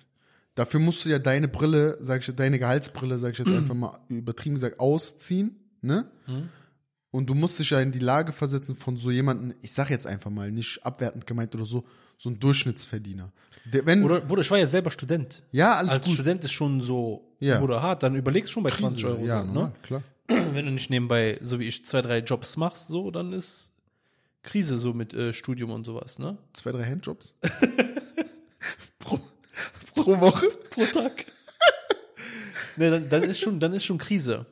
dafür 0.55 0.79
musst 0.79 1.05
du 1.05 1.09
ja 1.09 1.19
deine 1.19 1.47
Brille, 1.47 1.97
sag 2.01 2.27
ich, 2.27 2.35
deine 2.35 2.59
Gehaltsbrille, 2.59 3.17
sag 3.19 3.33
ich 3.33 3.39
jetzt 3.39 3.51
einfach 3.51 3.75
mal 3.75 3.99
übertrieben 4.09 4.55
gesagt, 4.55 4.79
ausziehen, 4.79 5.55
ne? 5.81 6.05
Und 7.11 7.29
du 7.29 7.35
musst 7.35 7.59
dich 7.59 7.69
ja 7.69 7.79
in 7.79 7.91
die 7.91 7.99
Lage 7.99 8.31
versetzen 8.33 8.75
von 8.75 8.97
so 8.97 9.11
jemanden, 9.11 9.53
ich 9.61 9.71
sag 9.71 9.89
jetzt 9.91 10.07
einfach 10.07 10.31
mal, 10.31 10.51
nicht 10.51 10.83
abwertend 10.83 11.27
gemeint 11.27 11.53
oder 11.53 11.65
so, 11.65 11.83
so 12.17 12.29
ein 12.29 12.39
Durchschnittsverdiener. 12.39 13.31
Der, 13.65 13.85
wenn, 13.85 14.03
Oder, 14.03 14.21
Bruder, 14.21 14.41
ich 14.41 14.49
war 14.51 14.57
ja 14.57 14.65
selber 14.67 14.89
Student. 14.89 15.43
ja, 15.51 15.75
alles 15.75 15.91
Als 15.91 16.05
gut. 16.05 16.15
Student 16.15 16.43
ist 16.43 16.51
schon 16.53 16.81
so, 16.81 17.35
Ja. 17.39 17.59
Bruder, 17.59 17.81
hart, 17.81 18.01
dann 18.03 18.15
überlegst 18.15 18.51
schon 18.51 18.63
bei 18.63 18.71
20 18.71 19.05
Euro. 19.05 19.23
ja, 19.23 19.43
normal, 19.43 19.65
ne? 19.69 19.73
klar. 19.83 20.03
Wenn 20.27 20.65
du 20.65 20.71
nicht 20.71 20.89
nebenbei, 20.89 21.37
so 21.41 21.59
wie 21.59 21.67
ich, 21.67 21.85
zwei, 21.85 22.01
drei 22.01 22.19
Jobs 22.19 22.57
machst, 22.57 22.87
so, 22.87 23.11
dann 23.11 23.31
ist 23.31 23.71
Krise 24.41 24.77
so 24.77 24.93
mit 24.93 25.13
äh, 25.13 25.33
Studium 25.33 25.69
und 25.69 25.85
sowas, 25.85 26.17
ne? 26.19 26.37
Zwei, 26.53 26.71
drei 26.71 26.83
Handjobs. 26.85 27.35
pro, 30.03 30.19
Woche. 30.21 30.47
pro 30.69 30.85
Tag. 30.85 31.25
ne, 32.77 32.91
dann, 32.91 33.09
dann 33.09 33.23
ist 33.23 33.39
schon, 33.39 33.59
dann 33.59 33.73
ist 33.73 33.85
schon 33.85 33.97
Krise. 33.97 34.45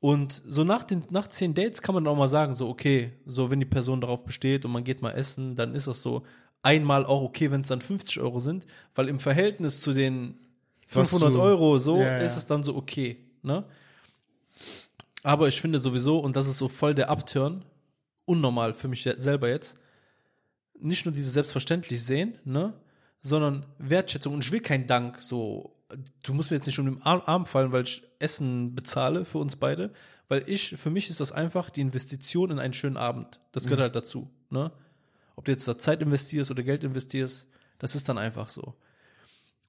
Und 0.00 0.42
so 0.46 0.62
nach 0.64 0.84
den, 0.84 1.02
nach 1.10 1.26
zehn 1.26 1.54
Dates 1.54 1.82
kann 1.82 1.94
man 1.94 2.06
auch 2.06 2.16
mal 2.16 2.28
sagen, 2.28 2.54
so, 2.54 2.68
okay, 2.68 3.12
so, 3.26 3.50
wenn 3.50 3.58
die 3.58 3.66
Person 3.66 4.00
darauf 4.00 4.24
besteht 4.24 4.64
und 4.64 4.70
man 4.70 4.84
geht 4.84 5.02
mal 5.02 5.10
essen, 5.12 5.56
dann 5.56 5.74
ist 5.74 5.88
das 5.88 6.02
so 6.02 6.24
einmal 6.62 7.04
auch 7.04 7.22
okay, 7.22 7.50
wenn 7.50 7.62
es 7.62 7.68
dann 7.68 7.80
50 7.80 8.20
Euro 8.20 8.38
sind, 8.40 8.64
weil 8.94 9.08
im 9.08 9.18
Verhältnis 9.18 9.80
zu 9.80 9.92
den 9.92 10.38
Was 10.92 11.08
500 11.10 11.34
du- 11.34 11.40
Euro 11.42 11.78
so 11.78 11.96
Ja, 11.96 12.02
ja. 12.18 12.18
ist 12.18 12.36
es 12.36 12.46
dann 12.46 12.62
so 12.62 12.76
okay, 12.76 13.16
ne? 13.42 13.64
Aber 15.24 15.48
ich 15.48 15.60
finde 15.60 15.78
sowieso, 15.80 16.20
und 16.20 16.36
das 16.36 16.46
ist 16.46 16.58
so 16.58 16.68
voll 16.68 16.94
der 16.94 17.10
Upturn, 17.10 17.64
unnormal 18.24 18.72
für 18.74 18.86
mich 18.88 19.02
selber 19.02 19.48
jetzt, 19.48 19.78
nicht 20.80 21.04
nur 21.06 21.12
diese 21.14 21.30
selbstverständlich 21.30 22.04
sehen, 22.04 22.38
ne, 22.44 22.72
sondern 23.20 23.66
Wertschätzung. 23.78 24.34
Und 24.34 24.44
ich 24.44 24.52
will 24.52 24.60
keinen 24.60 24.86
Dank, 24.86 25.20
so, 25.20 25.74
du 26.22 26.34
musst 26.34 26.50
mir 26.50 26.56
jetzt 26.56 26.66
nicht 26.66 26.78
um 26.78 26.86
den 26.86 27.02
Arm, 27.02 27.46
fallen, 27.46 27.72
weil 27.72 27.84
ich 27.84 28.02
Essen 28.18 28.74
bezahle 28.74 29.24
für 29.24 29.38
uns 29.38 29.56
beide, 29.56 29.92
weil 30.28 30.44
ich, 30.46 30.76
für 30.76 30.90
mich 30.90 31.08
ist 31.08 31.20
das 31.20 31.32
einfach 31.32 31.70
die 31.70 31.80
Investition 31.80 32.50
in 32.50 32.58
einen 32.58 32.74
schönen 32.74 32.96
Abend. 32.96 33.40
Das 33.52 33.64
gehört 33.64 33.80
halt 33.80 33.96
dazu, 33.96 34.30
ne? 34.50 34.72
Ob 35.36 35.44
du 35.44 35.52
jetzt 35.52 35.68
da 35.68 35.78
Zeit 35.78 36.02
investierst 36.02 36.50
oder 36.50 36.62
Geld 36.64 36.82
investierst, 36.84 37.46
das 37.78 37.94
ist 37.94 38.08
dann 38.08 38.18
einfach 38.18 38.48
so. 38.48 38.74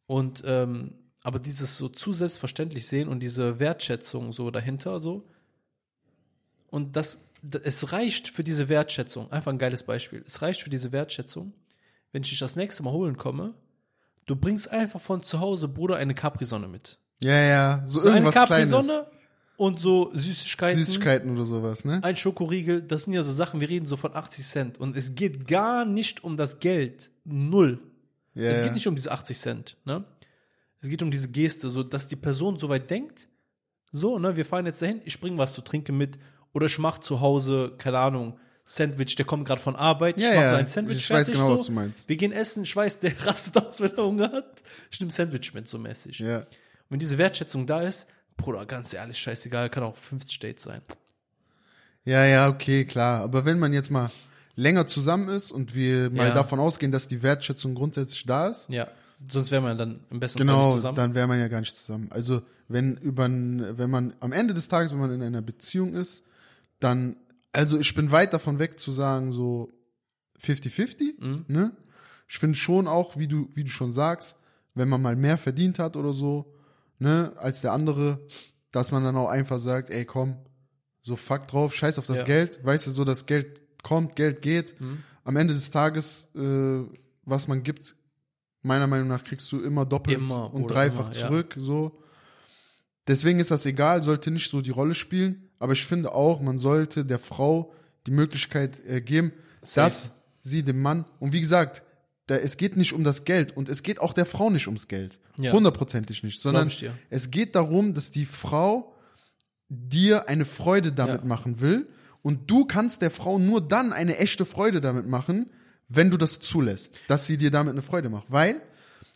Und, 0.08 0.42
ähm, 0.46 0.96
aber 1.22 1.38
dieses 1.38 1.78
so 1.78 1.90
zu 1.90 2.12
selbstverständlich 2.12 2.88
sehen 2.88 3.08
und 3.08 3.20
diese 3.22 3.60
Wertschätzung 3.60 4.32
so 4.32 4.50
dahinter, 4.50 5.00
so, 5.00 5.28
und 6.72 6.96
das, 6.96 7.20
d- 7.42 7.62
es 7.64 7.92
reicht 7.92 8.28
für 8.30 8.44
diese 8.44 8.68
Wertschätzung, 8.68 9.32
einfach 9.32 9.52
ein 9.52 9.60
geiles 9.60 9.84
Beispiel. 9.84 10.24
Es 10.26 10.42
reicht 10.42 10.64
für 10.64 10.70
diese 10.70 10.92
Wertschätzung, 10.92 11.54
wenn 12.12 12.24
ich 12.24 12.30
dich 12.30 12.40
das 12.40 12.56
nächste 12.56 12.84
Mal 12.84 12.92
holen 12.92 13.18
komme, 13.18 13.54
du 14.26 14.36
bringst 14.36 14.70
einfach 14.70 15.00
von 15.00 15.24
zu 15.24 15.40
Hause, 15.40 15.68
Bruder, 15.68 15.98
eine 15.98 16.14
Capri-Sonne 16.14 16.68
mit. 16.68 17.00
Ja, 17.22 17.42
ja, 17.42 17.82
so, 17.86 18.02
So 18.02 18.08
eine 18.08 18.20
irgendwas 18.20 18.48
Kleines. 18.48 18.72
Capri-Sonne 18.72 19.08
und 19.58 19.80
so 19.80 20.10
Süßigkeiten. 20.14 20.84
Süßigkeiten 20.84 21.36
oder 21.36 21.46
sowas, 21.46 21.84
ne? 21.84 22.02
Ein 22.04 22.16
Schokoriegel, 22.16 22.82
das 22.82 23.04
sind 23.04 23.14
ja 23.14 23.22
so 23.22 23.34
Sachen, 23.34 23.60
wir 23.60 23.70
reden 23.70 23.86
so 23.86 23.98
von 23.98 24.16
80 24.16 24.46
Cent. 24.46 24.78
Und 24.80 24.96
es 24.96 25.16
geht 25.16 25.48
gar 25.48 25.84
nicht 25.84 26.24
um 26.24 26.38
das 26.38 26.60
Geld. 26.60 27.12
Null. 27.26 27.80
Ja, 28.34 28.50
es 28.50 28.60
ja. 28.60 28.66
geht 28.66 28.76
nicht 28.76 28.88
um 28.88 28.96
diese 28.96 29.12
80 29.12 29.38
Cent, 29.38 29.78
ne? 29.86 30.06
Es 30.82 30.88
geht 30.88 31.04
um 31.04 31.12
diese 31.12 31.30
Geste, 31.30 31.70
so 31.70 31.84
dass 31.84 32.08
die 32.08 32.16
Person 32.16 32.58
so 32.58 32.70
weit 32.70 32.90
denkt, 32.90 33.28
so, 33.92 34.18
ne, 34.18 34.36
wir 34.36 34.46
fahren 34.46 34.66
jetzt 34.66 34.82
dahin, 34.82 35.02
ich 35.04 35.20
bringe 35.20 35.38
was 35.38 35.54
zu 35.54 35.62
trinken 35.62 35.98
mit 35.98 36.18
oder 36.54 36.68
ich 36.68 36.80
mach 36.80 37.00
zu 37.00 37.20
Hause, 37.20 37.74
keine 37.78 38.00
Ahnung, 38.00 38.40
Sandwich, 38.72 39.16
der 39.16 39.26
kommt 39.26 39.48
gerade 39.48 39.60
von 39.62 39.76
Arbeit, 39.76 40.20
Ja, 40.20 40.30
ich 40.30 40.36
mach 40.36 40.42
ja, 40.44 40.50
so 40.52 40.56
ein 40.58 40.68
Sandwich 40.68 40.98
ich 40.98 41.10
weiß 41.10 41.26
fertig, 41.26 41.34
genau, 41.42 41.48
so. 41.48 41.54
was 41.60 41.66
du 41.66 41.72
meinst. 41.72 42.08
Wir 42.08 42.18
gehen 42.18 42.32
essen, 42.32 42.64
ich 42.64 42.76
weiß, 42.76 43.00
der 43.00 43.14
rastet 43.26 43.58
aus, 43.58 43.82
wenn 43.82 43.98
er 43.98 44.04
Hunger 44.06 44.32
hat. 44.32 44.62
Ich 44.92 45.00
nehme 45.00 45.12
Sandwich 45.12 45.54
mit, 45.56 45.68
so 45.68 45.80
mäßig. 45.80 46.20
Ja. 46.20 46.40
Und 46.42 46.46
wenn 46.90 47.00
diese 47.00 47.18
Wertschätzung 47.18 47.66
da 47.66 47.82
ist, 47.82 48.08
Bruder, 48.38 48.66
ganz 48.68 48.94
ehrlich, 48.94 49.18
scheißegal, 49.18 49.70
kann 49.72 49.82
auch 49.84 49.98
50 49.98 50.38
Dates 50.40 50.64
sein. 50.64 50.82
Ja, 52.06 52.26
ja, 52.26 52.48
okay, 52.48 52.86
klar. 52.86 53.22
Aber 53.24 53.44
wenn 53.46 53.58
man 53.60 53.74
jetzt 53.74 53.92
mal 53.92 54.12
länger 54.56 54.88
zusammen 54.88 55.30
ist 55.30 55.52
und 55.52 55.74
wir 55.76 56.10
mal 56.12 56.28
Ja. 56.28 56.34
davon 56.34 56.60
ausgehen, 56.60 56.92
dass 56.92 57.08
die 57.08 57.22
Wertschätzung 57.24 57.76
grundsätzlich 57.76 58.24
da 58.26 58.50
ist, 58.50 58.70
Ja, 58.70 58.88
sonst 59.28 59.52
wäre 59.52 59.62
man 59.62 59.78
dann 59.78 60.00
im 60.12 60.20
besten 60.20 60.38
Fall 60.40 60.46
nicht 60.46 60.54
genau, 60.56 60.72
zusammen. 60.76 60.96
dann 60.96 61.16
wäre 61.16 61.28
man 61.28 61.40
ja 61.40 61.48
gar 61.48 61.60
nicht 61.60 61.76
zusammen. 61.76 62.08
Also 62.12 62.42
wenn 62.68 62.98
über, 62.98 63.24
wenn 63.24 63.90
man 63.90 64.14
am 64.20 64.32
Ende 64.32 64.54
des 64.54 64.68
Tages, 64.68 64.92
wenn 64.92 65.00
man 65.00 65.12
in 65.12 65.24
einer 65.24 65.42
Beziehung 65.42 65.94
ist, 65.96 66.24
dann, 66.80 67.16
also 67.52 67.80
ich 67.80 67.94
bin 67.96 68.12
weit 68.12 68.34
davon 68.34 68.60
weg 68.60 68.80
zu 68.80 68.92
sagen 68.92 69.32
so 69.32 69.70
50-50, 70.42 71.20
Mhm. 71.20 71.46
ne? 71.48 71.72
Ich 72.28 72.38
finde 72.38 72.56
schon 72.58 72.88
auch, 72.88 73.18
wie 73.18 73.28
du, 73.28 73.50
wie 73.56 73.64
du 73.64 73.70
schon 73.72 73.92
sagst, 73.92 74.36
wenn 74.76 74.88
man 74.88 75.02
mal 75.02 75.16
mehr 75.16 75.38
verdient 75.38 75.80
hat 75.80 75.96
oder 75.96 76.14
so, 76.14 76.54
ne, 77.00 77.34
als 77.38 77.62
der 77.62 77.74
andere, 77.74 78.20
dass 78.72 78.92
man 78.92 79.04
dann 79.04 79.18
auch 79.18 79.30
einfach 79.30 79.60
sagt, 79.60 79.90
ey, 79.90 80.06
komm, 80.06 80.38
so 81.02 81.16
fuck 81.16 81.48
drauf, 81.48 81.74
scheiß 81.74 81.98
auf 81.98 82.06
das 82.06 82.20
Ja. 82.20 82.26
Geld, 82.26 82.64
weißt 82.64 82.86
du, 82.88 82.92
so 82.92 83.04
das 83.04 83.26
Geld 83.26 83.62
kommt, 83.82 84.16
Geld 84.16 84.42
geht. 84.44 84.80
Mhm. 84.80 85.00
Am 85.24 85.36
Ende 85.38 85.54
des 85.56 85.72
Tages, 85.72 86.28
äh, 86.36 86.84
was 87.24 87.48
man 87.48 87.64
gibt, 87.64 87.96
meiner 88.62 88.86
Meinung 88.88 89.08
nach 89.08 89.24
kriegst 89.24 89.52
du 89.52 89.62
immer 89.62 89.86
doppelt 89.86 90.18
Immer, 90.18 90.54
und 90.54 90.68
dreifach 90.68 91.08
immer, 91.10 91.16
ja. 91.20 91.28
zurück, 91.28 91.56
so. 91.58 92.00
Deswegen 93.08 93.40
ist 93.40 93.50
das 93.52 93.66
egal, 93.66 94.04
sollte 94.04 94.30
nicht 94.30 94.52
so 94.52 94.62
die 94.62 94.70
Rolle 94.70 94.94
spielen, 94.94 95.49
aber 95.60 95.74
ich 95.74 95.86
finde 95.86 96.14
auch, 96.14 96.42
man 96.42 96.58
sollte 96.60 97.06
der 97.06 97.20
Frau 97.20 97.72
die 98.08 98.12
Möglichkeit 98.12 98.80
äh, 98.88 99.02
geben, 99.02 99.34
Safe. 99.62 99.82
dass 99.86 100.12
sie 100.42 100.64
dem 100.64 100.82
Mann, 100.82 101.06
und 101.20 101.34
wie 101.34 101.42
gesagt, 101.42 101.84
da, 102.28 102.36
es 102.38 102.58
geht 102.58 102.78
nicht 102.78 102.94
um 102.94 103.04
das 103.04 103.26
Geld 103.26 103.56
und 103.58 103.70
es 103.70 103.84
geht 103.84 104.00
auch 104.00 104.14
der 104.14 104.26
Frau 104.26 104.50
nicht 104.50 104.68
ums 104.68 104.88
Geld. 104.88 105.20
Ja. 105.38 105.52
Hundertprozentig 105.52 106.24
nicht, 106.24 106.42
sondern 106.42 106.70
es 107.10 107.32
geht 107.32 107.56
darum, 107.56 107.94
dass 107.94 108.12
die 108.12 108.26
Frau 108.26 108.94
dir 109.70 110.28
eine 110.30 110.46
Freude 110.46 110.92
damit 110.92 111.22
Ja. 111.22 111.28
machen 111.28 111.60
will 111.62 111.88
und 112.22 112.50
du 112.50 112.66
kannst 112.66 113.02
der 113.02 113.12
Frau 113.12 113.38
nur 113.40 113.62
dann 113.68 113.94
eine 113.94 114.18
echte 114.18 114.46
Freude 114.46 114.82
damit 114.82 115.08
machen, 115.08 115.50
wenn 115.88 116.10
du 116.12 116.18
das 116.18 116.40
zulässt, 116.40 116.98
dass 117.08 117.26
sie 117.28 117.38
dir 117.38 117.52
damit 117.52 117.72
eine 117.74 117.82
Freude 117.82 118.10
macht, 118.10 118.26
weil 118.30 118.62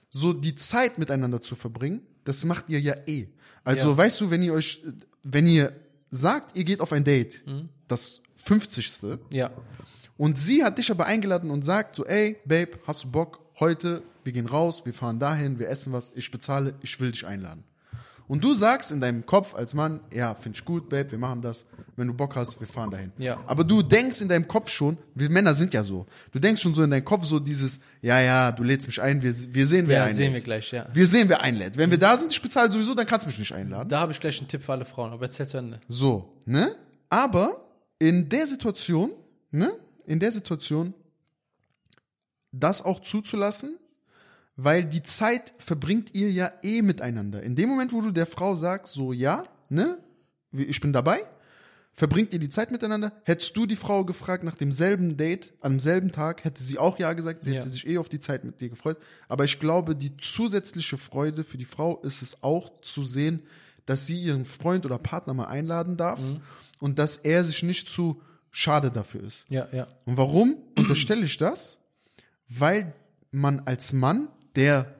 so 0.09 0.31
die 0.33 0.55
Zeit 0.55 0.97
miteinander 0.97 1.41
zu 1.41 1.55
verbringen, 1.55 2.01
das 2.23 2.45
macht 2.45 2.69
ihr 2.69 2.79
ja 2.79 2.95
eh. 3.07 3.27
Also 3.63 3.89
Ja. 3.91 3.97
weißt 3.97 4.21
du, 4.21 4.31
wenn 4.31 4.43
ihr 4.43 4.53
euch, 4.53 4.83
wenn 5.23 5.47
ihr 5.47 5.73
sagt, 6.13 6.55
ihr 6.55 6.63
geht 6.63 6.79
auf 6.79 6.91
ein 6.93 7.03
Date, 7.03 7.43
Mhm. 7.47 7.69
das 7.87 8.21
50. 8.37 9.19
Ja, 9.31 9.51
Und 10.17 10.37
sie 10.37 10.63
hat 10.63 10.77
dich 10.77 10.91
aber 10.91 11.05
eingeladen 11.07 11.49
und 11.49 11.63
sagt 11.63 11.95
so, 11.95 12.05
ey, 12.05 12.37
Babe, 12.45 12.79
hast 12.85 13.03
du 13.03 13.11
Bock? 13.11 13.39
Heute, 13.59 14.03
wir 14.23 14.31
gehen 14.31 14.45
raus, 14.45 14.85
wir 14.85 14.93
fahren 14.93 15.19
dahin, 15.19 15.57
wir 15.59 15.69
essen 15.69 15.91
was, 15.93 16.11
ich 16.15 16.29
bezahle, 16.31 16.75
ich 16.81 16.99
will 16.99 17.11
dich 17.11 17.25
einladen. 17.25 17.63
Und 18.27 18.43
du 18.43 18.53
sagst 18.53 18.91
in 18.91 19.01
deinem 19.01 19.25
Kopf 19.25 19.53
als 19.53 19.73
Mann, 19.73 19.99
ja, 20.11 20.33
finde 20.35 20.57
ich 20.57 20.65
gut, 20.65 20.89
Babe, 20.89 21.11
wir 21.11 21.17
machen 21.17 21.41
das. 21.41 21.65
Wenn 21.95 22.07
du 22.07 22.13
Bock 22.13 22.35
hast, 22.35 22.59
wir 22.59 22.67
fahren 22.67 22.89
dahin. 22.89 23.11
Ja. 23.17 23.39
Aber 23.45 23.63
du 23.63 23.81
denkst 23.81 24.21
in 24.21 24.29
deinem 24.29 24.47
Kopf 24.47 24.69
schon, 24.69 24.97
wir 25.13 25.29
Männer 25.29 25.53
sind 25.53 25.73
ja 25.73 25.83
so. 25.83 26.05
Du 26.31 26.39
denkst 26.39 26.61
schon 26.61 26.73
so 26.73 26.83
in 26.83 26.89
deinem 26.89 27.05
Kopf 27.05 27.25
so 27.25 27.39
dieses, 27.39 27.79
ja, 28.01 28.19
ja, 28.21 28.51
du 28.51 28.63
lädst 28.63 28.87
mich 28.87 29.01
ein, 29.01 29.21
wir, 29.21 29.33
wir 29.53 29.67
sehen, 29.67 29.87
wer 29.87 29.97
ja 29.97 30.03
einlädt. 30.03 30.17
sehen 30.17 30.33
wir 30.33 30.41
gleich, 30.41 30.71
ja. 30.71 30.87
Wir 30.93 31.05
sehen, 31.05 31.29
wer 31.29 31.41
einlädt. 31.41 31.77
Wenn 31.77 31.91
wir 31.91 31.99
da 31.99 32.17
sind, 32.17 32.31
ich 32.31 32.41
bezahle 32.41 32.71
sowieso, 32.71 32.95
dann 32.95 33.05
kannst 33.05 33.25
du 33.25 33.29
mich 33.29 33.39
nicht 33.39 33.53
einladen. 33.53 33.89
Da 33.89 33.99
habe 33.99 34.11
ich 34.11 34.19
gleich 34.19 34.39
einen 34.39 34.47
Tipp 34.47 34.63
für 34.63 34.71
alle 34.71 34.85
Frauen, 34.85 35.11
aber 35.11 35.25
erzähl 35.25 35.47
zu 35.47 35.57
Ende. 35.57 35.79
So, 35.87 36.41
ne? 36.45 36.75
Aber 37.09 37.67
in 37.99 38.29
der 38.29 38.47
Situation, 38.47 39.11
ne? 39.51 39.73
In 40.05 40.19
der 40.19 40.31
Situation, 40.31 40.93
das 42.51 42.81
auch 42.81 43.01
zuzulassen, 43.01 43.77
weil 44.55 44.85
die 44.85 45.03
Zeit 45.03 45.53
verbringt 45.57 46.13
ihr 46.13 46.31
ja 46.31 46.51
eh 46.61 46.81
miteinander. 46.81 47.41
In 47.43 47.55
dem 47.55 47.69
Moment, 47.69 47.91
wo 47.93 48.01
du 48.01 48.11
der 48.11 48.27
Frau 48.27 48.55
sagst, 48.55 48.93
so, 48.93 49.13
ja, 49.13 49.43
ne? 49.69 49.97
Ich 50.51 50.79
bin 50.81 50.93
dabei, 50.93 51.21
verbringt 51.93 52.31
ihr 52.33 52.39
die 52.39 52.49
Zeit 52.49 52.69
miteinander. 52.69 53.11
Hättest 53.23 53.57
du 53.57 53.65
die 53.65 53.75
Frau 53.75 54.05
gefragt 54.05 54.43
nach 54.43 54.53
demselben 54.55 55.17
Date, 55.17 55.53
am 55.61 55.79
selben 55.79 56.11
Tag, 56.11 56.43
hätte 56.43 56.61
sie 56.61 56.77
auch 56.77 56.99
ja 56.99 57.13
gesagt, 57.13 57.43
sie 57.43 57.51
Ja. 57.51 57.57
hätte 57.59 57.69
sich 57.69 57.87
eh 57.87 57.97
auf 57.97 58.09
die 58.09 58.19
Zeit 58.19 58.43
mit 58.43 58.59
dir 58.61 58.69
gefreut. 58.69 58.97
Aber 59.27 59.43
ich 59.45 59.59
glaube, 59.59 59.95
die 59.95 60.15
zusätzliche 60.17 60.97
Freude 60.97 61.43
für 61.43 61.57
die 61.57 61.65
Frau 61.65 61.99
ist 62.01 62.21
es 62.21 62.43
auch 62.43 62.71
zu 62.81 63.03
sehen, 63.03 63.41
dass 63.87 64.05
sie 64.07 64.21
ihren 64.21 64.45
Freund 64.45 64.85
oder 64.85 64.99
Partner 64.99 65.33
mal 65.33 65.45
einladen 65.47 65.97
darf 65.97 66.19
und 66.79 66.99
dass 66.99 67.17
er 67.17 67.43
sich 67.43 67.63
nicht 67.63 67.89
zu 67.89 68.21
schade 68.51 68.91
dafür 68.91 69.23
ist. 69.23 69.45
Ja, 69.49 69.67
ja. 69.71 69.87
Und 70.05 70.17
warum 70.17 70.57
unterstelle 70.77 71.25
ich 71.25 71.37
das? 71.37 71.79
Weil 72.47 72.93
man 73.31 73.61
als 73.65 73.91
Mann, 73.93 74.27
der 74.55 74.93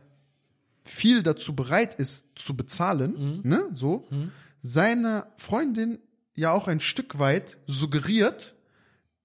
viel 0.85 1.23
dazu 1.23 1.55
bereit 1.55 1.95
ist 1.95 2.25
zu 2.35 2.55
bezahlen, 2.55 3.41
ne, 3.43 3.67
so, 3.71 4.05
seiner 4.61 5.27
Freundin 5.37 5.99
ja 6.35 6.51
auch 6.51 6.67
ein 6.67 6.79
Stück 6.79 7.19
weit 7.19 7.57
suggeriert, 7.67 8.55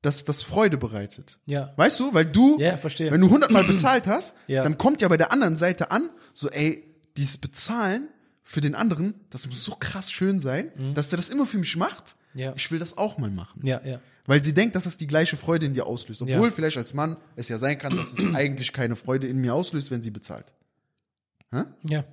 dass 0.03 0.25
das 0.25 0.43
Freude 0.45 0.77
bereitet. 0.79 1.39
Ja. 1.47 1.73
Weißt 1.77 1.99
du, 1.99 2.15
weil 2.15 2.27
du, 2.27 2.59
Ja, 2.61 2.77
verstehe. 2.77 3.11
wenn 3.11 3.21
du 3.21 3.31
hundertmal 3.31 3.65
bezahlt 3.65 4.07
hast, 4.07 4.35
Ja. 4.47 4.63
dann 4.63 4.79
kommt 4.79 5.01
ja 5.01 5.09
bei 5.09 5.17
der 5.17 5.33
anderen 5.33 5.57
Seite 5.57 5.91
an, 5.91 6.11
so, 6.35 6.49
ey, 6.51 6.85
dieses 7.17 7.39
Bezahlen 7.39 8.09
für 8.45 8.61
den 8.61 8.75
anderen, 8.77 9.15
das 9.31 9.47
muss 9.47 9.65
so 9.65 9.73
krass 9.79 10.11
schön 10.13 10.39
sein, 10.41 10.71
dass 10.95 11.09
der 11.09 11.17
das 11.17 11.29
immer 11.29 11.47
für 11.47 11.59
mich 11.59 11.77
macht. 11.77 12.15
Ja. 12.35 12.53
Ich 12.57 12.71
will 12.71 12.79
das 12.79 12.97
auch 12.99 13.19
mal 13.19 13.31
machen. 13.31 13.67
Ja, 13.67 13.81
ja. 13.85 14.01
Weil 14.27 14.43
sie 14.43 14.53
denkt, 14.53 14.77
dass 14.77 14.85
das 14.85 14.97
die 14.97 15.07
gleiche 15.07 15.37
Freude 15.37 15.67
in 15.67 15.75
dir 15.75 15.87
auslöst. 15.87 16.21
Obwohl 16.23 16.49
Ja. 16.49 16.51
vielleicht 16.51 16.77
als 16.77 16.93
Mann 16.95 17.17
es 17.37 17.49
ja 17.49 17.59
sein 17.59 17.79
kann, 17.79 17.97
dass 17.97 18.13
es 18.19 18.19
eigentlich 18.35 18.73
keine 18.73 18.97
Freude 18.97 19.27
in 19.27 19.39
mir 19.39 19.55
auslöst, 19.55 19.91
wenn 19.91 20.03
sie 20.03 20.11
bezahlt. 20.11 20.53
Ja. 21.83 22.05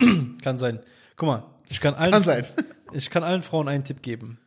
kann 0.42 0.58
sein. 0.58 0.80
Guck 1.16 1.26
mal, 1.26 1.44
ich 1.68 1.80
kann 1.80 1.94
allen, 1.94 2.12
Kann 2.12 2.24
sein. 2.24 2.46
ich 2.92 3.10
kann 3.10 3.22
allen 3.24 3.42
Frauen 3.42 3.68
einen 3.68 3.84
Tipp 3.84 4.02
geben. 4.02 4.38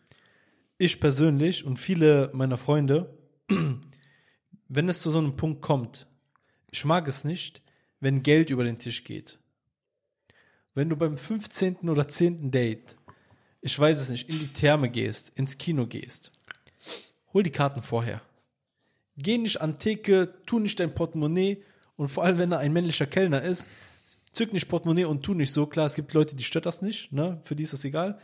Ich 0.78 1.00
persönlich 1.00 1.66
und 1.66 1.78
viele 1.78 2.32
meiner 2.34 2.58
Freunde, 2.58 3.16
wenn 4.68 4.90
es 4.90 5.02
zu 5.02 5.12
so 5.12 5.20
einem 5.20 5.36
Punkt 5.36 5.62
kommt, 5.62 6.08
ich 6.72 6.84
mag 6.86 7.08
es 7.08 7.24
nicht, 7.24 7.62
wenn 8.00 8.24
Geld 8.24 8.50
über 8.50 8.64
den 8.64 8.80
Tisch 8.80 9.04
geht. 9.04 9.38
Wenn 10.74 10.90
du 10.90 10.96
beim 10.96 11.18
15. 11.18 11.90
oder 11.90 12.08
10. 12.08 12.50
Date, 12.50 12.96
ich 13.62 13.78
weiß 13.78 14.00
es 14.02 14.10
nicht, 14.10 14.30
in 14.30 14.40
die 14.40 14.48
Therme 14.48 14.90
gehst, 14.90 15.32
ins 15.36 15.58
Kino 15.58 15.86
gehst, 15.86 16.32
hol 17.34 17.44
die 17.44 17.52
Karten 17.52 17.84
vorher. 17.84 18.22
Geh 19.18 19.38
nicht 19.38 19.62
an 19.62 19.78
Theke, 19.78 20.34
tu 20.46 20.60
nicht 20.60 20.80
dein 20.80 20.96
Portemonnaie 20.96 21.64
und 21.96 22.10
vor 22.10 22.24
allem, 22.24 22.38
wenn 22.40 22.50
da 22.50 22.58
ein 22.58 22.74
männlicher 22.74 23.06
Kellner 23.06 23.42
ist, 23.42 23.70
zück 24.32 24.54
nicht 24.54 24.68
Portemonnaie 24.68 25.06
und 25.06 25.24
tu 25.24 25.34
nicht 25.34 25.54
so. 25.54 25.68
Klar, 25.68 25.86
es 25.86 25.96
gibt 25.96 26.14
Leute, 26.14 26.36
die 26.36 26.44
stört 26.44 26.66
das 26.66 26.82
nicht, 26.82 27.12
ne? 27.12 27.40
Für 27.44 27.56
die 27.56 27.64
ist 27.64 27.74
das 27.74 27.86
egal. 27.86 28.20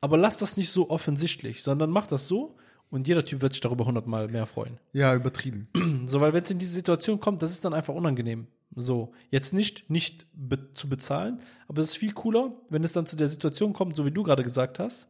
Aber 0.00 0.16
lass 0.16 0.38
das 0.38 0.56
nicht 0.56 0.70
so 0.70 0.90
offensichtlich, 0.90 1.62
sondern 1.62 1.90
mach 1.90 2.06
das 2.06 2.28
so 2.28 2.56
und 2.88 3.08
jeder 3.08 3.24
Typ 3.24 3.42
wird 3.42 3.52
sich 3.52 3.60
darüber 3.60 3.84
hundertmal 3.84 4.28
mehr 4.28 4.46
freuen. 4.46 4.78
Ja, 4.92 5.14
übertrieben. 5.14 5.68
So, 6.06 6.20
weil 6.20 6.32
wenn 6.32 6.44
es 6.44 6.50
in 6.50 6.58
diese 6.58 6.72
Situation 6.72 7.20
kommt, 7.20 7.42
das 7.42 7.50
ist 7.50 7.64
dann 7.64 7.74
einfach 7.74 7.94
unangenehm. 7.94 8.46
So, 8.74 9.12
jetzt 9.30 9.52
nicht, 9.54 9.88
nicht 9.90 10.26
be 10.32 10.72
zu 10.74 10.88
bezahlen, 10.88 11.40
aber 11.66 11.82
es 11.82 11.88
ist 11.88 11.96
viel 11.96 12.12
cooler, 12.12 12.52
wenn 12.68 12.84
es 12.84 12.92
dann 12.92 13.06
zu 13.06 13.16
der 13.16 13.28
Situation 13.28 13.72
kommt, 13.72 13.96
so 13.96 14.04
wie 14.04 14.10
du 14.10 14.22
gerade 14.22 14.42
gesagt 14.42 14.78
hast, 14.78 15.08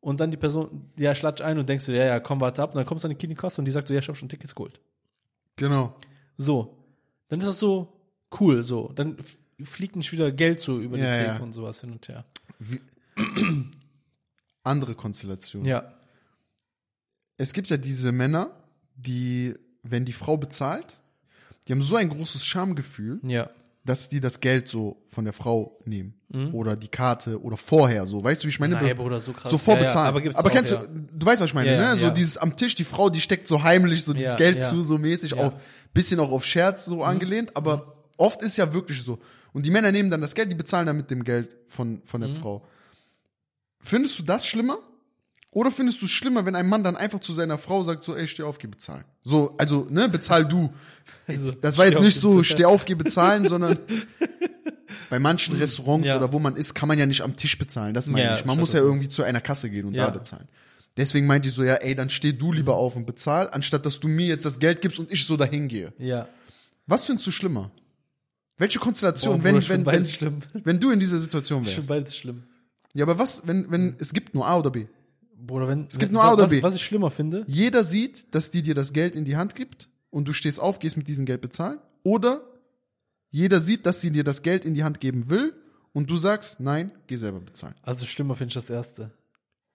und 0.00 0.20
dann 0.20 0.30
die 0.30 0.36
Person, 0.36 0.90
ja, 0.98 1.14
schlatsch 1.14 1.40
ein 1.40 1.58
und 1.58 1.66
denkst 1.68 1.86
du, 1.86 1.96
ja, 1.96 2.04
ja, 2.04 2.20
komm, 2.20 2.40
warte 2.40 2.62
ab, 2.62 2.70
und 2.70 2.76
dann 2.76 2.84
kommst 2.84 3.04
du 3.04 3.08
an 3.08 3.12
die 3.12 3.16
Kinikasse 3.18 3.60
und 3.60 3.64
die 3.64 3.72
sagt 3.72 3.88
so, 3.88 3.94
ja, 3.94 4.00
ich 4.00 4.08
hab 4.08 4.16
schon 4.16 4.28
Tickets 4.28 4.54
geholt. 4.54 4.80
Genau. 5.56 5.96
So, 6.36 6.76
dann 7.28 7.40
ist 7.40 7.48
es 7.48 7.58
so, 7.58 7.92
cool, 8.38 8.62
so. 8.62 8.92
Dann 8.94 9.16
fliegt 9.62 9.96
nicht 9.96 10.12
wieder 10.12 10.30
Geld 10.30 10.60
so 10.60 10.78
über 10.78 10.98
Ja, 10.98 11.04
die 11.04 11.24
Theke 11.24 11.36
ja. 11.38 11.42
und 11.42 11.52
sowas 11.52 11.80
hin 11.80 11.92
und 11.92 12.06
her. 12.06 12.24
Wie, 12.58 12.82
andere 14.62 14.94
Konstellation. 14.94 15.64
Ja. 15.64 15.94
Es 17.36 17.52
gibt 17.52 17.70
ja 17.70 17.76
diese 17.76 18.12
Männer, 18.12 18.50
die, 18.96 19.54
wenn 19.82 20.04
die 20.04 20.12
Frau 20.12 20.36
bezahlt, 20.36 21.00
die 21.66 21.72
haben 21.72 21.82
so 21.82 21.96
ein 21.96 22.08
großes 22.08 22.44
Schamgefühl, 22.44 23.20
Ja. 23.24 23.48
dass 23.84 24.08
die 24.08 24.20
das 24.20 24.40
Geld 24.40 24.68
so 24.68 25.02
von 25.08 25.24
der 25.24 25.32
Frau 25.32 25.78
nehmen. 25.84 26.14
Oder 26.52 26.74
die 26.74 26.88
Karte 26.88 27.40
oder 27.40 27.56
vorher 27.56 28.06
so. 28.06 28.24
Weißt 28.24 28.42
du, 28.42 28.46
wie 28.46 28.50
ich 28.50 28.58
meine? 28.58 28.74
Mhm. 28.74 28.82
Nein, 28.82 28.96
Bruder, 28.96 29.20
so 29.20 29.32
krass. 29.32 29.52
So 29.52 29.56
vorbezahlen. 29.56 29.94
Ja, 29.94 30.02
ja, 30.02 30.08
aber 30.08 30.20
gibt's 30.20 30.36
aber 30.38 30.48
auch, 30.48 30.52
kennst 30.52 30.72
du, 30.72 30.88
du 31.12 31.26
weißt, 31.26 31.40
was 31.40 31.50
ich 31.50 31.54
meine, 31.54 31.76
ne? 31.76 31.96
So 31.96 32.10
dieses 32.10 32.36
am 32.36 32.56
Tisch, 32.56 32.74
die 32.74 32.82
Frau, 32.82 33.08
die 33.08 33.20
steckt 33.20 33.46
so 33.46 33.62
heimlich 33.62 34.04
so 34.04 34.12
dieses 34.12 34.34
Geld 34.34 34.64
zu, 34.64 34.82
so 34.82 34.98
mäßig. 34.98 35.34
Mhm. 35.36 35.38
auf, 35.40 35.54
bisschen 35.92 36.18
auch 36.18 36.32
auf 36.32 36.44
Scherz 36.44 36.86
so 36.86 37.04
angelehnt, 37.04 37.56
aber 37.56 37.94
oft 38.16 38.42
ist 38.42 38.56
ja 38.56 38.72
wirklich 38.74 39.00
so. 39.02 39.20
Und 39.52 39.64
die 39.64 39.70
Männer 39.70 39.92
nehmen 39.92 40.10
dann 40.10 40.20
das 40.22 40.34
Geld, 40.34 40.50
die 40.50 40.56
bezahlen 40.56 40.86
dann 40.88 40.96
mit 40.96 41.08
dem 41.08 41.22
Geld 41.22 41.56
von, 41.68 42.02
von 42.04 42.20
Mhm. 42.20 42.26
der 42.26 42.34
Frau. 42.34 42.66
Findest 43.80 44.18
du 44.18 44.24
das 44.24 44.44
schlimmer? 44.46 44.78
Oder 45.54 45.70
findest 45.70 46.02
du 46.02 46.06
es 46.06 46.10
schlimmer, 46.10 46.44
wenn 46.46 46.54
ein 46.56 46.68
Mann 46.68 46.84
dann 46.84 46.96
einfach 46.96 47.20
zu 47.20 47.32
seiner 47.32 47.58
Frau 47.58 47.82
sagt, 47.84 48.02
so, 48.04 48.14
ey, 48.14 48.26
steh 48.28 48.42
auf, 48.42 48.58
geh 48.58 48.66
bezahlen? 48.66 49.04
So, 49.22 49.54
also, 49.56 49.86
ne, 49.88 50.08
bezahl 50.08 50.44
du. 50.46 50.70
Also, 51.26 51.52
das 51.52 51.78
war 51.78 51.86
jetzt 51.86 52.00
nicht 52.02 52.20
so, 52.20 52.42
steh 52.42 52.64
auf, 52.66 52.84
geh 52.84 52.94
bezahlen, 52.96 53.48
sondern 53.48 53.78
bei 55.10 55.18
manchen 55.18 55.56
Restaurants 55.56 56.06
Ja. 56.06 56.16
oder 56.16 56.32
wo 56.32 56.38
man 56.38 56.56
ist, 56.56 56.74
kann 56.74 56.88
man 56.88 56.98
ja 56.98 57.06
nicht 57.06 57.22
am 57.22 57.36
Tisch 57.36 57.56
bezahlen. 57.56 57.94
Das 57.94 58.08
meine 58.08 58.24
Ja, 58.26 58.34
ich. 58.36 58.44
Man 58.44 58.58
muss 58.58 58.72
ja 58.72 58.80
irgendwie 58.80 59.08
zu 59.08 59.22
einer 59.22 59.40
Kasse 59.40 59.70
gehen 59.70 59.86
und 59.86 59.94
Ja. 59.94 60.06
da 60.06 60.10
bezahlen. 60.18 60.48
Deswegen 60.96 61.26
meinte 61.26 61.48
ich 61.48 61.54
so, 61.54 61.64
ja, 61.64 61.74
ey, 61.74 61.94
dann 61.94 62.10
steh 62.10 62.32
du 62.32 62.52
lieber 62.52 62.74
auf 62.76 62.94
und 62.96 63.06
bezahl, 63.06 63.48
anstatt 63.50 63.84
dass 63.86 63.98
du 64.00 64.08
mir 64.08 64.26
jetzt 64.26 64.44
das 64.44 64.58
Geld 64.58 64.80
gibst 64.82 64.98
und 64.98 65.12
ich 65.12 65.24
so 65.26 65.36
dahin 65.36 65.68
gehe. 65.68 65.92
Ja. 65.98 66.28
Was 66.86 67.04
findest 67.06 67.26
du 67.26 67.30
schlimmer? 67.30 67.70
Welche 68.58 68.78
Boah, 68.78 68.84
Konstellation, 68.86 69.40
Bruder, 69.40 69.68
wenn, 69.68 69.86
wenn, 69.86 70.06
wenn, 70.20 70.42
wenn 70.64 70.80
du 70.80 70.90
in 70.90 71.00
dieser 71.00 71.18
Situation 71.18 71.62
Ich 71.62 71.70
finde 71.70 71.78
wärst? 71.80 71.88
beides 71.88 72.16
schlimm. 72.16 72.44
Ja, 72.92 73.04
aber 73.04 73.18
was, 73.18 73.42
wenn, 73.44 73.70
wenn, 73.72 73.96
es 73.98 74.12
gibt 74.12 74.34
nur 74.34 74.46
A 74.46 74.56
oder 74.58 74.70
B. 74.70 74.86
Bruder, 75.46 75.68
wenn. 75.68 75.86
Es 75.90 75.98
gibt 75.98 76.12
nur 76.12 76.22
A 76.22 76.32
oder 76.32 76.44
was, 76.44 76.50
B. 76.50 76.62
Was 76.62 76.74
ich 76.74 76.84
schlimmer 76.84 77.10
finde, 77.10 77.44
Jeder 77.46 77.84
sieht, 77.84 78.34
dass 78.34 78.50
die 78.50 78.62
dir 78.62 78.74
das 78.74 78.92
Geld 78.92 79.16
in 79.16 79.24
die 79.24 79.36
Hand 79.36 79.54
gibt 79.54 79.88
und 80.10 80.26
du 80.28 80.32
stehst 80.32 80.60
auf, 80.60 80.78
gehst 80.78 80.96
mit 80.96 81.08
diesem 81.08 81.24
Geld 81.26 81.40
bezahlen. 81.40 81.78
Oder 82.02 82.42
jeder 83.30 83.60
sieht, 83.60 83.84
dass 83.86 84.00
sie 84.00 84.10
dir 84.10 84.24
das 84.24 84.42
Geld 84.42 84.64
in 84.64 84.74
die 84.74 84.84
Hand 84.84 85.00
geben 85.00 85.28
will 85.28 85.54
und 85.92 86.08
du 86.10 86.16
sagst, 86.16 86.60
nein, 86.60 86.92
geh 87.06 87.16
selber 87.16 87.40
bezahlen. 87.40 87.74
also 87.82 88.06
schlimmer 88.06 88.34
finde 88.34 88.48
ich 88.50 88.54
das 88.54 88.70
erste. 88.70 89.10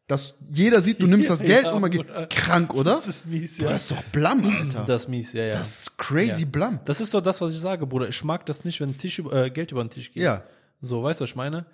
Dass 0.08 0.36
jeder 0.50 0.82
sieht, 0.82 1.02
du 1.02 1.08
nimmst 1.14 1.30
das 1.30 1.40
Geld 1.42 1.66
ja, 1.66 1.72
und 1.74 1.82
man 1.82 1.92
geht, 1.92 2.08
Bruder. 2.08 2.26
krank, 2.28 2.74
oder? 2.74 2.96
Das 2.96 3.08
ist 3.08 3.28
mies, 3.28 3.58
Boah, 3.58 3.66
ja. 3.66 3.70
das 3.74 3.82
ist 3.84 3.92
doch 3.92 4.04
blam, 4.12 4.44
Alter. 4.44 4.86
Das 4.86 5.04
ist 5.04 5.08
mies, 5.10 5.34
ja, 5.34 5.44
ja. 5.44 5.54
Das 5.58 5.82
ist 5.82 5.98
crazy 5.98 6.42
Ja. 6.44 6.48
blam. 6.50 6.80
Das 6.86 7.00
ist 7.02 7.14
doch 7.14 7.22
das, 7.22 7.42
was 7.42 7.52
ich 7.54 7.60
sage, 7.60 7.86
Bruder. 7.86 8.10
Ich 8.10 8.24
mag 8.24 8.46
das 8.48 8.64
nicht, 8.66 8.80
wenn 8.82 8.98
Tisch 8.98 9.20
äh, 9.20 9.50
Geld 9.52 9.72
über 9.72 9.84
den 9.84 9.90
Tisch 9.92 10.12
geht. 10.12 10.24
Ja. 10.24 10.44
So, 10.82 11.04
weißt 11.04 11.20
du, 11.20 11.24
was 11.24 11.30
ich 11.32 11.36
meine? 11.36 11.66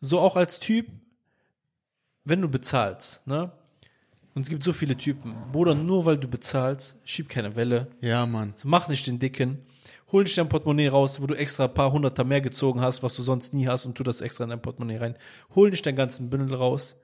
So 0.00 0.20
auch 0.20 0.36
als 0.36 0.60
Typ, 0.60 0.86
wenn 2.24 2.40
du 2.40 2.48
bezahlst, 2.48 3.26
ne? 3.26 3.52
Und 4.34 4.42
es 4.42 4.48
gibt 4.48 4.64
so 4.64 4.72
viele 4.72 4.96
Typen. 4.96 5.34
Bruder, 5.52 5.76
nur 5.76 6.04
weil 6.04 6.18
du 6.18 6.26
bezahlst, 6.26 6.96
schieb 7.04 7.28
keine 7.28 7.54
Welle. 7.54 7.88
Ja, 8.00 8.26
Mann. 8.26 8.54
Mach 8.64 8.88
nicht 8.88 9.06
den 9.06 9.20
Dicken. 9.20 9.58
Hol 10.10 10.24
nicht 10.24 10.36
dein 10.36 10.48
Portemonnaie 10.48 10.88
raus, 10.88 11.20
wo 11.20 11.26
du 11.26 11.34
extra 11.34 11.64
ein 11.64 11.74
paar 11.74 11.92
Hunderter 11.92 12.24
mehr 12.24 12.40
gezogen 12.40 12.80
hast, 12.80 13.02
was 13.02 13.14
du 13.14 13.22
sonst 13.22 13.54
nie 13.54 13.68
hast 13.68 13.86
und 13.86 13.94
tu 13.94 14.02
das 14.02 14.20
extra 14.20 14.44
in 14.44 14.50
dein 14.50 14.62
Portemonnaie 14.62 14.96
rein. 14.96 15.16
Hol 15.54 15.70
nicht 15.70 15.86
deinen 15.86 15.96
ganzen 15.96 16.30
Bündel 16.30 16.56
raus. 16.56 16.96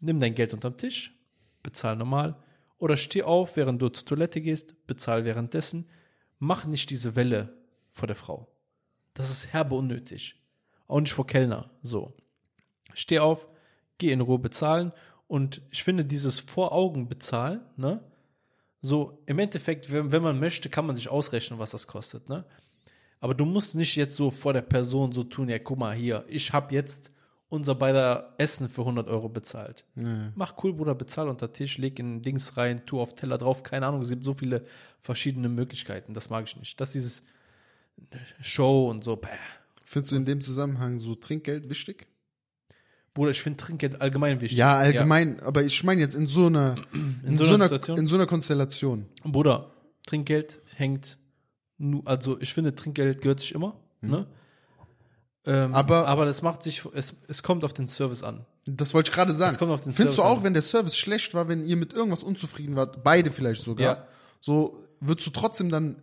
Nimm 0.00 0.18
dein 0.18 0.34
Geld 0.34 0.52
unterm 0.52 0.76
Tisch. 0.76 1.14
Bezahl 1.62 1.96
normal. 1.96 2.36
Oder 2.78 2.96
steh 2.96 3.22
auf, 3.22 3.56
während 3.56 3.80
du 3.80 3.88
zur 3.88 4.06
Toilette 4.06 4.40
gehst. 4.40 4.74
Bezahl 4.86 5.24
währenddessen. 5.24 5.88
Mach 6.38 6.66
nicht 6.66 6.90
diese 6.90 7.16
Welle 7.16 7.56
vor 7.90 8.06
der 8.06 8.16
Frau. 8.16 8.46
Das 9.14 9.30
ist 9.30 9.52
herbe 9.52 9.74
unnötig. 9.74 10.36
Auch 10.86 11.00
nicht 11.00 11.12
vor 11.12 11.26
Kellner. 11.26 11.70
So. 11.82 12.14
Steh 12.94 13.18
auf, 13.18 13.48
geh 13.98 14.12
in 14.12 14.20
Ruhe 14.20 14.38
bezahlen. 14.38 14.92
Und 15.26 15.60
ich 15.70 15.84
finde, 15.84 16.04
dieses 16.04 16.40
vor 16.40 16.72
Augen 16.72 17.08
bezahlen, 17.08 17.60
ne? 17.76 18.02
So, 18.80 19.22
im 19.26 19.40
Endeffekt, 19.40 19.92
wenn, 19.92 20.12
wenn 20.12 20.22
man 20.22 20.38
möchte, 20.38 20.68
kann 20.68 20.86
man 20.86 20.94
sich 20.96 21.08
ausrechnen, 21.08 21.58
was 21.58 21.72
das 21.72 21.86
kostet, 21.86 22.28
ne? 22.28 22.44
Aber 23.20 23.34
du 23.34 23.44
musst 23.44 23.74
nicht 23.74 23.96
jetzt 23.96 24.16
so 24.16 24.30
vor 24.30 24.52
der 24.52 24.62
Person 24.62 25.12
so 25.12 25.24
tun, 25.24 25.48
ja, 25.48 25.58
guck 25.58 25.78
mal 25.78 25.94
hier, 25.94 26.24
ich 26.28 26.52
habe 26.52 26.72
jetzt 26.74 27.10
unser 27.48 27.74
beider 27.74 28.34
Essen 28.38 28.68
für 28.68 28.82
100 28.82 29.08
Euro 29.08 29.28
bezahlt. 29.28 29.84
Mach 30.36 30.54
cool, 30.62 30.74
Bruder, 30.74 30.94
bezahl 30.94 31.28
unter 31.28 31.50
Tisch, 31.50 31.78
leg 31.78 31.98
in 31.98 32.22
Dings 32.22 32.56
rein, 32.56 32.84
tu 32.86 33.00
auf 33.00 33.14
Teller 33.14 33.38
drauf, 33.38 33.62
keine 33.62 33.86
Ahnung, 33.86 34.02
es 34.02 34.10
gibt 34.10 34.24
so 34.24 34.34
viele 34.34 34.64
verschiedene 35.00 35.48
Möglichkeiten, 35.48 36.12
das 36.14 36.30
mag 36.30 36.44
ich 36.46 36.56
nicht. 36.56 36.80
Das 36.80 36.90
ist 36.90 36.94
dieses 36.94 37.22
Show 38.40 38.88
und 38.88 39.02
so, 39.02 39.16
bäh. 39.16 39.28
Findest 39.84 40.12
du 40.12 40.16
in 40.16 40.24
dem 40.26 40.40
Zusammenhang 40.40 40.98
so 40.98 41.14
Trinkgeld 41.14 41.68
wichtig? 41.70 42.06
Bruder, 43.18 43.32
ich 43.32 43.42
finde 43.42 43.56
Trinkgeld 43.56 44.00
allgemein 44.00 44.40
wichtig. 44.40 44.56
Ja, 44.58 44.78
allgemein. 44.78 45.40
Aber 45.40 45.64
ich 45.64 45.82
meine 45.82 46.00
jetzt 46.00 46.14
in 46.14 46.28
so 46.28 46.46
einer, 46.46 46.76
in, 47.26 47.36
so 47.36 47.44
so, 47.44 47.54
einer 47.54 47.64
Situation? 47.64 47.98
in 47.98 48.06
so 48.06 48.14
einer 48.14 48.26
Konstellation. 48.26 49.06
Bruder, 49.24 49.72
Trinkgeld 50.06 50.60
hängt, 50.76 51.18
nu, 51.78 52.02
also 52.04 52.40
ich 52.40 52.54
finde, 52.54 52.74
Trinkgeld 52.76 53.20
gehört 53.20 53.40
sich 53.40 53.52
immer, 53.56 53.74
ne? 54.00 54.26
Ähm, 55.46 55.68
Mhm. 55.70 55.74
Aber- 55.74 56.06
aber 56.06 56.26
das 56.26 56.42
macht 56.42 56.62
sich, 56.62 56.84
es, 56.94 57.16
es 57.26 57.42
kommt 57.42 57.64
auf 57.64 57.72
den 57.72 57.88
Service 57.88 58.22
an. 58.22 58.44
Das 58.66 58.94
wollte 58.94 59.10
ich 59.10 59.14
gerade 59.14 59.32
sagen. 59.32 59.50
Das 59.50 59.58
kommt 59.58 59.72
auf 59.72 59.80
den 59.80 59.92
Findest 59.92 60.18
du 60.18 60.22
Service 60.22 60.32
auch, 60.32 60.38
an. 60.38 60.44
wenn 60.44 60.52
der 60.52 60.62
Service 60.62 60.96
schlecht 60.96 61.34
war, 61.34 61.48
wenn 61.48 61.64
ihr 61.66 61.76
mit 61.76 61.92
irgendwas 61.92 62.22
unzufrieden 62.22 62.76
wart, 62.76 63.02
beide 63.02 63.32
vielleicht 63.32 63.64
sogar, 63.64 63.96
Ja. 63.96 64.06
so 64.40 64.78
würdest 65.00 65.26
du 65.26 65.30
trotzdem 65.30 65.70
dann 65.70 65.96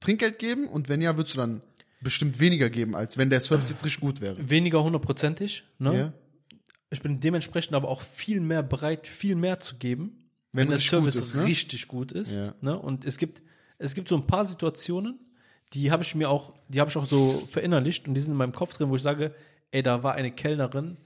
Trinkgeld 0.00 0.38
geben 0.38 0.68
und 0.68 0.88
wenn 0.88 1.00
ja, 1.00 1.16
würdest 1.16 1.34
du 1.34 1.38
dann 1.38 1.62
bestimmt 2.02 2.38
weniger 2.40 2.68
geben, 2.70 2.94
als 2.96 3.16
wenn 3.18 3.30
der 3.30 3.40
Service 3.40 3.70
jetzt 3.70 3.84
richtig 3.84 4.00
gut 4.00 4.20
wäre. 4.20 4.36
Weniger 4.48 4.82
hundertprozentig, 4.82 5.64
ne? 5.78 5.96
Ja? 5.98 6.12
Ich 6.92 7.02
bin 7.02 7.20
dementsprechend 7.20 7.74
aber 7.74 7.88
auch 7.88 8.02
viel 8.02 8.40
mehr 8.40 8.62
bereit, 8.62 9.06
viel 9.06 9.34
mehr 9.34 9.58
zu 9.58 9.76
geben, 9.76 10.28
Wenn 10.52 10.64
wenn, 10.64 10.70
der 10.70 10.78
Service 10.78 11.14
gut 11.14 11.24
ist, 11.24 11.34
ne? 11.34 11.44
richtig 11.46 11.88
gut 11.88 12.12
ist. 12.12 12.36
Ja. 12.36 12.54
Ne? 12.60 12.78
Und 12.78 13.06
es 13.06 13.16
gibt, 13.16 13.42
es 13.78 13.94
gibt 13.94 14.08
so 14.08 14.16
ein 14.16 14.26
paar 14.26 14.44
Situationen, 14.44 15.18
die 15.72 15.90
habe 15.90 16.02
ich 16.02 16.14
mir 16.14 16.28
auch, 16.28 16.52
die 16.68 16.80
habe 16.80 16.90
ich 16.90 16.96
auch 16.98 17.06
so 17.06 17.48
verinnerlicht 17.50 18.06
und 18.06 18.14
die 18.14 18.20
sind 18.20 18.32
in 18.32 18.36
meinem 18.36 18.52
Kopf 18.52 18.76
drin, 18.76 18.90
wo 18.90 18.96
ich 18.96 19.02
sage, 19.02 19.34
ey, 19.70 19.82
da 19.82 20.02
war 20.02 20.16
eine 20.16 20.32
Kellnerin, 20.32 20.98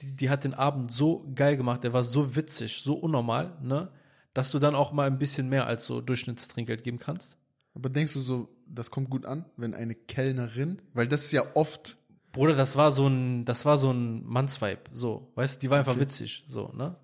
die, 0.00 0.14
die 0.14 0.28
hat 0.28 0.44
den 0.44 0.52
Abend 0.52 0.92
so 0.92 1.26
geil 1.34 1.56
gemacht, 1.56 1.82
der 1.82 1.94
war 1.94 2.04
so 2.04 2.36
witzig, 2.36 2.82
so 2.82 2.94
unnormal, 2.94 3.56
ne? 3.62 3.90
Dass 4.34 4.50
du 4.50 4.58
dann 4.58 4.74
auch 4.74 4.92
mal 4.92 5.06
ein 5.06 5.18
bisschen 5.18 5.48
mehr 5.48 5.66
als 5.66 5.86
so 5.86 6.00
Durchschnittstrinkgeld 6.00 6.84
geben 6.84 6.98
kannst. 6.98 7.36
Aber 7.74 7.88
denkst 7.88 8.12
du 8.14 8.20
so, 8.20 8.48
das 8.66 8.90
kommt 8.90 9.10
gut 9.10 9.26
an, 9.26 9.46
wenn 9.56 9.74
eine 9.74 9.94
Kellnerin, 9.94 10.80
weil 10.94 11.08
das 11.08 11.24
ist 11.24 11.32
ja 11.32 11.44
oft, 11.54 11.96
Bruder, 12.32 12.54
das 12.56 12.76
war 12.76 12.90
so 12.90 13.06
ein, 13.06 13.44
das 13.44 13.64
war 13.66 13.76
so 13.76 13.90
ein 13.92 14.24
Mannsvibe, 14.26 14.80
so, 14.92 15.30
weißt 15.34 15.56
du, 15.56 15.60
die 15.60 15.70
war 15.70 15.78
einfach 15.78 15.98
witzig, 16.00 16.44
so, 16.46 16.72
ne? 16.74 16.96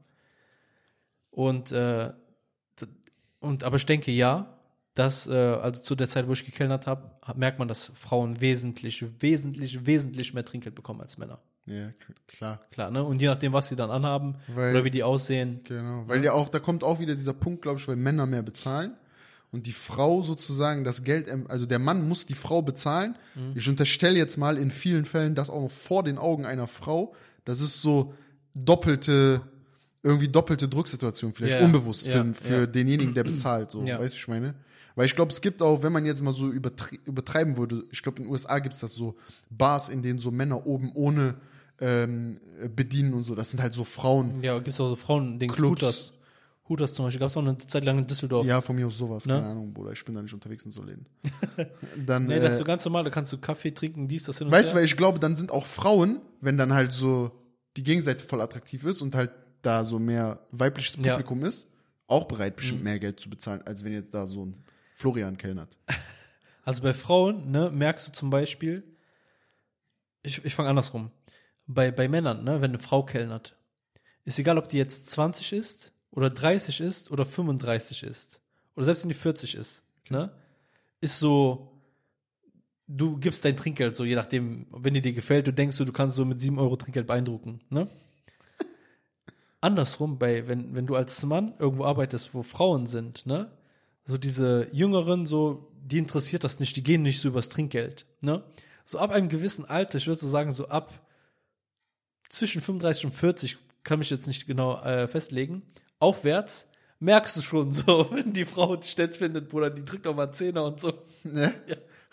Und, 1.31 1.71
äh, 1.73 2.13
und, 3.41 3.63
aber 3.63 3.77
ich 3.77 3.87
denke, 3.87 4.11
ja, 4.11 4.59
dass, 4.95 5.27
äh, 5.29 5.33
also 5.35 5.81
zu 5.83 5.95
der 5.95 6.09
Zeit, 6.09 6.27
wo 6.27 6.33
ich 6.33 6.45
gekellnert 6.45 6.87
habe, 6.87 7.11
merkt 7.37 7.59
man, 7.61 7.69
dass 7.69 7.93
Frauen 7.95 8.41
wesentlich, 8.41 9.05
wesentlich, 9.21 9.87
wesentlich 9.87 10.35
mehr 10.35 10.45
Trinkgeld 10.45 10.75
bekommen 10.75 11.01
als 11.01 11.19
Männer. 11.19 11.39
ja, 11.67 11.91
klar, 12.27 12.61
Klar, 12.73 12.91
ne? 12.91 13.05
Und 13.05 13.21
je 13.21 13.29
nachdem, 13.29 13.53
was 13.53 13.69
sie 13.69 13.77
dann 13.77 13.91
anhaben 13.91 14.37
Weil- 14.49 14.75
oder 14.75 14.85
wie 14.85 14.91
die 14.91 15.03
aussehen. 15.05 15.61
genau, 15.65 16.05
weil 16.09 16.25
ja 16.25 16.33
auch, 16.33 16.49
da 16.49 16.59
kommt 16.59 16.83
auch 16.83 16.99
wieder 16.99 17.15
dieser 17.15 17.35
Punkt, 17.35 17.63
glaube 17.63 17.79
ich, 17.79 17.87
weil 17.87 17.97
Männer 17.97 18.27
mehr 18.27 18.43
bezahlen 18.43 18.97
und 19.51 19.67
die 19.67 19.73
Frau 19.73 20.23
sozusagen 20.23 20.85
das 20.85 21.05
Geld, 21.05 21.31
also 21.49 21.67
der 21.67 21.79
Mann 21.79 22.07
muss 22.07 22.27
die 22.27 22.35
Frau 22.35 22.63
bezahlen. 22.63 23.17
Mhm. 23.35 23.53
Ich 23.55 23.69
unterstelle 23.69 24.17
jetzt 24.17 24.37
mal 24.37 24.59
in 24.59 24.71
vielen 24.71 25.05
Fällen 25.05 25.35
das 25.35 25.49
auch 25.49 25.63
noch 25.63 25.71
vor 25.71 26.03
den 26.03 26.19
Augen 26.19 26.45
einer 26.45 26.67
Frau. 26.67 27.15
Das 27.45 27.61
ist 27.61 27.81
so 27.81 28.13
doppelte, 28.55 29.41
irgendwie 30.03 30.29
doppelte 30.29 30.69
Drucksituation, 30.69 31.33
vielleicht 31.33 31.59
Ja, 31.59 31.65
unbewusst 31.65 32.07
für, 32.07 32.19
ja, 32.19 32.33
für 32.35 32.61
ja. 32.61 32.67
denjenigen, 32.67 33.15
der 33.15 33.25
bezahlt. 33.25 33.71
So, 33.71 33.87
weißt 33.87 34.15
du, 34.15 34.19
ich 34.19 34.29
meine? 34.29 34.55
Weil 34.95 35.07
ich 35.07 35.15
glaube, 35.15 35.33
es 35.33 35.41
gibt 35.41 35.63
auch, 35.63 35.83
wenn 35.83 35.93
man 35.93 36.05
jetzt 36.05 36.23
mal 36.23 36.33
so 36.33 36.51
übertri 36.51 36.99
übertreiben 37.05 37.57
würde, 37.57 37.85
ich 37.93 38.03
glaube, 38.03 38.19
in 38.19 38.25
den 38.25 38.33
USA 38.33 38.59
gibt 38.59 38.75
es 38.75 38.81
das 38.81 38.95
so 38.95 39.17
Bars, 39.49 39.89
in 39.89 40.03
denen 40.03 40.19
so 40.19 40.33
Männer 40.33 40.67
oben 40.67 40.91
ohne 40.93 41.37
ähm, 41.81 42.41
bedienen 42.75 43.15
und 43.15 43.23
so. 43.23 43.35
Das 43.37 43.51
sind 43.51 43.63
halt 43.63 43.73
so 43.73 43.85
Frauen. 43.85 44.43
Ja, 44.43 44.59
gibt's 44.59 44.81
auch 44.81 44.89
so 44.89 44.97
Frauen-Dings, 44.97 45.55
Clubs. 45.55 46.13
Hooters 46.69 46.95
zum 46.95 47.07
Beispiel, 47.07 47.21
gab's 47.21 47.37
auch 47.37 47.43
eine 47.43 47.57
Zeit 47.57 47.85
lang 47.85 47.99
in 47.99 48.07
Düsseldorf. 48.07 48.47
Ja, 48.47 48.61
von 48.61 48.77
mir 48.77 48.87
aus 48.87 48.99
sowas, 48.99 49.27
Ne? 49.27 49.35
keine 49.35 49.47
Ahnung, 49.47 49.73
Bruder. 49.73 49.93
Ich 49.93 50.05
bin 50.05 50.15
da 50.15 50.23
nicht 50.23 50.35
unterwegs 50.35 50.65
in 50.65 50.71
so 50.71 50.83
Läden. 50.83 51.07
Dann, 52.07 52.27
Nee, 52.27 52.41
das 52.41 52.51
ist 52.51 52.55
äh, 52.57 52.59
so 52.59 52.65
ganz 52.65 52.85
normal, 52.85 53.05
da 53.05 53.11
kannst 53.11 53.33
du 53.33 53.39
Kaffee 53.39 53.71
trinken, 53.73 54.09
dies, 54.09 54.25
das 54.25 54.39
hin 54.39 54.47
und 54.49 54.53
weißt 54.53 54.73
du, 54.73 54.77
weil 54.77 54.85
ich 54.85 54.97
glaube, 54.97 55.19
dann 55.19 55.37
sind 55.37 55.51
auch 55.51 55.67
Frauen, 55.67 56.21
wenn 56.41 56.59
dann 56.59 56.73
halt 56.73 56.93
so 56.93 57.31
die 57.77 57.83
Gegenseite 57.83 58.25
voll 58.25 58.41
attraktiv 58.41 58.85
ist 58.85 59.03
und 59.03 59.15
halt 59.15 59.31
da 59.63 59.85
so 59.85 59.99
mehr 59.99 60.41
weibliches 60.51 60.97
Ja. 60.97 61.01
Mhm. 61.01 61.07
Publikum 61.23 61.45
ist, 61.45 61.69
auch 62.07 62.25
bereit, 62.25 62.57
bestimmt 62.57 62.85
mehr 62.85 62.99
Geld 62.99 63.21
zu 63.21 63.29
bezahlen, 63.31 63.63
als 63.63 63.85
wenn 63.85 63.93
jetzt 63.93 64.13
da 64.15 64.27
so 64.27 64.45
ein 64.45 64.63
Florian 64.97 65.37
kellnert. 65.37 65.77
Also 66.65 66.83
bei 66.83 66.93
Frauen, 66.93 67.51
ne, 67.51 67.71
merkst 67.71 68.07
du 68.09 68.13
zum 68.13 68.29
Beispiel, 68.29 68.83
ich, 70.23 70.45
ich 70.45 70.55
fange 70.55 70.69
andersrum. 70.69 71.11
Bei, 71.67 71.91
bei 71.91 72.09
Männern, 72.09 72.45
ne, 72.45 72.61
wenn 72.61 72.73
eine 72.73 72.79
Frau 72.79 73.03
kellnert, 73.05 73.57
ist 74.27 74.39
egal, 74.39 74.59
ob 74.59 74.69
die 74.69 74.77
jetzt 74.77 75.07
20 75.09 75.55
ist 75.55 75.93
oder 76.11 76.31
30 76.31 76.81
ist 76.81 77.11
oder 77.11 77.25
35 77.25 78.03
ist 78.03 78.41
oder 78.77 78.85
selbst 78.85 79.03
wenn 79.03 79.09
die 79.09 79.15
40 79.15 79.55
ist, 79.57 79.83
ne, 80.09 80.31
ist 81.01 81.19
so, 81.19 81.73
du 82.87 83.19
gibst 83.19 83.45
dein 83.45 83.57
Trinkgeld 83.57 83.97
so, 83.97 84.05
je 84.05 84.15
nachdem, 84.15 84.67
wenn 84.71 84.95
dir 84.95 85.03
dir 85.03 85.13
gefällt, 85.13 85.47
du 85.47 85.53
denkst 85.53 85.77
so, 85.77 85.85
du 85.85 85.93
kannst 85.93 86.17
so 86.17 86.25
mit 86.25 86.41
7 86.41 86.59
Euro 86.59 86.77
Trinkgeld 86.77 87.07
beeindrucken, 87.07 87.61
ne? 87.71 87.89
Andersrum, 89.61 90.19
bei, 90.19 90.47
wenn, 90.49 90.75
wenn 90.75 90.87
du 90.87 90.95
als 90.95 91.25
Mann 91.25 91.55
irgendwo 91.59 91.85
arbeitest, 91.85 92.35
wo 92.35 92.43
Frauen 92.43 92.87
sind, 92.87 93.27
ne? 93.27 93.51
So 94.05 94.17
diese 94.17 94.69
Jüngeren, 94.73 95.27
so, 95.27 95.73
die 95.85 95.99
interessiert 95.99 96.45
das 96.45 96.61
nicht, 96.61 96.77
die 96.77 96.83
gehen 96.83 97.03
nicht 97.03 97.21
so 97.21 97.29
übers 97.29 97.49
Trinkgeld, 97.49 98.07
ne? 98.21 98.43
So 98.85 98.99
ab 98.99 99.11
einem 99.11 99.29
gewissen 99.29 99.65
Alter, 99.65 99.99
ich 99.99 100.07
würde 100.07 100.21
so 100.21 100.29
sagen, 100.29 100.53
so 100.53 100.69
ab 100.69 101.07
zwischen 102.29 102.63
35 102.63 103.07
und 103.07 103.13
40, 103.13 103.59
kann 103.83 103.99
mich 103.99 104.11
jetzt 104.11 104.27
nicht 104.27 104.47
genau 104.47 104.81
äh, 104.83 105.09
festlegen, 105.09 105.63
aufwärts, 105.99 106.69
merkst 107.01 107.37
du 107.37 107.43
schon 107.43 107.73
so, 107.73 108.09
wenn 108.13 108.33
die 108.33 108.45
Frau 108.45 108.77
dich 108.77 108.97
nett 108.97 109.17
findet, 109.17 109.49
Bruder, 109.49 109.71
die 109.71 109.85
drückt 109.85 110.07
auch 110.07 110.17
mal 110.17 110.33
Zehner 110.33 110.65
und 110.65 110.81
so. 110.81 110.93
Ne? 111.25 111.55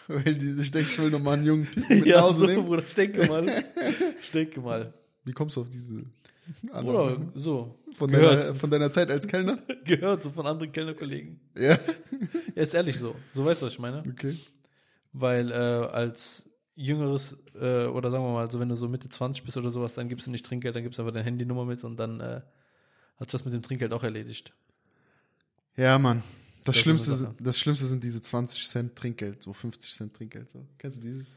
Weil 0.07 0.35
die 0.35 0.53
sich 0.53 0.71
denkt, 0.71 0.91
ich 0.91 0.99
will 0.99 1.09
nochmal 1.09 1.35
einen 1.35 1.45
jungen 1.45 1.71
Typen 1.71 1.99
mit 1.99 2.07
Ja, 2.07 2.17
nach 2.17 2.23
Hause 2.25 2.37
so, 2.37 2.45
nehmen. 2.45 2.65
Bruder, 2.65 2.83
ich 2.85 2.93
denke 2.93 3.25
mal. 3.25 3.63
Ich 4.21 4.31
denke 4.31 4.61
mal. 4.61 4.93
Wie 5.23 5.31
kommst 5.31 5.55
du 5.55 5.61
auf 5.61 5.69
diese 5.69 6.03
Bruder, 6.71 7.17
so. 7.33 7.79
von, 7.95 8.11
deiner, 8.11 8.53
von 8.53 8.69
deiner 8.69 8.91
Zeit 8.91 9.09
als 9.09 9.27
Kellner? 9.27 9.59
Gehört 9.83 10.21
so 10.21 10.29
von 10.29 10.45
anderen 10.45 10.71
Kellnerkollegen. 10.71 11.39
Ja. 11.57 11.79
Ja, 12.55 12.61
ist 12.61 12.75
ehrlich 12.75 12.97
so. 12.97 13.15
So 13.33 13.45
weißt 13.45 13.61
du, 13.61 13.65
was 13.65 13.73
ich 13.73 13.79
meine? 13.79 14.03
Okay. 14.07 14.37
Weil 15.13 15.51
äh, 15.51 15.55
als 15.55 16.47
jüngeres, 16.75 17.37
äh, 17.59 17.85
oder 17.85 18.11
sagen 18.11 18.23
wir 18.23 18.33
mal, 18.33 18.51
so 18.51 18.59
wenn 18.59 18.69
du 18.69 18.75
so 18.75 18.87
Mitte 18.87 19.09
20 19.09 19.43
bist 19.43 19.57
oder 19.57 19.71
sowas, 19.71 19.95
dann 19.95 20.09
gibst 20.09 20.27
du 20.27 20.31
nicht 20.31 20.45
Trinkgeld, 20.45 20.75
dann 20.75 20.83
gibst 20.83 20.99
du 20.99 21.03
einfach 21.03 21.13
deine 21.13 21.25
Handynummer 21.25 21.65
mit 21.65 21.83
und 21.83 21.97
dann 21.97 22.19
äh, 22.19 22.41
hat 23.19 23.33
das 23.33 23.45
mit 23.45 23.53
dem 23.53 23.61
Trinkgeld 23.61 23.93
auch 23.93 24.03
erledigt. 24.03 24.53
Ja, 25.77 25.97
Mann. 25.97 26.23
Das, 26.63 26.75
Das 26.75 26.83
Schlimmste, 26.83 27.35
das 27.39 27.59
Schlimmste 27.59 27.85
sind 27.85 28.03
diese 28.03 28.21
20 28.21 28.67
Cent 28.67 28.95
Trinkgeld, 28.95 29.43
so 29.43 29.53
50 29.53 29.93
Cent 29.93 30.13
Trinkgeld. 30.15 30.49
So. 30.49 30.65
Kennst 30.79 30.97
du 30.97 31.01
dieses? 31.07 31.35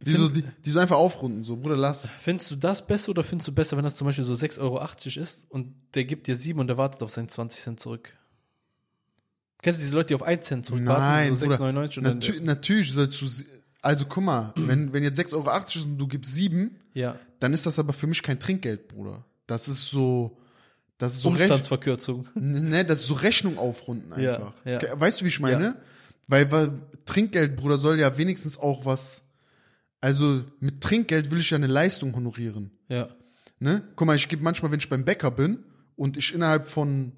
Die 0.00 0.12
Find- 0.12 0.18
so, 0.18 0.28
die, 0.28 0.44
die 0.64 0.70
so 0.70 0.78
einfach 0.78 0.96
aufrunden, 0.96 1.44
so, 1.44 1.56
Bruder, 1.56 1.76
lass. 1.76 2.10
Findest 2.20 2.50
du 2.50 2.56
das 2.56 2.86
besser 2.86 3.10
oder 3.10 3.22
findest 3.22 3.48
du 3.48 3.52
besser, 3.52 3.76
wenn 3.76 3.84
das 3.84 3.96
zum 3.96 4.06
Beispiel 4.06 4.24
so 4.24 4.34
6,80 4.34 4.60
Euro 4.60 4.82
ist 5.22 5.46
und 5.50 5.74
der 5.94 6.04
gibt 6.04 6.26
dir 6.26 6.36
7 6.36 6.58
und 6.58 6.68
der 6.68 6.78
wartet 6.78 7.02
auf 7.02 7.10
seinen 7.10 7.28
20 7.28 7.60
Cent 7.60 7.80
zurück? 7.80 8.16
Kennst 9.62 9.80
du 9.80 9.84
diese 9.84 9.94
Leute, 9.94 10.08
die 10.08 10.14
auf 10.14 10.22
1 10.22 10.46
Cent 10.46 10.66
zurück 10.66 10.80
Nein, 10.82 11.32
warten, 11.32 11.36
so 11.36 11.46
Bruder. 11.46 11.58
6,99 11.58 11.98
und 11.98 12.04
dann, 12.04 12.18
Natü 12.18 12.40
natürlich 12.40 12.92
sollst 12.92 13.20
du, 13.20 13.26
also 13.82 14.06
guck 14.06 14.24
mal, 14.24 14.52
wenn, 14.56 14.92
wenn 14.94 15.02
jetzt 15.02 15.18
6,80 15.18 15.34
Euro 15.34 15.56
ist 15.64 15.76
und 15.84 15.98
du 15.98 16.06
gibst 16.06 16.34
7, 16.34 16.76
ja, 16.94 17.18
dann 17.40 17.52
ist 17.52 17.66
das 17.66 17.78
aber 17.78 17.92
für 17.92 18.06
mich 18.06 18.22
kein 18.22 18.40
Trinkgeld, 18.40 18.88
Bruder. 18.88 19.24
Das 19.46 19.68
ist 19.68 19.88
so, 19.90 20.38
das 21.00 21.14
ist 21.14 21.22
so 21.22 21.30
Umstandsverkürzung. 21.30 22.28
ne, 22.34 22.84
das 22.84 23.00
ist 23.00 23.06
so 23.08 23.14
Rechnung 23.14 23.58
aufrunden 23.58 24.12
Ja, 24.20 24.34
einfach. 24.36 24.52
ja. 24.64 24.78
Ke- 24.78 25.00
Weißt 25.00 25.20
du, 25.20 25.24
wie 25.24 25.28
ich 25.28 25.40
meine? 25.40 25.76
Weil, 26.28 26.50
weil 26.52 26.72
Trinkgeld, 27.06 27.56
Bruder, 27.56 27.76
soll 27.78 27.98
ja 27.98 28.16
wenigstens 28.16 28.56
auch 28.58 28.84
was, 28.84 29.22
also 30.00 30.44
mit 30.60 30.80
Trinkgeld 30.80 31.30
will 31.32 31.40
ich 31.40 31.50
ja 31.50 31.56
eine 31.56 31.66
Leistung 31.66 32.14
honorieren. 32.14 32.70
Ja, 32.88 33.08
Ne? 33.62 33.82
Guck 33.94 34.06
mal, 34.06 34.16
ich 34.16 34.26
gebe 34.28 34.42
manchmal, 34.42 34.70
wenn 34.72 34.78
ich 34.78 34.88
beim 34.88 35.04
Bäcker 35.04 35.30
bin 35.30 35.58
und 35.96 36.16
ich 36.16 36.32
innerhalb 36.32 36.66
von 36.66 37.12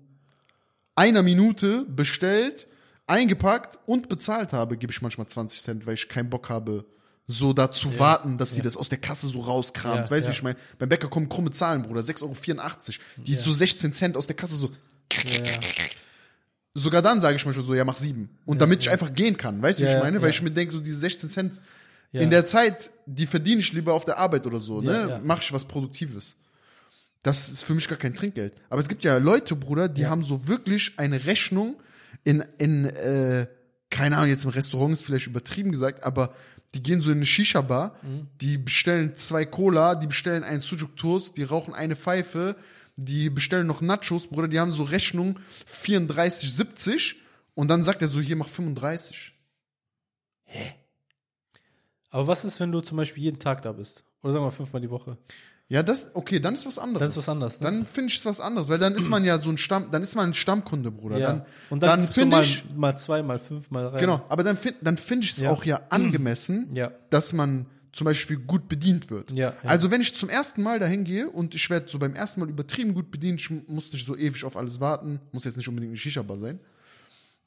einer 0.96 1.22
Minute 1.22 1.84
bestellt, 1.84 2.66
eingepackt 3.06 3.78
und 3.86 4.08
bezahlt 4.08 4.52
habe, 4.52 4.76
gebe 4.76 4.92
ich 4.92 5.02
manchmal 5.02 5.26
20 5.28 5.62
Cent, 5.62 5.86
weil 5.86 5.94
ich 5.94 6.08
keinen 6.08 6.30
Bock 6.30 6.48
habe, 6.48 6.84
so 7.32 7.52
da 7.52 7.70
zu 7.72 7.98
warten, 7.98 8.38
dass 8.38 8.52
die 8.54 8.62
das 8.62 8.76
aus 8.76 8.88
der 8.88 8.98
Kasse 8.98 9.26
so 9.28 9.40
rauskramt. 9.40 10.08
Ja, 10.08 10.10
weißt 10.10 10.24
du, 10.24 10.28
ja. 10.28 10.32
wie 10.32 10.36
ich 10.36 10.42
meine? 10.42 10.56
Beim 10.78 10.88
Bäcker 10.88 11.08
kommen 11.08 11.28
krumme 11.28 11.50
Zahlen, 11.50 11.82
Bruder, 11.82 12.00
6,84 12.02 12.22
Euro. 12.22 13.24
Die 13.26 13.34
so 13.34 13.52
16 13.52 13.92
Cent 13.92 14.16
aus 14.16 14.26
der 14.26 14.36
Kasse 14.36 14.54
so. 14.56 14.70
ja, 15.24 15.44
ja. 15.44 15.58
Sogar 16.74 17.02
dann 17.02 17.20
sage 17.20 17.36
ich 17.36 17.44
manchmal 17.44 17.66
so, 17.66 17.74
ja, 17.74 17.84
mach 17.84 17.96
sieben. 17.98 18.30
Und 18.46 18.62
damit 18.62 18.80
ich 18.80 18.90
einfach 18.90 19.12
gehen 19.12 19.36
kann, 19.36 19.60
weißt 19.60 19.78
du, 19.80 19.82
wie 19.82 19.88
Ja, 19.88 19.96
ich 19.98 20.02
meine? 20.02 20.16
ja. 20.16 20.22
Weil 20.22 20.30
ich 20.30 20.40
mir 20.40 20.50
denke, 20.50 20.72
so 20.72 20.80
diese 20.80 20.96
16 20.96 21.28
Cent 21.28 21.60
Ja. 22.12 22.20
in 22.22 22.30
der 22.30 22.46
Zeit, 22.46 22.90
die 23.06 23.26
verdiene 23.26 23.60
ich 23.60 23.72
lieber 23.72 23.92
auf 23.94 24.04
der 24.06 24.18
Arbeit 24.18 24.46
oder 24.46 24.58
so, 24.60 24.80
Ja, 24.82 24.90
ne? 25.04 25.10
ja. 25.10 25.20
Mach 25.22 25.42
ich 25.42 25.52
was 25.52 25.66
Produktives. 25.66 26.36
Das 27.22 27.50
ist 27.50 27.62
für 27.64 27.74
mich 27.74 27.88
gar 27.88 27.98
kein 27.98 28.14
Trinkgeld. 28.14 28.54
Aber 28.70 28.80
es 28.80 28.88
gibt 28.88 29.04
ja 29.04 29.16
Leute, 29.18 29.54
Bruder, 29.54 29.88
die 29.88 30.02
Ja. 30.02 30.10
haben 30.10 30.24
so 30.24 30.48
wirklich 30.48 30.92
eine 30.96 31.24
Rechnung 31.26 31.76
in, 32.24 32.42
in 32.58 32.86
äh, 32.86 33.46
keine 33.90 34.16
Ahnung, 34.16 34.30
jetzt 34.30 34.44
im 34.44 34.50
Restaurant 34.50 34.94
ist 34.94 35.04
vielleicht 35.04 35.26
übertrieben 35.26 35.70
gesagt, 35.72 36.02
aber 36.04 36.34
die 36.74 36.82
gehen 36.82 37.00
so 37.02 37.10
in 37.10 37.18
eine 37.18 37.26
Shisha-Bar, 37.26 37.94
Mhm. 38.02 38.28
die 38.40 38.58
bestellen 38.58 39.14
zwei 39.16 39.44
Cola, 39.44 39.94
die 39.94 40.06
bestellen 40.06 40.42
einen 40.44 40.62
Sujuk 40.62 40.96
Toast, 40.96 41.36
die 41.36 41.42
rauchen 41.42 41.74
eine 41.74 41.96
Pfeife, 41.96 42.56
die 42.96 43.30
bestellen 43.30 43.66
noch 43.66 43.80
Nachos, 43.80 44.26
Bruder, 44.28 44.48
die 44.48 44.60
haben 44.60 44.72
so 44.72 44.82
Rechnung 44.82 45.38
34,70 45.66 47.16
und 47.54 47.68
dann 47.70 47.82
sagt 47.82 48.02
er 48.02 48.08
so, 48.08 48.20
hier 48.20 48.36
mach 48.36 48.48
35. 48.48 49.32
Aber 52.10 52.26
was 52.26 52.44
ist, 52.44 52.60
wenn 52.60 52.72
du 52.72 52.80
zum 52.80 52.96
Beispiel 52.98 53.22
jeden 53.22 53.38
Tag 53.38 53.62
da 53.62 53.72
bist? 53.72 54.04
Oder 54.22 54.34
sagen 54.34 54.44
wir 54.44 54.50
fünfmal 54.50 54.82
die 54.82 54.90
Woche? 54.90 55.16
Ja, 55.72 55.82
das, 55.82 56.10
okay, 56.14 56.38
dann 56.38 56.52
ist 56.52 56.66
was 56.66 56.78
anderes. 56.78 57.00
Dann 57.00 57.08
ist 57.08 57.16
was 57.16 57.28
anderes, 57.30 57.58
ne? 57.60 57.64
Dann 57.64 57.86
finde 57.86 58.10
ich 58.12 58.18
es 58.18 58.26
was 58.26 58.40
anderes, 58.40 58.68
weil 58.68 58.78
dann 58.78 58.94
ist 58.94 59.08
man 59.08 59.24
ja 59.24 59.38
so 59.38 59.48
ein 59.48 59.56
Stamm, 59.56 59.90
dann 59.90 60.02
ist 60.02 60.14
man 60.14 60.28
ein 60.30 60.34
Stammkunde, 60.34 60.90
Bruder. 60.90 61.16
ja. 61.18 61.26
Dann, 61.32 61.46
und 61.70 61.82
dann, 61.82 62.00
dann 62.02 62.08
finde 62.12 62.40
ich, 62.42 62.64
mal 62.76 62.94
zwei, 62.98 63.22
mal 63.22 63.38
fünf, 63.38 63.70
mal 63.70 63.90
drei. 63.90 64.00
genau, 64.00 64.22
aber 64.28 64.44
dann 64.44 64.58
finde 64.58 64.80
dann 64.82 64.98
find 64.98 65.24
ich 65.24 65.30
es 65.30 65.38
Ja. 65.38 65.50
auch 65.50 65.64
ja 65.64 65.80
angemessen, 65.88 66.68
Ja. 66.74 66.92
dass 67.08 67.32
man 67.32 67.64
zum 67.92 68.04
Beispiel 68.04 68.36
gut 68.36 68.68
bedient 68.68 69.10
wird. 69.10 69.34
Ja, 69.34 69.54
ja. 69.62 69.68
Also 69.68 69.90
wenn 69.90 70.02
ich 70.02 70.14
zum 70.14 70.28
ersten 70.28 70.62
Mal 70.62 70.78
dahin 70.78 71.04
gehe 71.04 71.30
und 71.30 71.54
ich 71.54 71.70
werde 71.70 71.88
so 71.88 71.98
beim 71.98 72.14
ersten 72.14 72.40
Mal 72.40 72.50
übertrieben 72.50 72.92
gut 72.92 73.10
bedient, 73.10 73.40
ich 73.40 73.48
muss 73.66 73.92
nicht 73.94 74.06
so 74.06 74.14
ewig 74.14 74.44
auf 74.44 74.58
alles 74.58 74.78
warten, 74.78 75.20
muss 75.32 75.44
jetzt 75.44 75.56
nicht 75.56 75.68
unbedingt 75.68 75.92
eine 75.92 75.96
Shisha-Bar 75.98 76.38
sein, 76.38 76.60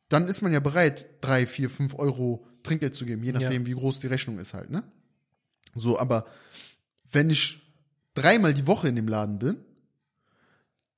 dann 0.09 0.27
ist 0.27 0.41
man 0.41 0.51
ja 0.51 0.59
bereit, 0.59 1.05
drei, 1.21 1.45
vier, 1.45 1.69
fünf 1.69 1.93
Euro 1.93 2.45
Trinkgeld 2.63 2.95
zu 2.95 3.05
geben, 3.05 3.23
je 3.23 3.33
nachdem, 3.33 3.61
Ja. 3.63 3.67
wie 3.67 3.73
groß 3.73 3.99
die 3.99 4.07
Rechnung 4.07 4.39
ist 4.39 4.55
halt, 4.55 4.71
ne? 4.71 4.81
So, 5.75 5.99
aber 5.99 6.25
wenn 7.11 7.29
ich 7.29 7.61
dreimal 8.15 8.53
die 8.53 8.65
Woche 8.67 8.87
in 8.87 8.95
dem 8.95 9.07
Laden 9.07 9.37
bin, 9.39 9.57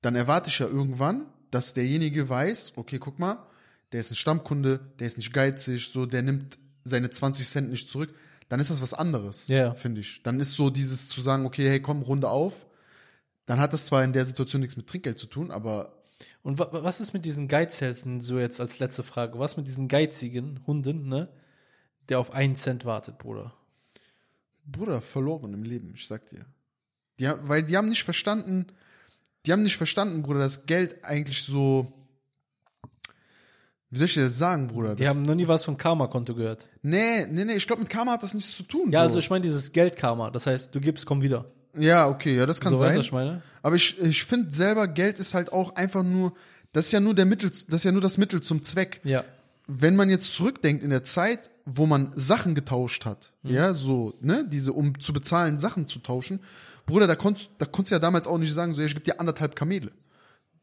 dann 0.00 0.14
erwarte 0.16 0.48
ich 0.48 0.58
ja 0.58 0.66
irgendwann, 0.66 1.26
dass 1.50 1.74
derjenige 1.74 2.28
weiß, 2.28 2.72
okay, 2.76 2.98
guck 2.98 3.18
mal, 3.18 3.46
der 3.92 4.00
ist 4.00 4.10
ein 4.10 4.16
Stammkunde, 4.16 4.80
der 4.98 5.06
ist 5.06 5.16
nicht 5.16 5.32
geizig, 5.32 5.88
so, 5.92 6.06
der 6.06 6.22
nimmt 6.22 6.58
seine 6.84 7.10
20 7.10 7.48
Cent 7.48 7.70
nicht 7.70 7.88
zurück, 7.90 8.14
dann 8.48 8.60
ist 8.60 8.70
das 8.70 8.80
was 8.80 8.94
anderes, 8.94 9.48
Ja. 9.48 9.74
finde 9.74 10.00
ich. 10.00 10.22
Dann 10.22 10.40
ist 10.40 10.52
so 10.52 10.70
dieses 10.70 11.08
zu 11.08 11.20
sagen, 11.20 11.44
okay, 11.44 11.68
hey, 11.68 11.82
komm, 11.82 12.02
Runde 12.02 12.30
auf. 12.30 12.66
Dann 13.46 13.60
hat 13.60 13.72
das 13.72 13.86
zwar 13.86 14.04
in 14.04 14.12
der 14.12 14.24
Situation 14.24 14.60
nichts 14.60 14.76
mit 14.76 14.86
Trinkgeld 14.86 15.18
zu 15.18 15.26
tun, 15.26 15.50
aber 15.50 15.94
Und 16.42 16.58
wa- 16.58 16.68
was 16.72 17.00
ist 17.00 17.12
mit 17.12 17.24
diesen 17.24 17.46
Geizhälsen, 17.48 18.20
so 18.20 18.38
jetzt 18.38 18.60
als 18.60 18.78
letzte 18.78 19.02
Frage, 19.02 19.38
was 19.38 19.56
mit 19.56 19.66
diesen 19.66 19.88
geizigen 19.88 20.60
Hunden, 20.66 21.08
ne, 21.08 21.28
der 22.08 22.18
auf 22.20 22.32
einen 22.32 22.56
Cent 22.56 22.84
wartet, 22.84 23.18
Bruder? 23.18 23.54
Bruder, 24.64 25.00
verloren 25.00 25.54
im 25.54 25.64
Leben, 25.64 25.92
ich 25.94 26.06
sag 26.06 26.28
dir. 26.28 26.44
Die, 27.18 27.30
weil 27.42 27.62
die 27.62 27.76
haben 27.76 27.88
nicht 27.88 28.04
verstanden, 28.04 28.66
die 29.46 29.52
haben 29.52 29.62
nicht 29.62 29.76
verstanden, 29.76 30.22
Bruder, 30.22 30.40
dass 30.40 30.66
Geld 30.66 31.04
eigentlich 31.04 31.42
so, 31.42 31.92
wie 33.90 33.98
soll 33.98 34.06
ich 34.06 34.14
dir 34.14 34.24
das 34.24 34.38
sagen, 34.38 34.68
Bruder? 34.68 34.94
Die 34.94 35.04
das, 35.04 35.14
haben 35.14 35.22
noch 35.22 35.34
nie 35.34 35.48
was 35.48 35.64
von 35.64 35.76
Karma-Konto 35.76 36.34
gehört. 36.34 36.68
nee, 36.82 37.26
nee, 37.26 37.44
nee, 37.44 37.54
ich 37.54 37.66
glaube, 37.66 37.82
mit 37.82 37.90
Karma 37.90 38.12
hat 38.12 38.22
das 38.22 38.34
nichts 38.34 38.56
zu 38.56 38.62
tun. 38.62 38.92
Ja, 38.92 39.00
so. 39.00 39.06
also 39.06 39.18
ich 39.20 39.30
meine 39.30 39.42
dieses 39.42 39.72
Geld-Karma, 39.72 40.30
das 40.30 40.46
heißt, 40.46 40.74
du 40.74 40.80
gibst, 40.80 41.06
komm 41.06 41.22
wieder. 41.22 41.46
ja, 41.76 42.08
okay, 42.08 42.36
ja, 42.36 42.46
das 42.46 42.60
kann 42.60 42.72
so 42.72 42.78
weißt 42.78 42.88
du, 42.88 42.90
sein. 42.90 42.98
was 42.98 43.06
ich 43.06 43.12
meine? 43.12 43.42
Aber 43.62 43.76
ich, 43.76 43.98
ich 44.00 44.24
finde 44.24 44.52
selber, 44.52 44.86
Geld 44.88 45.18
ist 45.18 45.34
halt 45.34 45.52
auch 45.52 45.74
einfach 45.76 46.02
nur, 46.02 46.32
das 46.72 46.86
ist 46.86 46.92
ja 46.92 47.00
nur 47.00 47.14
der 47.14 47.26
Mittel, 47.26 47.50
das 47.50 47.66
ist 47.66 47.84
ja 47.84 47.92
nur 47.92 48.02
das 48.02 48.18
Mittel 48.18 48.40
zum 48.42 48.62
Zweck. 48.62 49.00
Ja. 49.04 49.24
wenn 49.66 49.96
man 49.96 50.10
jetzt 50.10 50.32
zurückdenkt 50.34 50.82
in 50.82 50.90
der 50.90 51.04
Zeit, 51.04 51.50
wo 51.70 51.86
man 51.86 52.12
Sachen 52.16 52.54
getauscht 52.54 53.04
hat, 53.04 53.32
Mhm. 53.42 53.50
ja, 53.50 53.72
so, 53.74 54.14
ne, 54.20 54.46
diese, 54.48 54.72
um 54.72 54.98
zu 55.00 55.12
bezahlen, 55.12 55.58
Sachen 55.58 55.86
zu 55.86 55.98
tauschen, 55.98 56.40
Bruder, 56.86 57.06
da 57.06 57.14
konntest, 57.14 57.50
da 57.58 57.66
konntest 57.66 57.90
du 57.90 57.94
ja 57.96 57.98
damals 58.00 58.26
auch 58.26 58.38
nicht 58.38 58.52
sagen, 58.54 58.72
so, 58.74 58.80
ja, 58.80 58.86
ich 58.86 58.94
gebe 58.94 59.04
dir 59.04 59.20
anderthalb 59.20 59.54
Kamele. 59.54 59.92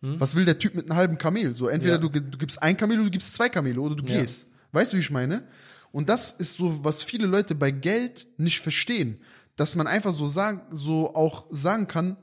Was 0.01 0.35
will 0.35 0.45
der 0.45 0.59
Typ 0.59 0.75
mit 0.75 0.85
einem 0.89 0.97
halben 0.99 1.17
Kamel? 1.17 1.55
So, 1.55 1.67
entweder 1.67 1.97
Mhm. 1.97 2.03
Ja. 2.03 2.09
du, 2.09 2.21
du 2.21 2.37
gibst 2.37 2.61
ein 2.61 2.77
Kamel 2.77 2.97
oder 2.97 3.05
du 3.05 3.11
gibst 3.11 3.33
zwei 3.35 3.49
Kamele 3.49 3.79
oder 3.81 3.95
du 3.95 4.03
Ja. 4.05 4.19
gehst. 4.19 4.47
Weißt 4.71 4.93
du, 4.93 4.97
wie 4.97 5.01
ich 5.01 5.09
meine? 5.09 5.47
Und 5.91 6.09
das 6.09 6.31
ist 6.31 6.57
so, 6.57 6.83
was 6.83 7.03
viele 7.03 7.25
Leute 7.25 7.55
bei 7.55 7.71
Geld 7.71 8.27
nicht 8.37 8.59
verstehen. 8.59 9.19
Dass 9.55 9.75
man 9.75 9.87
einfach 9.87 10.13
so 10.13 10.27
sagen, 10.27 10.61
so 10.69 11.15
auch 11.15 11.45
sagen 11.49 11.87
kann, 11.87 12.17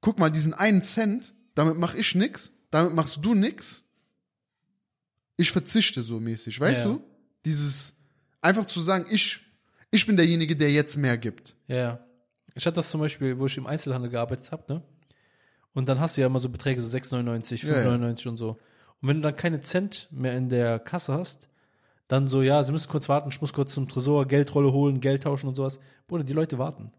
guck 0.00 0.18
mal, 0.18 0.30
diesen 0.30 0.54
einen 0.54 0.82
Cent, 0.82 1.34
damit 1.54 1.76
mach 1.76 1.94
ich 1.94 2.14
nix, 2.16 2.50
damit 2.70 2.94
machst 2.94 3.18
du 3.24 3.34
nix. 3.34 3.84
Ich 5.36 5.50
verzichte 5.52 6.02
so 6.02 6.20
mäßig, 6.20 6.58
weißt 6.60 6.84
Ja. 6.84 6.92
du? 6.92 7.00
Dieses, 7.44 7.93
einfach 8.44 8.66
zu 8.66 8.80
sagen, 8.80 9.06
ich, 9.10 9.40
ich 9.90 10.06
bin 10.06 10.16
derjenige, 10.16 10.54
der 10.56 10.70
jetzt 10.70 10.96
mehr 10.96 11.16
gibt. 11.18 11.54
Ja, 11.66 11.76
ja. 11.76 11.98
Ich 12.54 12.66
hatte 12.66 12.76
das 12.76 12.90
zum 12.90 13.00
Beispiel, 13.00 13.38
wo 13.38 13.46
ich 13.46 13.56
im 13.56 13.66
Einzelhandel 13.66 14.10
gearbeitet 14.10 14.52
habe, 14.52 14.72
ne? 14.72 14.82
Und 15.72 15.88
dann 15.88 15.98
hast 15.98 16.16
du 16.16 16.20
ja 16.20 16.28
immer 16.28 16.38
so 16.38 16.48
Beträge, 16.48 16.80
so 16.80 16.96
6,99, 16.96 17.66
Ja, 17.66 17.82
ja. 17.82 17.90
5,99 17.90 18.28
und 18.28 18.36
so. 18.36 18.50
Und 19.00 19.08
wenn 19.08 19.16
du 19.16 19.22
dann 19.22 19.36
keine 19.36 19.60
Cent 19.60 20.08
mehr 20.12 20.36
in 20.36 20.48
der 20.48 20.78
Kasse 20.78 21.14
hast, 21.14 21.48
dann 22.06 22.28
so, 22.28 22.42
ja, 22.42 22.62
sie 22.62 22.70
müssen 22.70 22.88
kurz 22.88 23.08
warten, 23.08 23.30
ich 23.30 23.40
muss 23.40 23.52
kurz 23.52 23.74
zum 23.74 23.88
Tresor 23.88 24.26
Geldrolle 24.26 24.72
holen, 24.72 25.00
Geld 25.00 25.24
tauschen 25.24 25.48
und 25.48 25.56
sowas. 25.56 25.80
Bruder, 26.06 26.22
die 26.22 26.32
Leute 26.32 26.58
warten. 26.58 26.92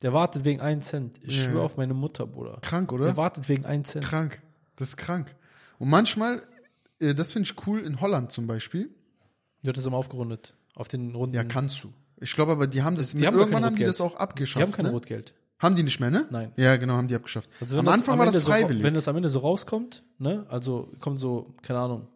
Der 0.00 0.12
wartet 0.14 0.44
wegen 0.46 0.60
1 0.60 0.88
Cent. 0.88 1.18
Ich 1.22 1.36
Ja. 1.36 1.50
schwöre 1.50 1.64
auf 1.64 1.76
meine 1.76 1.92
Mutter, 1.92 2.26
Bruder. 2.26 2.58
Krank, 2.62 2.92
oder? 2.92 3.04
Der 3.06 3.16
wartet 3.18 3.48
wegen 3.48 3.66
1 3.66 3.88
Cent. 3.88 4.04
Krank. 4.06 4.40
Das 4.76 4.90
ist 4.90 4.96
krank. 4.96 5.34
Und 5.78 5.88
manchmal, 5.90 6.42
äh, 7.00 7.14
das 7.14 7.32
finde 7.32 7.48
ich 7.50 7.66
cool, 7.66 7.80
in 7.80 8.00
Holland 8.00 8.32
zum 8.32 8.46
Beispiel, 8.46 8.90
Wird 9.62 9.76
das 9.76 9.84
immer 9.86 9.96
aufgerundet. 9.98 10.54
Auf 10.74 10.88
den 10.88 11.14
Runden. 11.14 11.34
Ja, 11.36 11.44
kannst 11.44 11.82
du. 11.84 11.92
Ich 12.20 12.34
glaube 12.34 12.52
aber, 12.52 12.66
die 12.66 12.82
haben 12.82 12.96
das, 12.96 13.12
die 13.14 13.26
haben 13.26 13.38
irgendwann 13.38 13.64
haben 13.64 13.76
die 13.76 13.84
das 13.84 14.00
auch 14.00 14.16
abgeschafft. 14.16 14.58
Die 14.58 14.62
haben 14.62 14.72
kein 14.72 14.86
ne? 14.86 14.92
Rotgeld. 14.92 15.34
Haben 15.58 15.76
die 15.76 15.82
nicht 15.82 16.00
mehr, 16.00 16.10
ne? 16.10 16.26
Nein. 16.30 16.52
Ja, 16.56 16.76
genau, 16.76 16.94
haben 16.94 17.08
die 17.08 17.14
abgeschafft. 17.14 17.48
Also 17.60 17.78
Am 17.78 17.88
Anfang 17.88 18.18
war 18.18 18.26
das 18.26 18.38
freiwillig. 18.42 18.82
So, 18.82 18.86
wenn 18.86 18.94
das 18.94 19.08
am 19.08 19.16
Ende 19.16 19.30
so 19.30 19.38
rauskommt, 19.38 20.02
ne, 20.18 20.44
also 20.48 20.90
kommt 21.00 21.20
so, 21.20 21.54
keine 21.62 21.78
Ahnung, 21.78 22.08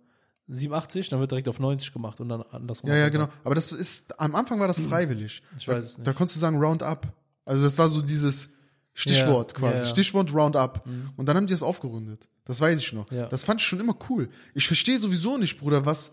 87, 0.49 1.09
dann 1.09 1.21
wird 1.21 1.31
direkt 1.31 1.49
auf 1.49 1.61
90 1.61 1.93
gemacht 1.93 2.21
und 2.21 2.29
dann 2.31 2.43
andersrum. 2.43 2.89
ja, 2.91 2.97
ja, 2.97 3.09
genau. 3.11 3.29
Aber 3.45 3.55
das 3.55 3.71
ist, 3.73 4.19
am 4.19 4.35
Anfang 4.35 4.59
war 4.61 4.67
das 4.69 4.81
freiwillig. 4.81 5.43
Ich 5.57 5.69
weiß 5.69 5.85
es 5.85 5.95
Da 5.97 6.03
nicht. 6.11 6.17
konntest 6.17 6.37
du 6.37 6.41
sagen 6.41 6.57
Roundup. 6.59 7.07
Also 7.45 7.65
das 7.65 7.79
war 7.79 7.89
so 7.89 8.03
dieses 8.03 8.49
Stichwort 8.95 9.53
Ja, 9.53 9.59
quasi. 9.59 9.77
ja, 9.77 9.83
ja. 9.85 9.89
Stichwort 9.89 10.35
Roundup. 10.35 10.85
Und 11.17 11.27
dann 11.29 11.37
haben 11.37 11.47
die 11.47 11.53
das 11.53 11.63
aufgerundet. 11.63 12.29
Das 12.45 12.61
weiß 12.61 12.79
ich 12.81 12.93
noch. 12.95 13.11
Ja. 13.13 13.27
Das 13.27 13.45
fand 13.45 13.61
ich 13.61 13.67
schon 13.67 13.79
immer 13.79 13.97
cool. 14.09 14.29
Ich 14.55 14.67
verstehe 14.67 14.99
sowieso 14.99 15.37
nicht, 15.37 15.59
Bruder, 15.61 15.85
was, 15.85 16.13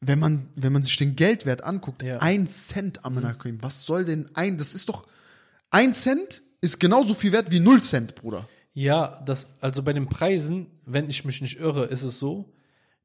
wenn 0.00 0.18
man, 0.18 0.48
wenn 0.56 0.72
man 0.72 0.82
sich 0.82 0.96
den 0.96 1.14
Geldwert 1.16 1.62
anguckt, 1.62 2.02
Ja. 2.02 2.18
ein 2.18 2.46
Cent 2.46 3.04
Amanakrim, 3.04 3.62
was 3.62 3.84
soll 3.84 4.04
denn 4.04 4.28
ein, 4.34 4.56
das 4.58 4.74
ist 4.74 4.88
doch, 4.88 5.06
ein 5.70 5.94
Cent 5.94 6.42
ist 6.60 6.80
genauso 6.80 7.14
viel 7.14 7.32
wert 7.32 7.50
wie 7.50 7.60
null 7.60 7.82
Cent, 7.82 8.14
Bruder. 8.14 8.48
Ja, 8.72 9.20
das, 9.26 9.46
also 9.60 9.82
bei 9.82 9.92
den 9.92 10.08
Preisen, 10.08 10.66
wenn 10.84 11.08
ich 11.10 11.24
mich 11.24 11.40
nicht 11.42 11.58
irre, 11.58 11.86
ist 11.86 12.02
es 12.02 12.18
so, 12.18 12.52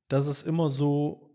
dass 0.08 0.28
es 0.28 0.44
immer 0.44 0.70
so, 0.70 1.32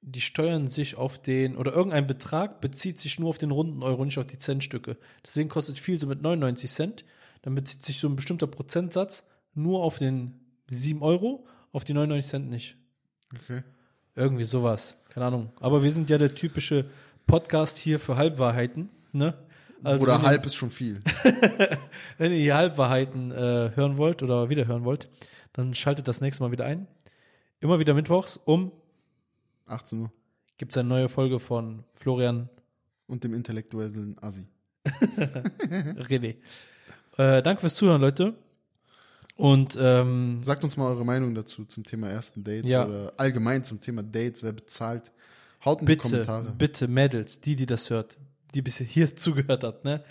die 0.00 0.20
steuern 0.20 0.68
sich 0.68 0.96
auf 0.96 1.20
den, 1.20 1.56
oder 1.56 1.72
irgendein 1.72 2.06
Betrag 2.06 2.60
bezieht 2.60 2.98
sich 2.98 3.18
nur 3.18 3.28
auf 3.28 3.38
den 3.38 3.50
runden 3.50 3.82
Euro, 3.82 4.04
nicht 4.04 4.18
auf 4.18 4.26
die 4.26 4.38
Centstücke. 4.38 4.96
Deswegen 5.24 5.48
kostet 5.48 5.78
viel 5.78 5.98
so 5.98 6.06
mit 6.06 6.22
99 6.22 6.70
Cent. 6.70 7.04
Dann 7.42 7.54
bezieht 7.54 7.82
sich 7.84 7.98
so 8.00 8.08
ein 8.08 8.16
bestimmter 8.16 8.46
Prozentsatz 8.46 9.24
nur 9.54 9.82
auf 9.82 9.98
den 9.98 10.40
7 10.68 11.02
Euro, 11.02 11.46
auf 11.72 11.84
die 11.84 11.92
99 11.94 12.30
Cent 12.30 12.50
nicht. 12.50 12.76
Okay. 13.34 13.62
Irgendwie 14.16 14.44
sowas. 14.44 14.96
Keine 15.08 15.26
Ahnung. 15.26 15.50
Aber 15.60 15.82
wir 15.82 15.90
sind 15.90 16.08
ja 16.10 16.18
der 16.18 16.34
typische 16.34 16.86
Podcast 17.26 17.78
hier 17.78 17.98
für 17.98 18.16
Halbwahrheiten, 18.16 18.88
ne? 19.12 19.34
Also 19.82 20.02
Oder 20.02 20.14
wenn 20.14 20.22
ihr- 20.22 20.26
halb 20.28 20.46
ist 20.46 20.54
schon 20.54 20.70
viel. 20.70 21.00
wenn 22.18 22.32
ihr 22.32 22.38
die 22.38 22.52
Halbwahrheiten 22.52 23.30
äh, 23.32 23.70
hören 23.74 23.98
wollt 23.98 24.22
oder 24.22 24.48
wieder 24.50 24.66
hören 24.66 24.84
wollt, 24.84 25.08
dann 25.52 25.74
schaltet 25.74 26.08
das 26.08 26.20
nächste 26.20 26.42
Mal 26.42 26.52
wieder 26.52 26.64
ein. 26.64 26.86
Immer 27.60 27.78
wieder 27.78 27.94
mittwochs 27.94 28.38
um 28.44 28.72
18 29.66 30.00
Uhr. 30.00 30.12
gibt 30.58 30.72
es 30.72 30.78
eine 30.78 30.88
neue 30.88 31.08
Folge 31.08 31.38
von 31.38 31.84
Florian 31.92 32.48
Und 33.06 33.24
dem 33.24 33.34
intellektuellen 33.34 34.16
Assi. 34.22 34.46
René. 34.86 36.36
Äh, 37.16 37.42
danke 37.42 37.60
fürs 37.60 37.74
Zuhören, 37.74 38.00
Leute. 38.00 38.34
Und 39.36 39.76
ähm, 39.80 40.42
Sagt 40.42 40.62
uns 40.62 40.76
mal 40.76 40.86
eure 40.86 41.04
Meinung 41.04 41.34
dazu 41.34 41.64
zum 41.64 41.84
Thema 41.84 42.08
ersten 42.08 42.44
Dates 42.44 42.70
Ja. 42.70 42.86
oder 42.86 43.12
allgemein 43.16 43.64
zum 43.64 43.80
Thema 43.80 44.02
Dates, 44.02 44.42
wer 44.42 44.52
bezahlt. 44.52 45.10
Haut 45.64 45.80
in 45.80 45.86
die 45.86 45.92
bitte, 45.96 46.02
Kommentare. 46.08 46.54
bitte, 46.56 46.88
Mädels, 46.88 47.40
die, 47.40 47.56
die 47.56 47.66
das 47.66 47.90
hört, 47.90 48.16
die 48.54 48.62
bisher 48.62 48.86
hier 48.86 49.14
zugehört 49.16 49.64
hat, 49.64 49.84
ne? 49.84 50.04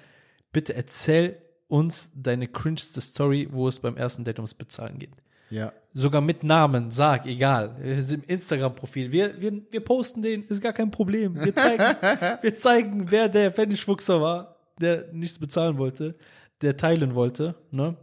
Bitte 0.51 0.73
erzähl 0.75 1.37
uns 1.67 2.11
deine 2.15 2.47
cringeste 2.47 3.01
Story, 3.01 3.47
wo 3.51 3.67
es 3.67 3.79
beim 3.79 3.95
ersten 3.97 4.23
Date 4.23 4.39
ums 4.39 4.53
Bezahlen 4.53 4.99
geht. 4.99 5.13
Ja. 5.49 5.71
Sogar 5.93 6.21
mit 6.21 6.43
Namen, 6.43 6.91
sag, 6.91 7.25
egal. 7.25 7.75
Wir 7.79 8.01
sind 8.01 8.23
im 8.25 8.29
Instagram-Profil. 8.35 9.11
Wir, 9.11 9.39
wir, 9.41 9.51
wir 9.71 9.79
posten 9.81 10.21
den, 10.21 10.43
ist 10.43 10.61
gar 10.61 10.73
kein 10.73 10.91
Problem. 10.91 11.35
Wir 11.43 11.55
zeigen, 11.55 11.83
wir 12.41 12.53
zeigen, 12.55 13.11
wer 13.11 13.29
der 13.29 13.51
Pfennigfuchser 13.51 14.19
war, 14.19 14.57
der 14.81 15.11
nichts 15.13 15.39
bezahlen 15.39 15.77
wollte, 15.77 16.15
der 16.61 16.75
teilen 16.77 17.15
wollte, 17.15 17.55
ne? 17.71 17.95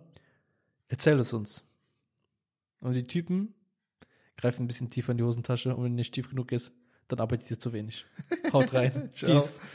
Erzähl 0.91 1.19
es 1.21 1.33
uns. 1.33 1.65
Und 2.81 2.95
die 2.95 3.05
Typen 3.05 3.55
greifen 4.37 4.65
ein 4.65 4.67
bisschen 4.67 4.89
tiefer 4.89 5.13
in 5.13 5.19
die 5.19 5.25
Hosentasche 5.25 5.75
und 5.75 5.85
wenn 5.85 5.95
nicht 5.95 6.13
tief 6.13 6.29
genug 6.31 6.51
ist, 6.51 6.73
dann 7.07 7.21
arbeitet 7.21 7.51
ihr 7.51 7.59
zu 7.59 7.73
wenig. 7.73 8.07
Haut 8.53 8.75
rein. 8.75 9.11
Ciao. 9.13 9.35
Peace. 9.35 9.61